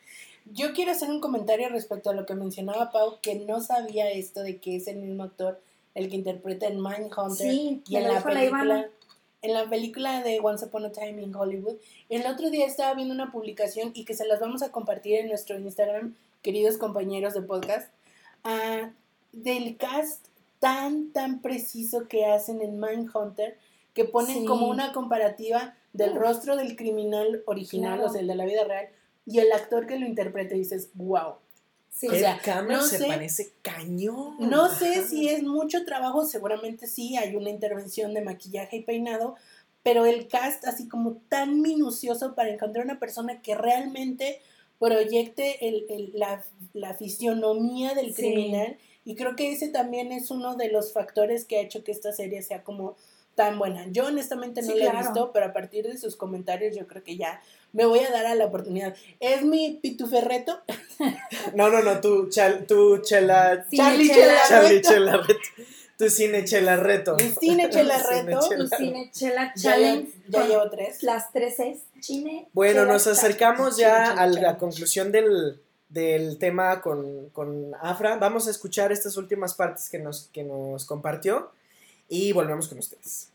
[0.51, 4.41] Yo quiero hacer un comentario respecto a lo que mencionaba Pau, que no sabía esto
[4.41, 5.59] de que es el mismo actor
[5.95, 8.89] el que interpreta en Mindhunter Sí, y en la película
[9.43, 11.75] en la película de Once Upon a Time in Hollywood.
[12.07, 15.27] El otro día estaba viendo una publicación y que se las vamos a compartir en
[15.27, 17.91] nuestro Instagram, queridos compañeros de podcast,
[18.45, 18.91] ah,
[19.33, 20.27] del cast
[20.59, 23.57] tan tan preciso que hacen en Mindhunter
[23.93, 24.45] que ponen Sí.
[24.45, 28.09] como una comparativa del rostro del criminal original, Claro.
[28.09, 28.89] o sea, el de la vida real,
[29.25, 31.35] y el actor que lo interpreta y dices, wow.
[31.89, 32.07] Sí.
[32.07, 34.35] O sea, no se sé- parece cañón.
[34.39, 35.07] No sé Ajá.
[35.07, 39.35] si es mucho trabajo, seguramente sí, hay una intervención de maquillaje y peinado,
[39.83, 44.41] pero el cast así como tan minucioso para encontrar una persona que realmente
[44.79, 46.43] proyecte el- el- la,
[46.73, 48.23] la fisionomía del Sí.
[48.23, 51.91] criminal y creo que ese también es uno de los factores que ha hecho que
[51.91, 52.95] esta serie sea como
[53.35, 53.85] tan buena.
[53.89, 57.03] Yo honestamente no Sí, la he visto, pero a partir de sus comentarios yo creo
[57.03, 57.41] que ya
[57.71, 58.95] me voy a dar a la oportunidad.
[59.19, 60.59] Es mi pituferreto.
[61.55, 64.37] No, no, no, tú, chal, tú chela, Cine Charlie Chela.
[64.47, 65.39] Charlie Chela Reto.
[65.97, 67.15] Tu cine Chela Reto.
[67.15, 68.41] Mi cine Chela Reto.
[68.49, 70.11] Cine Tu cine chela Ya, challenge.
[70.27, 71.03] ya con llevo tres.
[71.03, 72.47] Las tres es chine.
[72.53, 78.15] Bueno, chela, nos acercamos ya a la conclusión del, del tema con, con Afra.
[78.17, 81.51] Vamos a escuchar estas últimas partes que nos, que nos compartió
[82.13, 83.29] y volvemos con ustedes.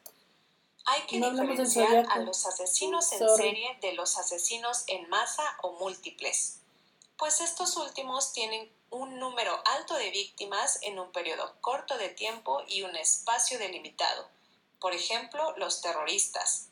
[0.85, 3.43] Hay que No diferenciar a los asesinos en Sorry.
[3.43, 6.61] serie de los asesinos en masa o múltiples,
[7.17, 12.63] pues estos últimos tienen un número alto de víctimas en un periodo corto de tiempo
[12.69, 14.29] y un espacio delimitado.
[14.79, 16.69] Por ejemplo, los terroristas.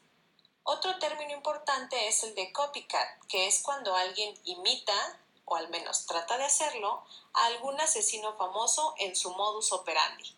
[0.63, 6.07] Otro término importante es el de copycat, que es cuando alguien imita, o al menos
[6.07, 7.03] trata de hacerlo,
[7.35, 10.36] a algún asesino famoso en su modus operandi.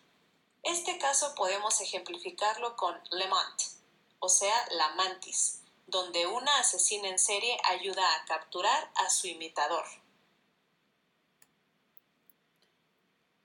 [0.63, 3.61] Este caso podemos ejemplificarlo con Lemont,
[4.19, 9.85] o sea, la mantis, donde una asesina en serie ayuda a capturar a su imitador.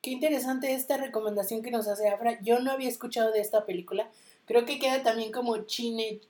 [0.02, 2.38] Qué interesante esta recomendación que nos hace Afra.
[2.42, 4.10] Yo no había escuchado de esta película.
[4.44, 6.20] Creo que queda también como Chine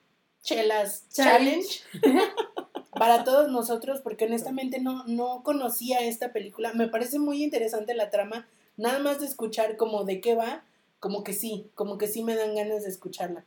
[0.44, 1.66] Chelas Challenge,
[2.01, 2.31] Challenge.
[2.93, 6.73] para todos nosotros, porque honestamente no, no conocía esta película.
[6.74, 8.47] Me parece muy interesante la trama.
[8.77, 10.65] Nada más de escuchar como de qué va,
[11.05, 13.44] como que sí, como que sí me dan ganas de escucharla.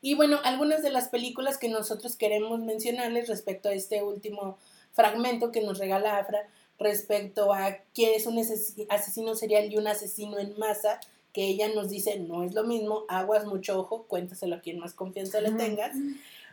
[0.00, 4.56] Y bueno, algunas de las películas que nosotros queremos mencionarles respecto a este último
[4.94, 9.86] fragmento que nos regala Afra respecto a qué es un ases- asesino serial y un
[9.86, 11.00] asesino en masa,
[11.34, 14.94] que ella nos dice no es lo mismo, aguas mucho ojo, cuéntaselo a quien más
[14.94, 15.94] confianza le tengas.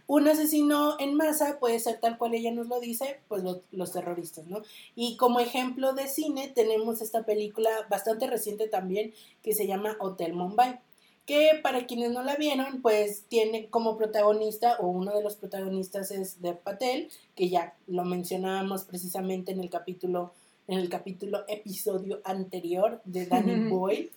[0.08, 3.92] Un asesino en masa puede ser tal cual ella nos lo dice, pues lo- los
[3.92, 4.62] terroristas, ¿no?
[4.96, 9.14] Y como ejemplo de cine tenemos esta película bastante reciente también
[9.44, 10.80] que se llama Hotel Mumbai,
[11.26, 16.12] que para quienes no la vieron, pues tiene como protagonista o uno de los protagonistas
[16.12, 20.34] es Dev Patel, que ya lo mencionábamos precisamente en el capítulo
[20.68, 24.12] en el capítulo episodio anterior de Danny Boyle.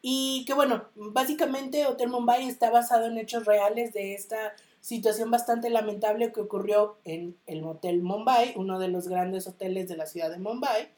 [0.00, 5.70] Y que bueno, básicamente Hotel Mumbai está basado en hechos reales de esta situación bastante
[5.70, 10.30] lamentable que ocurrió en el Motel Mumbai, uno de los grandes hoteles de la ciudad
[10.30, 10.90] de Mumbai,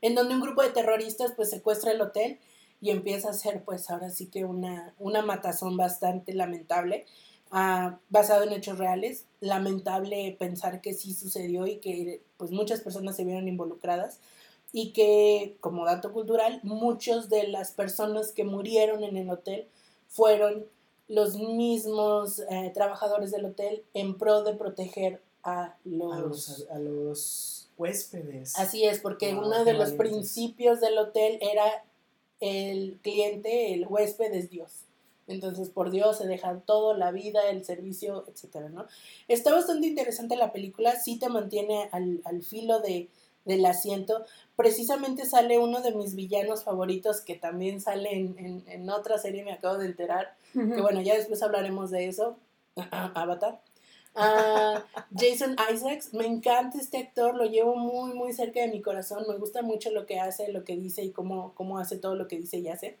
[0.00, 2.38] en donde un grupo de terroristas pues secuestra el hotel
[2.80, 7.06] y empieza a ser pues ahora sí que una, una matazón bastante lamentable,
[7.50, 13.16] ah, basado en hechos reales, lamentable pensar que sí sucedió y que pues muchas personas
[13.16, 14.20] se vieron involucradas
[14.72, 19.68] y que como dato cultural muchos de las personas que murieron en el hotel
[20.08, 20.66] fueron
[21.08, 28.58] los mismos eh, trabajadores del hotel en pro de proteger a los, a los, huéspedes.
[28.58, 31.84] Así es, porque uno de los principios del hotel era
[32.40, 34.84] el cliente, el huésped es Dios.
[35.26, 38.86] Entonces, por Dios, se deja todo, la vida, el servicio, etcétera, ¿no?
[39.26, 43.08] Está bastante interesante la película, sí te mantiene al, al filo de,
[43.44, 44.24] del asiento.
[44.56, 49.52] Precisamente sale uno de mis villanos favoritos que también sale en, en, otra serie, me
[49.52, 50.36] acabo de enterar.
[50.52, 52.36] Que bueno, ya después hablaremos de eso.
[52.90, 53.60] Avatar.
[54.16, 54.84] Ah,
[55.16, 59.24] Jason Isaacs, me encanta este actor, lo llevo muy, muy cerca de mi corazón.
[59.28, 62.28] Me gusta mucho lo que hace, lo que dice y cómo, cómo hace todo lo
[62.28, 62.96] que dice y hace.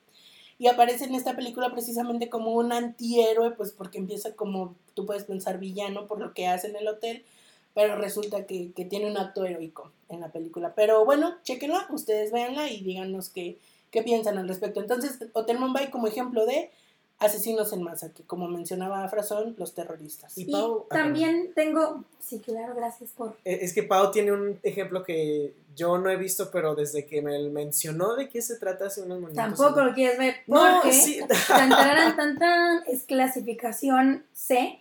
[0.58, 5.24] Y aparece en esta película precisamente como un antihéroe, pues porque empieza como tú puedes
[5.24, 7.24] pensar villano por lo que hace en el hotel
[7.74, 10.74] pero resulta que, tiene un acto heroico en la película.
[10.74, 13.58] Pero bueno, chequenla, ustedes véanla y díganos qué,
[13.90, 14.80] qué piensan al respecto.
[14.80, 16.70] Entonces, Hotel Mumbai como ejemplo de
[17.18, 19.22] asesinos en masa, que como mencionaba Afra
[19.56, 20.36] los terroristas.
[20.36, 23.36] Y, Pau, también tengo, sí, claro, gracias por...
[23.44, 27.22] Eh, es que Pau tiene un ejemplo que yo no he visto, pero desde que
[27.22, 29.44] me mencionó de qué se trata hace unos momentos.
[29.44, 31.20] Tampoco lo quieres ver, porque no, sí.
[31.48, 34.80] tan, tan, tan, es clasificación C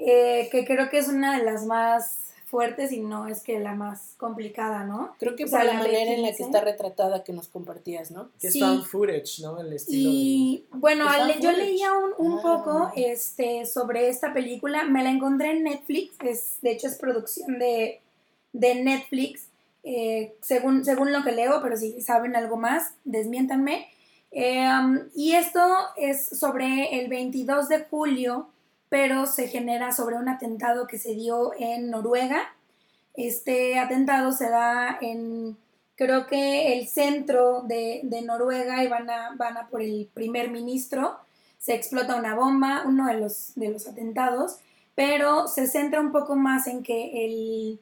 [0.00, 3.74] eh, que creo que es una de las más fuertes y no es que la
[3.74, 5.14] más complicada, ¿no?
[5.20, 8.30] Creo que por la, manera en la que está retratada que nos compartías, ¿no?
[8.40, 9.60] Que es found footage, ¿no?
[9.60, 11.06] El estilo y bueno,
[11.40, 12.42] yo leía un, un ah.
[12.42, 17.58] poco este, sobre esta película, me la encontré en Netflix, es, de hecho es producción
[17.60, 18.00] de,
[18.52, 19.46] de Netflix,
[19.84, 23.88] eh, según, según lo que leo, pero si saben algo más, desmiéntanme.
[24.32, 25.60] Eh, um, y esto
[25.96, 28.48] es sobre el 22 de julio
[28.90, 32.54] pero se genera sobre un atentado que se dio en Noruega.
[33.14, 35.56] Este atentado se da en,
[35.94, 41.18] creo que el centro de, Noruega y van a, van a por el primer ministro.
[41.58, 44.58] Se explota una bomba, uno de los, de los atentados,
[44.96, 47.80] pero se centra un poco más en que el,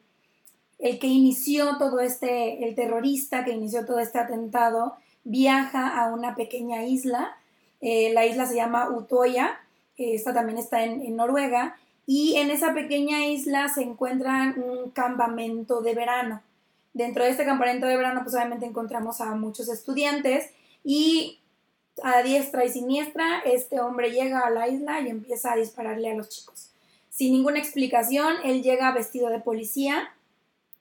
[0.79, 6.35] el que inició todo este, el terrorista que inició todo este atentado, viaja a una
[6.35, 7.35] pequeña isla.
[7.81, 9.61] Eh, la isla se llama Utoya
[9.99, 11.77] esta también está en, Noruega,
[12.07, 16.41] y en esa pequeña isla se encuentra un campamento de verano.
[16.95, 20.51] Dentro de este campamento de verano, pues obviamente encontramos a muchos estudiantes
[20.85, 21.39] y
[22.03, 26.15] a diestra y siniestra, este hombre llega a la isla y empieza a dispararle a
[26.15, 26.71] los chicos.
[27.11, 30.15] Sin ninguna explicación, él llega vestido de policía.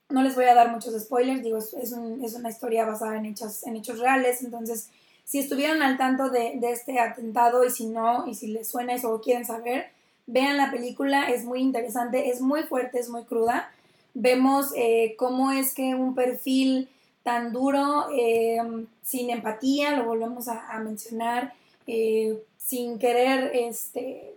[0.08, 3.76] No les voy a dar muchos spoilers, digo, es, una historia basada en hechos, en
[3.76, 4.88] hechos reales, entonces
[5.28, 9.12] si estuvieron al tanto de, este atentado y si no, y si les suena eso
[9.12, 9.90] o quieren saber,
[10.26, 13.70] vean la película, es muy interesante, es muy fuerte, es muy cruda.
[14.14, 16.88] Vemos eh, cómo es que un perfil
[17.24, 18.56] tan duro, eh,
[19.02, 21.52] sin empatía, lo volvemos a, mencionar,
[21.86, 24.34] eh, sin querer, este,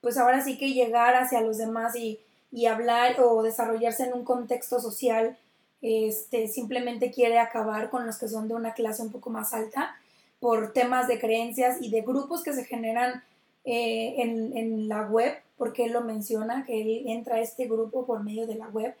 [0.00, 2.18] pues ahora sí que llegar hacia los demás y,
[2.50, 5.38] y hablar o desarrollarse en un contexto social,
[5.82, 9.96] este, simplemente quiere acabar con los que son de una clase un poco más alta
[10.42, 13.22] por temas de creencias y de grupos que se generan
[13.64, 18.24] eh, en, la web, porque él lo menciona, que él entra a este grupo por
[18.24, 18.92] medio de la web.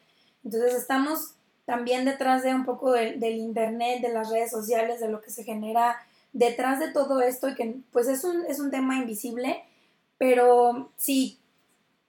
[0.44, 5.20] Entonces estamos también detrás de un poco del internet, de las redes sociales, de lo
[5.20, 5.96] que se genera
[6.32, 9.64] detrás de todo esto y que pues es un, es un tema invisible,
[10.18, 11.40] pero si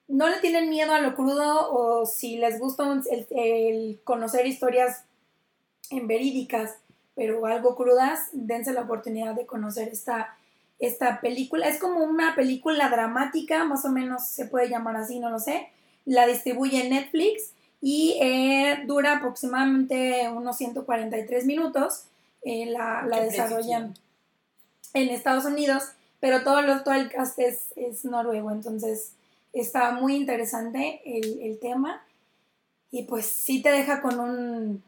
[0.08, 5.06] no le tienen miedo a lo crudo o si les gusta el, el conocer historias
[5.90, 6.76] en verídicas
[7.16, 10.36] pero algo crudas, dense la oportunidad de conocer esta,
[10.80, 11.68] esta película.
[11.68, 15.70] Es como una película dramática, más o menos se puede llamar así, no lo sé.
[16.06, 22.06] La distribuye Netflix y eh, dura aproximadamente unos 143 minutos.
[22.44, 23.94] Eh, la, desarrollan
[24.94, 25.84] en Estados Unidos,
[26.20, 29.14] pero todo, lo, todo el cast es, es noruego, entonces
[29.54, 32.04] está muy interesante el, el tema
[32.92, 34.84] y pues sí te deja con un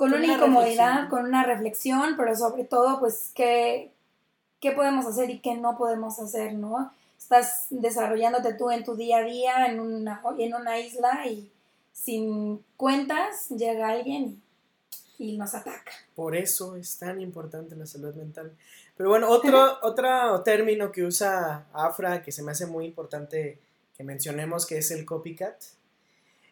[0.00, 3.92] con una, incomodidad, con una reflexión, pero sobre todo, pues, ¿qué,
[4.58, 6.90] qué podemos hacer y qué no podemos hacer, ¿no?
[7.18, 11.52] Estás desarrollándote tú en tu día a día en una, en una isla y
[11.92, 14.40] sin cuentas llega alguien
[15.18, 15.92] y nos ataca.
[16.14, 18.56] Por eso es tan importante la salud mental.
[18.96, 23.58] Pero bueno, otro, otro término que usa Afra que se me hace muy importante
[23.98, 25.62] que mencionemos que es el copycat,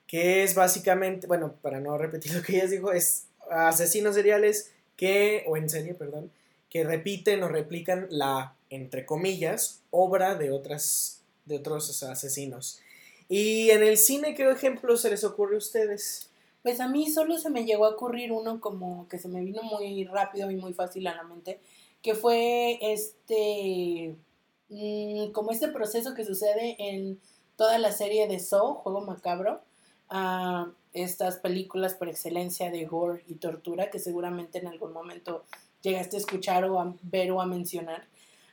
[0.06, 5.44] que es básicamente, bueno, para no repetir lo que ella dijo, es asesinos seriales que,
[5.46, 6.30] o en serie, perdón,
[6.70, 12.80] que repiten o replican la, entre comillas, obra de, otras, de otros asesinos.
[13.28, 16.30] Y en el cine, ¿qué ejemplo se les ocurre a ustedes?
[16.62, 19.62] Pues a mí solo se me llegó a ocurrir uno como que se me vino
[19.62, 21.60] muy rápido y muy fácil a la mente,
[22.02, 24.16] que fue este,
[24.68, 27.20] mm, como este proceso que sucede en
[27.56, 29.60] toda la serie de Saw, Juego Macabro,
[30.08, 35.44] a estas películas por excelencia de gore y tortura que seguramente en algún momento
[35.82, 38.06] llegaste a escuchar o a ver o a mencionar.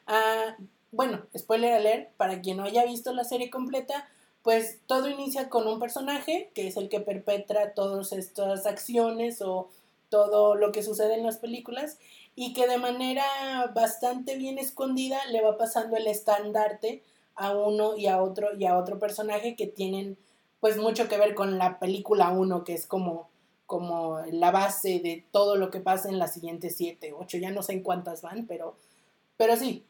[0.08, 0.58] Ah,
[0.92, 4.08] bueno, spoiler alert, para quien no haya visto la serie completa,
[4.44, 9.70] pues todo inicia con un personaje que es el que perpetra todas estas acciones o
[10.10, 11.98] todo lo que sucede en las películas
[12.36, 13.26] y que de manera
[13.74, 17.02] bastante bien escondida le va pasando el estandarte
[17.36, 20.18] a uno y a otro y a otro personaje que tienen
[20.66, 23.30] pues mucho que ver con la película 1 que es como
[23.68, 27.62] como la base de todo lo que pasa en las siguientes siete, ocho, ya no
[27.62, 28.76] sé en cuántas van, pero,
[29.38, 29.84] pero sí,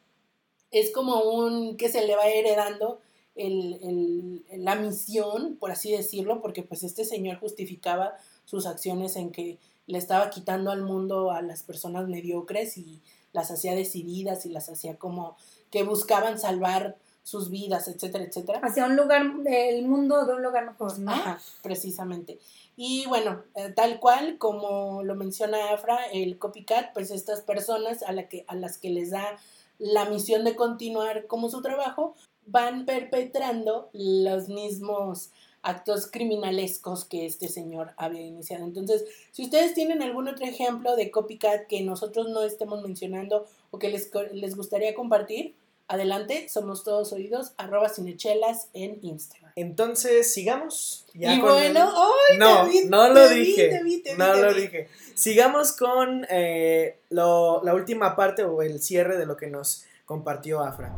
[0.71, 2.99] es como un que se le va heredando
[3.37, 8.11] el, la misión, por así decirlo, porque pues este señor justificaba
[8.43, 12.99] sus acciones en que le estaba quitando al mundo a las personas mediocres y
[13.31, 15.37] las hacía decididas y las hacía como
[15.71, 18.59] que buscaban salvar sus vidas, etcétera, etcétera.
[18.61, 21.11] Hacia un lugar, el mundo de un lugar mejor, ¿no?
[21.11, 22.37] Ajá, precisamente.
[22.77, 28.11] Y bueno, eh, tal cual como lo menciona Afra, el copycat, pues estas personas a,
[28.11, 29.39] la que, a las que les da
[29.79, 32.13] la misión de continuar como su trabajo,
[32.45, 35.31] van perpetrando los mismos
[35.63, 38.65] actos criminalescos que este señor había iniciado.
[38.65, 43.79] Entonces, si ustedes tienen algún otro ejemplo de copycat que nosotros no estemos mencionando o
[43.79, 45.55] que les, les gustaría compartir,
[45.87, 49.51] adelante, somos todos oídos, arroba cinechelas en Instagram.
[49.55, 51.05] Entonces, sigamos.
[51.13, 51.91] y bueno,
[52.37, 53.81] no, no lo dije.
[54.17, 54.89] no lo dije.
[55.13, 60.93] Sigamos con eh, la última parte o el cierre de lo que nos compartió Afra.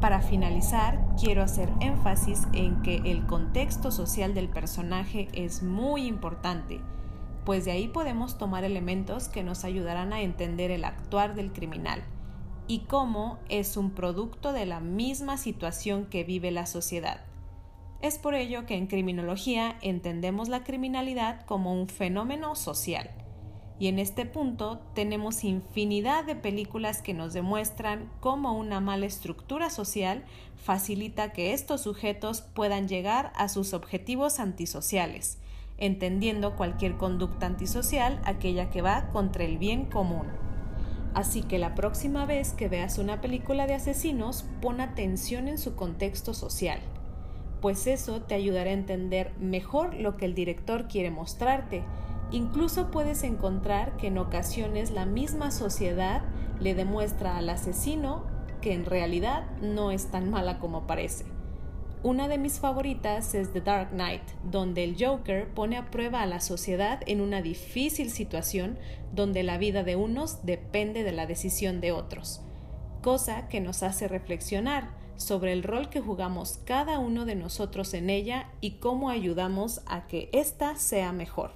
[0.00, 6.80] Para finalizar, quiero hacer énfasis en que el contexto social del personaje es muy importante,
[7.44, 12.02] pues de ahí podemos tomar elementos que nos ayudarán a entender el actuar del criminal
[12.66, 17.20] y cómo es un producto de la misma situación que vive la sociedad.
[18.00, 23.10] Es por ello que en criminología entendemos la criminalidad como un fenómeno social.
[23.78, 29.70] Y en este punto tenemos infinidad de películas que nos demuestran cómo una mala estructura
[29.70, 30.24] social
[30.56, 35.38] facilita que estos sujetos puedan llegar a sus objetivos antisociales,
[35.78, 40.26] entendiendo cualquier conducta antisocial aquella que va contra el bien común.
[41.14, 45.74] Así que la próxima vez que veas una película de asesinos, pon atención en su
[45.74, 46.80] contexto social,
[47.60, 51.84] pues eso te ayudará a entender mejor lo que el director quiere mostrarte.
[52.30, 56.22] Incluso puedes encontrar que en ocasiones la misma sociedad
[56.60, 58.24] le demuestra al asesino
[58.62, 61.26] que en realidad no es tan mala como parece.
[62.04, 66.26] Una de mis favoritas es The Dark Knight, donde el Joker pone a prueba a
[66.26, 68.76] la sociedad en una difícil situación
[69.12, 72.42] donde la vida de unos depende de la decisión de otros,
[73.02, 78.10] cosa que nos hace reflexionar sobre el rol que jugamos cada uno de nosotros en
[78.10, 81.52] ella y cómo ayudamos a que ésta sea mejor.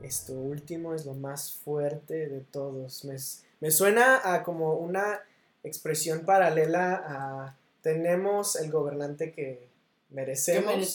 [0.00, 3.04] Esto último es lo más fuerte de todos.
[3.04, 3.16] Me,
[3.58, 5.22] me suena a como una
[5.64, 9.68] expresión paralela a tenemos el gobernante que
[10.10, 10.94] merecemos,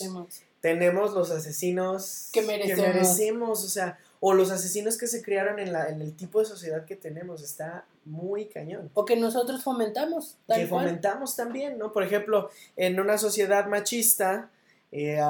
[0.60, 3.64] tenemos los asesinos que merecemos.
[3.64, 6.84] o sea, o los asesinos que se criaron en, la, en el tipo de sociedad
[6.84, 8.90] que tenemos, está muy cañón.
[8.94, 10.36] O que nosotros fomentamos.
[10.52, 11.92] que fomentamos también, ¿no?
[11.92, 14.50] Por ejemplo, en una sociedad machista,
[14.90, 15.20] eh,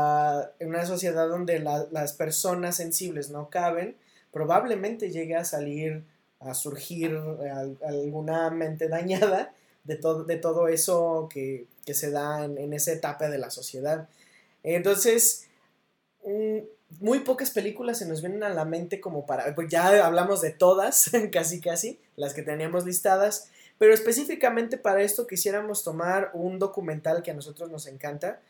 [0.58, 3.96] en una sociedad donde las personas sensibles no caben,
[4.32, 6.04] probablemente llegue a salir
[6.40, 7.18] a surgir
[7.82, 9.52] alguna mente dañada
[9.84, 14.08] de, todo, de todo eso que, se da en, esa etapa de la sociedad.
[14.62, 15.48] Entonces,
[16.24, 16.58] mm,
[17.00, 20.50] muy pocas películas se nos vienen a la mente como para, pues ya hablamos de
[20.50, 27.22] todas, casi casi, las que teníamos listadas, pero específicamente para esto quisiéramos tomar un documental
[27.22, 28.40] que a nosotros nos encanta,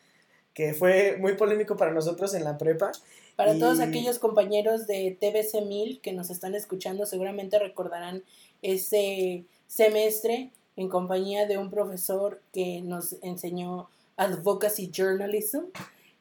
[0.54, 2.90] que fue muy polémico para nosotros en la prepa,
[3.38, 8.24] para todos aquellos compañeros de TBC 1000 que nos están escuchando, seguramente recordarán
[8.62, 15.66] ese semestre en compañía de un profesor que nos enseñó Advocacy Journalism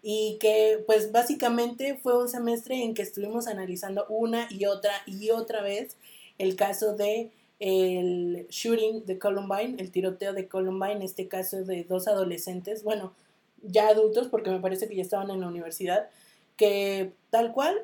[0.03, 5.31] y que pues básicamente fue un semestre en que estuvimos analizando una y otra y
[5.31, 5.97] otra vez
[6.37, 12.07] el caso de el shooting de Columbine, el tiroteo de Columbine, este caso de dos
[12.07, 13.15] adolescentes, bueno,
[13.63, 16.11] ya adultos porque me parece que ya estaban en la universidad,
[16.57, 17.75] que tal cual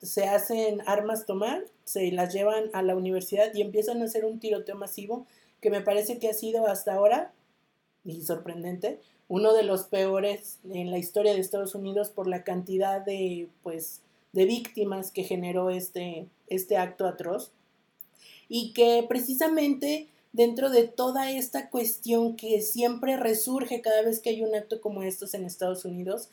[0.00, 4.40] se hacen armas tomar, se las llevan a la universidad y empiezan a hacer un
[4.40, 5.26] tiroteo masivo
[5.60, 7.32] que me parece que ha sido hasta ahora,
[8.04, 8.98] y sorprendente,
[9.28, 14.00] uno de los peores en la historia de Estados Unidos por la cantidad de, pues,
[14.32, 17.52] de víctimas que generó este, este acto atroz.
[18.48, 24.42] Y que precisamente dentro de toda esta cuestión que siempre resurge cada vez que hay
[24.42, 26.28] un acto como estos en Estados Unidos,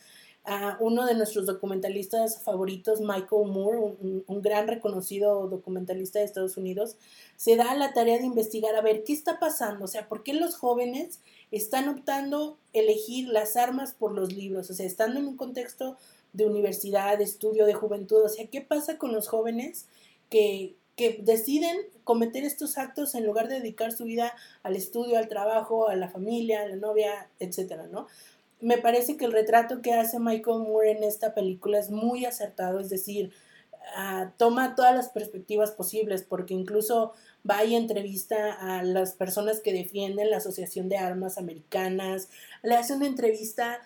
[0.47, 3.97] a uno de nuestros documentalistas favoritos, Michael Moore,
[4.27, 6.95] un, gran reconocido documentalista de Estados Unidos,
[7.35, 10.33] se da la tarea de investigar a ver qué está pasando, o sea, por qué
[10.33, 11.19] los jóvenes
[11.51, 15.97] están optando elegir las armas por los libros, o sea, estando en un contexto
[16.31, 19.87] de universidad, de estudio, de juventud, o sea, ¿qué pasa con los jóvenes
[20.29, 21.75] que, que deciden
[22.05, 24.33] cometer estos actos en lugar de dedicar su vida
[24.63, 28.07] al estudio, al trabajo, a la familia, a la novia, etcétera, ¿no?
[28.59, 32.79] Me parece que el retrato que hace Michael Moore en esta película es muy acertado,
[32.79, 33.31] es decir,
[33.97, 37.13] uh, toma todas las perspectivas posibles, porque incluso
[37.49, 42.29] va y entrevista a las personas que defienden la Asociación de Armas Americanas,
[42.63, 43.79] le hace una entrevista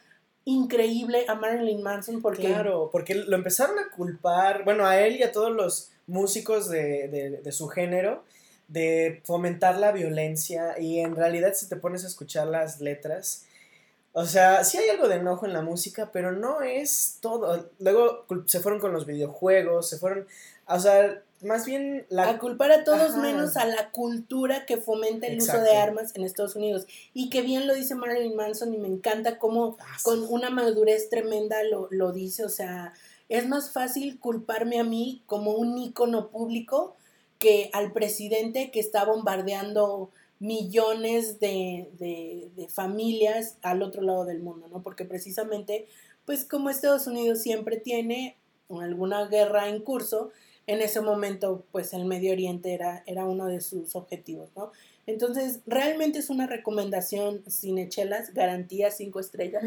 [0.46, 2.48] increíble a Marilyn Manson porque...
[2.48, 7.08] Claro, porque lo empezaron a culpar, bueno, a él y a todos los músicos de,
[7.10, 8.24] de, de su género,
[8.68, 13.46] de fomentar la violencia y en realidad si te pones a escuchar las letras,
[14.14, 17.70] o sea, sí hay algo de enojo en la música, pero no es todo.
[17.80, 20.28] Luego se fueron con los videojuegos, se fueron,
[20.68, 22.30] o sea, más bien la...
[22.30, 23.22] A culpar a todos Ajá.
[23.22, 25.62] menos a la cultura que fomenta el Exacto.
[25.62, 26.86] uso de armas en Estados Unidos.
[27.14, 30.04] Y que bien lo dice Marilyn Manson y me encanta cómo ah, sí.
[30.04, 32.44] con una madurez tremenda lo, lo dice.
[32.44, 32.94] O sea,
[33.30, 36.96] es más fácil culparme a mí como un ícono público
[37.40, 40.12] que al presidente que está bombardeando
[40.42, 44.82] millones de, de, de, familias al otro lado del mundo, ¿no?
[44.82, 45.86] Porque precisamente,
[46.26, 48.38] pues como Estados Unidos siempre tiene
[48.70, 50.32] alguna guerra en curso,
[50.66, 54.72] en ese momento, pues el Medio Oriente era, era uno de sus objetivos, ¿no?
[55.06, 59.64] Entonces, realmente es una recomendación cinechelas, garantía cinco estrellas.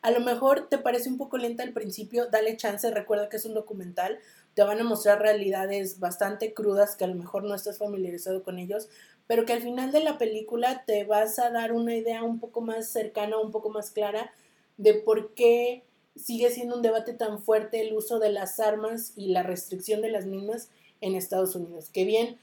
[0.00, 3.44] A lo mejor te parece un poco lenta al principio, dale chance, recuerda que es
[3.44, 4.18] un documental,
[4.54, 8.58] te van a mostrar realidades bastante crudas que a lo mejor no estás familiarizado con
[8.58, 8.88] ellos,
[9.32, 12.60] pero que al final de la película te vas a dar una idea un poco
[12.60, 14.30] más cercana, un poco más clara
[14.76, 15.84] de por qué
[16.14, 20.10] sigue siendo un debate tan fuerte el uso de las armas y la restricción de
[20.10, 20.68] las mismas
[21.00, 21.88] en Estados Unidos.
[21.88, 22.36] Que bien,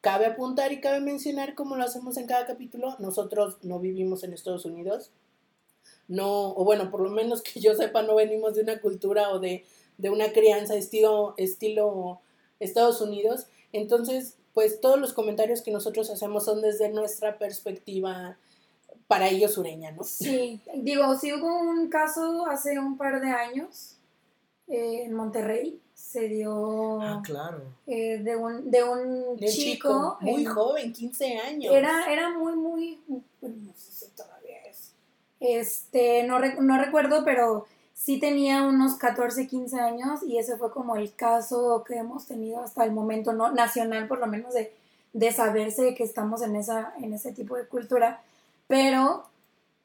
[0.00, 4.32] cabe apuntar y cabe mencionar, como lo hacemos en cada capítulo, nosotros no vivimos en
[4.32, 5.10] Estados Unidos,
[6.06, 9.40] no, o bueno, por lo menos que yo sepa, no venimos de una cultura o
[9.40, 9.64] de,
[9.96, 12.20] de una crianza estilo, estilo
[12.60, 13.48] Estados Unidos.
[13.72, 18.36] Entonces, pues todos los comentarios que nosotros hacemos son desde nuestra perspectiva
[19.06, 20.02] para ellos sureña, ¿no?
[20.02, 23.98] Sí, digo, sí hubo un caso hace un par de años
[24.66, 27.62] eh, en Monterrey, se dio ah, claro.
[27.86, 31.72] eh, de un, de un de chico, chico, muy en, joven, 15 años.
[31.72, 33.00] Era, era muy, muy,
[33.40, 34.92] bueno, no sé si todavía es.
[35.38, 37.68] Este, no, no recuerdo, pero
[37.98, 42.62] sí tenía unos 14, 15 años y ese fue como el caso que hemos tenido
[42.62, 43.50] hasta el momento, ¿no?
[43.50, 44.72] Nacional por lo menos de,
[45.12, 48.22] de saberse que estamos en, esa, en ese tipo de cultura,
[48.68, 49.24] pero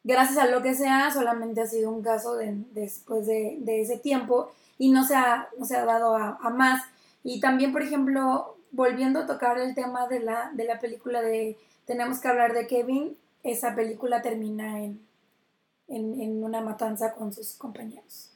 [0.03, 3.97] gracias a lo que sea, solamente ha sido un caso de, después de, de, ese
[3.97, 6.83] tiempo y no se ha, no se ha dado a, a, más.
[7.23, 11.57] Y también, por ejemplo, volviendo a tocar el tema de la, de la película de
[11.85, 15.01] Tenemos que hablar de Kevin, esa película termina en
[15.87, 18.29] en, en una matanza con sus compañeros.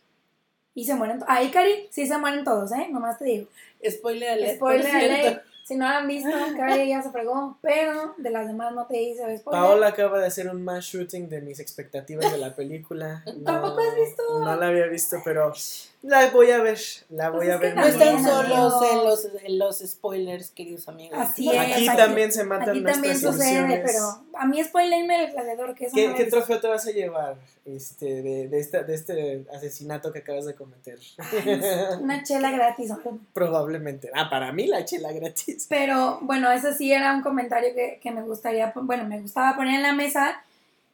[0.73, 1.23] Y se mueren.
[1.27, 2.87] Ahí, Cari, sí se mueren todos, ¿eh?
[2.91, 3.47] Nomás te digo.
[3.89, 4.57] Spoiler alert.
[4.57, 5.43] Spoiler alert.
[5.65, 7.57] Si no lo han visto, Cari ya se fregó.
[7.61, 9.63] Pero de las demás no te hice spoiler.
[9.63, 13.23] Paola acaba de hacer un mass shooting de mis expectativas de la película.
[13.25, 14.23] No, ¿Tampoco has visto?
[14.39, 15.51] No la había visto, pero
[16.01, 16.77] la voy a ver.
[17.09, 17.75] La voy Pues a es que ver.
[17.75, 21.17] No están solos en los, en los spoilers, queridos amigos.
[21.19, 21.95] Así Aquí es.
[21.97, 23.81] también se matan Aquí también sucede, ilusiones.
[23.85, 28.21] pero a mí spoilerme el gladiador, que ¿Qué, no trofeo te vas a llevar este,
[28.21, 30.99] de, de, esta, de este asesinato que acabas de cometer?
[32.01, 33.11] Una chela gratis, hombre.
[33.33, 34.09] Probablemente.
[34.13, 35.65] Ah, para mí la chela gratis.
[35.69, 39.75] Pero bueno, ese sí era un comentario que, que me gustaría, bueno, me gustaba poner
[39.75, 40.43] en la mesa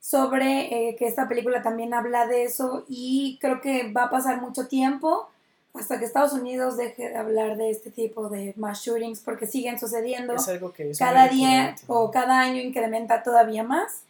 [0.03, 4.41] sobre eh, que esta película también habla de eso y creo que va a pasar
[4.41, 5.29] mucho tiempo
[5.73, 9.79] hasta que Estados Unidos deje de hablar de este tipo de mass shootings porque siguen
[9.79, 14.01] sucediendo Es algo que es cada día o cada año incrementa todavía más.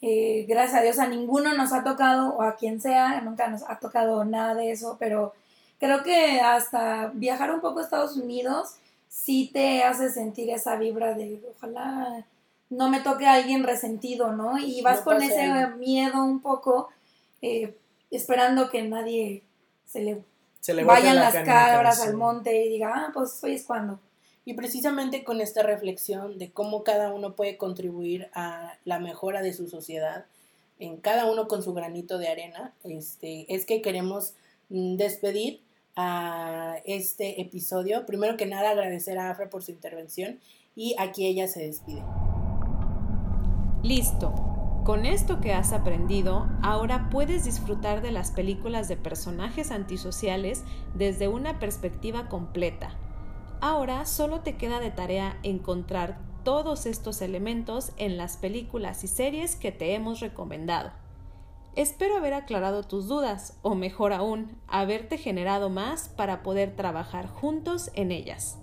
[0.00, 3.62] Eh, gracias a Dios a ninguno nos ha tocado, o a quien sea, nunca nos
[3.68, 5.34] ha tocado nada de eso, pero
[5.80, 8.76] creo que hasta viajar un poco a Estados Unidos
[9.08, 12.24] sí te hace sentir esa vibra de ojalá
[12.72, 14.58] no me toque a alguien resentido, ¿no?
[14.58, 15.76] Y vas No con ese algo.
[15.76, 16.88] miedo un poco,
[17.42, 17.76] eh,
[18.10, 19.42] esperando que nadie
[19.86, 20.22] se le
[20.60, 23.64] Se le bote vayan la las cabras al monte y diga, ah, pues hoy es
[23.64, 24.00] cuando.
[24.44, 29.52] Y precisamente con esta reflexión de cómo cada uno puede contribuir a la mejora de
[29.52, 30.24] su sociedad,
[30.78, 34.32] en cada uno con su granito de arena, este, es que queremos
[34.70, 35.60] mm, despedir
[35.94, 38.06] a este episodio.
[38.06, 40.40] Primero que nada, agradecer a Afra por su intervención
[40.74, 42.02] y aquí ella se despide.
[43.82, 44.32] Listo.
[44.84, 50.62] Con esto que has aprendido, ahora puedes disfrutar de las películas de personajes antisociales
[50.94, 52.96] desde una perspectiva completa.
[53.60, 59.56] Ahora solo te queda de tarea encontrar todos estos elementos en las películas y series
[59.56, 60.92] que te hemos recomendado.
[61.74, 67.90] Espero haber aclarado tus dudas, o mejor aún, haberte generado más para poder trabajar juntos
[67.94, 68.61] en ellas.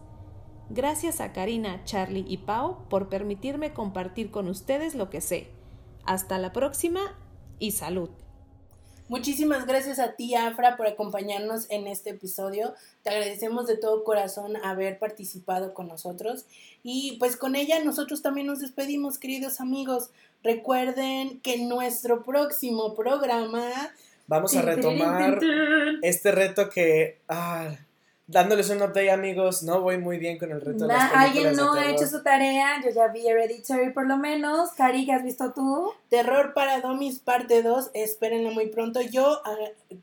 [0.69, 5.47] Gracias a Karina, Charlie y Pau por permitirme compartir con ustedes lo que sé.
[6.05, 7.17] Hasta la próxima
[7.59, 8.09] y salud.
[9.07, 12.75] Muchísimas gracias a ti, Afra, por acompañarnos en este episodio.
[13.01, 16.45] Te agradecemos de todo corazón haber participado con nosotros.
[16.83, 20.11] Y pues con ella nosotros también nos despedimos, queridos amigos.
[20.43, 23.71] Recuerden que nuestro próximo programa
[24.29, 25.39] Vamos a retomar
[26.03, 27.71] este reto que, ah,
[28.31, 31.73] dándoles un update amigos, no voy muy bien con el reto de las alguien no
[31.73, 34.71] de ha hecho su tarea, yo ya vi Hereditary por lo menos.
[34.73, 35.91] Cari, ¿qué has visto tú?
[36.09, 39.01] Terror para Domis parte 2, espérenla muy pronto.
[39.01, 39.55] Yo ah,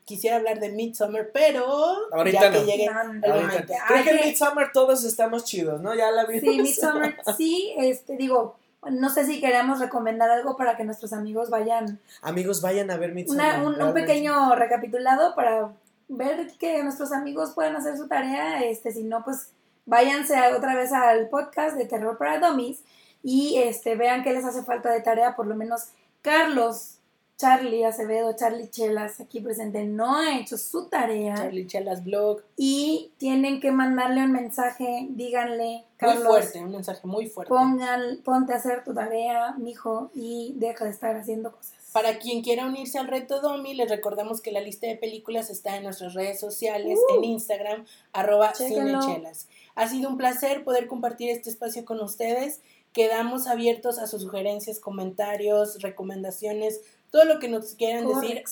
[0.04, 1.66] quisiera hablar de Midsommar, pero
[2.12, 2.64] Ahorita ya que no.
[2.64, 3.28] llegue No, Ahorita.
[3.32, 3.74] momento.
[3.86, 5.94] Creo que en que- Midsommar todos estamos chidos, ¿no?
[5.94, 6.42] Ya la vimos.
[6.42, 8.56] Sí, Midsommar, sí, este, digo,
[8.90, 13.12] no sé si queremos recomendar algo para que nuestros amigos vayan, Amigos, vayan a ver
[13.12, 13.64] Midsommar.
[13.64, 15.70] una- un, pequeño recapitulado para
[16.08, 19.52] ver que nuestros amigos puedan hacer su tarea, este, si no, pues
[19.86, 22.82] váyanse otra vez al podcast de Terror para Dummies
[23.22, 25.88] y este, vean qué les hace falta de tarea, por lo menos
[26.22, 26.98] Carlos,
[27.36, 31.34] Charlie Acevedo, Charlie Chelas, aquí presente, no ha hecho su tarea.
[31.34, 32.40] Charlie Chelas Blog.
[32.56, 37.50] y tienen que mandarle un mensaje, díganle, Muy Carlos, fuerte, un mensaje muy fuerte.
[37.52, 41.74] pongan, ponte a hacer tu tarea, mijo, y deja de estar haciendo cosas.
[41.96, 45.78] Para quien quiera unirse al reto Domi, les recordamos que la lista de películas está
[45.78, 47.16] en nuestras redes sociales, Uh.
[47.16, 49.48] en Instagram, arroba cinechelas.
[49.74, 52.60] Ha sido un placer poder compartir este espacio con ustedes.
[52.92, 58.44] Quedamos abiertos a sus sugerencias, comentarios, recomendaciones, todo lo que nos quieran decir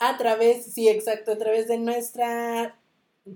[0.00, 2.76] a través, sí, exacto, a través de nuestra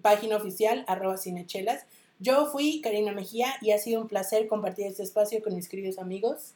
[0.02, 1.86] página oficial, arroba cinechelas.
[2.18, 6.00] Yo fui Karina Mejía y ha sido un placer compartir este espacio con mis queridos
[6.00, 6.54] amigos,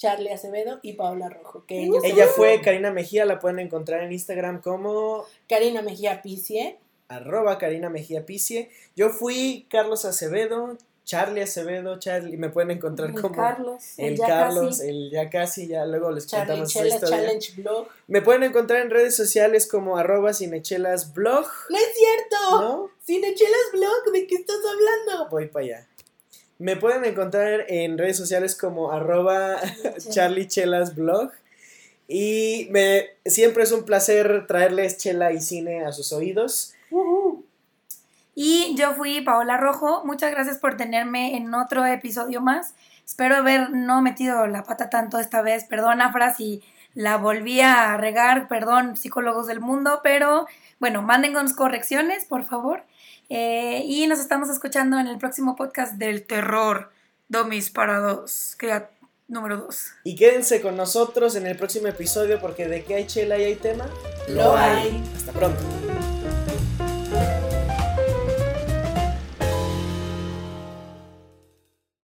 [0.00, 1.64] Charlie Acevedo y Paola Rojo.
[1.66, 6.78] Que ellos Ella fue Karina Mejía, la pueden encontrar en Instagram como Karina Mejía Picie.
[7.08, 8.70] arroba Karina Mejía Picie.
[8.96, 14.26] Yo fui Carlos Acevedo, Charlie Acevedo, Charlie, me pueden encontrar El como Carlos, el ya
[14.26, 14.88] Carlos, casi.
[14.88, 17.16] el ya casi, ya luego les Charlie contamos Chela historia.
[17.18, 17.88] Challenge Blog.
[18.06, 22.60] Me pueden encontrar en redes sociales como arroba cinechelas blog, ¡No es cierto!
[22.60, 22.90] ¿no?
[23.04, 25.28] Cinechelas Blog, ¿de qué estás hablando?
[25.30, 25.86] Voy para allá.
[26.60, 29.56] Me pueden encontrar en redes sociales como arroba
[30.10, 31.32] Charlie Chelas blog.
[32.06, 36.74] Y me, siempre es un placer traerles chela y cine a sus oídos.
[38.34, 40.02] Y yo fui Paola Rojo.
[40.04, 42.74] Muchas gracias por tenerme en otro episodio más.
[43.06, 45.64] Espero haber no metido la pata tanto esta vez.
[45.64, 46.62] Perdón, Afra, si
[46.92, 48.48] la volví a regar.
[48.48, 50.00] Perdón, psicólogos del mundo.
[50.02, 50.46] Pero
[50.78, 52.82] bueno, mándennos correcciones, por favor.
[53.30, 56.90] Eh, y nos estamos escuchando en el próximo podcast del terror.
[57.28, 58.56] Domis para dos.
[58.58, 58.90] Que ya-
[59.28, 59.92] número dos.
[60.04, 63.54] Y quédense con nosotros en el próximo episodio porque de que hay chela y hay
[63.54, 63.86] tema,
[64.28, 65.02] Lo hay.
[65.16, 65.60] Hasta pronto.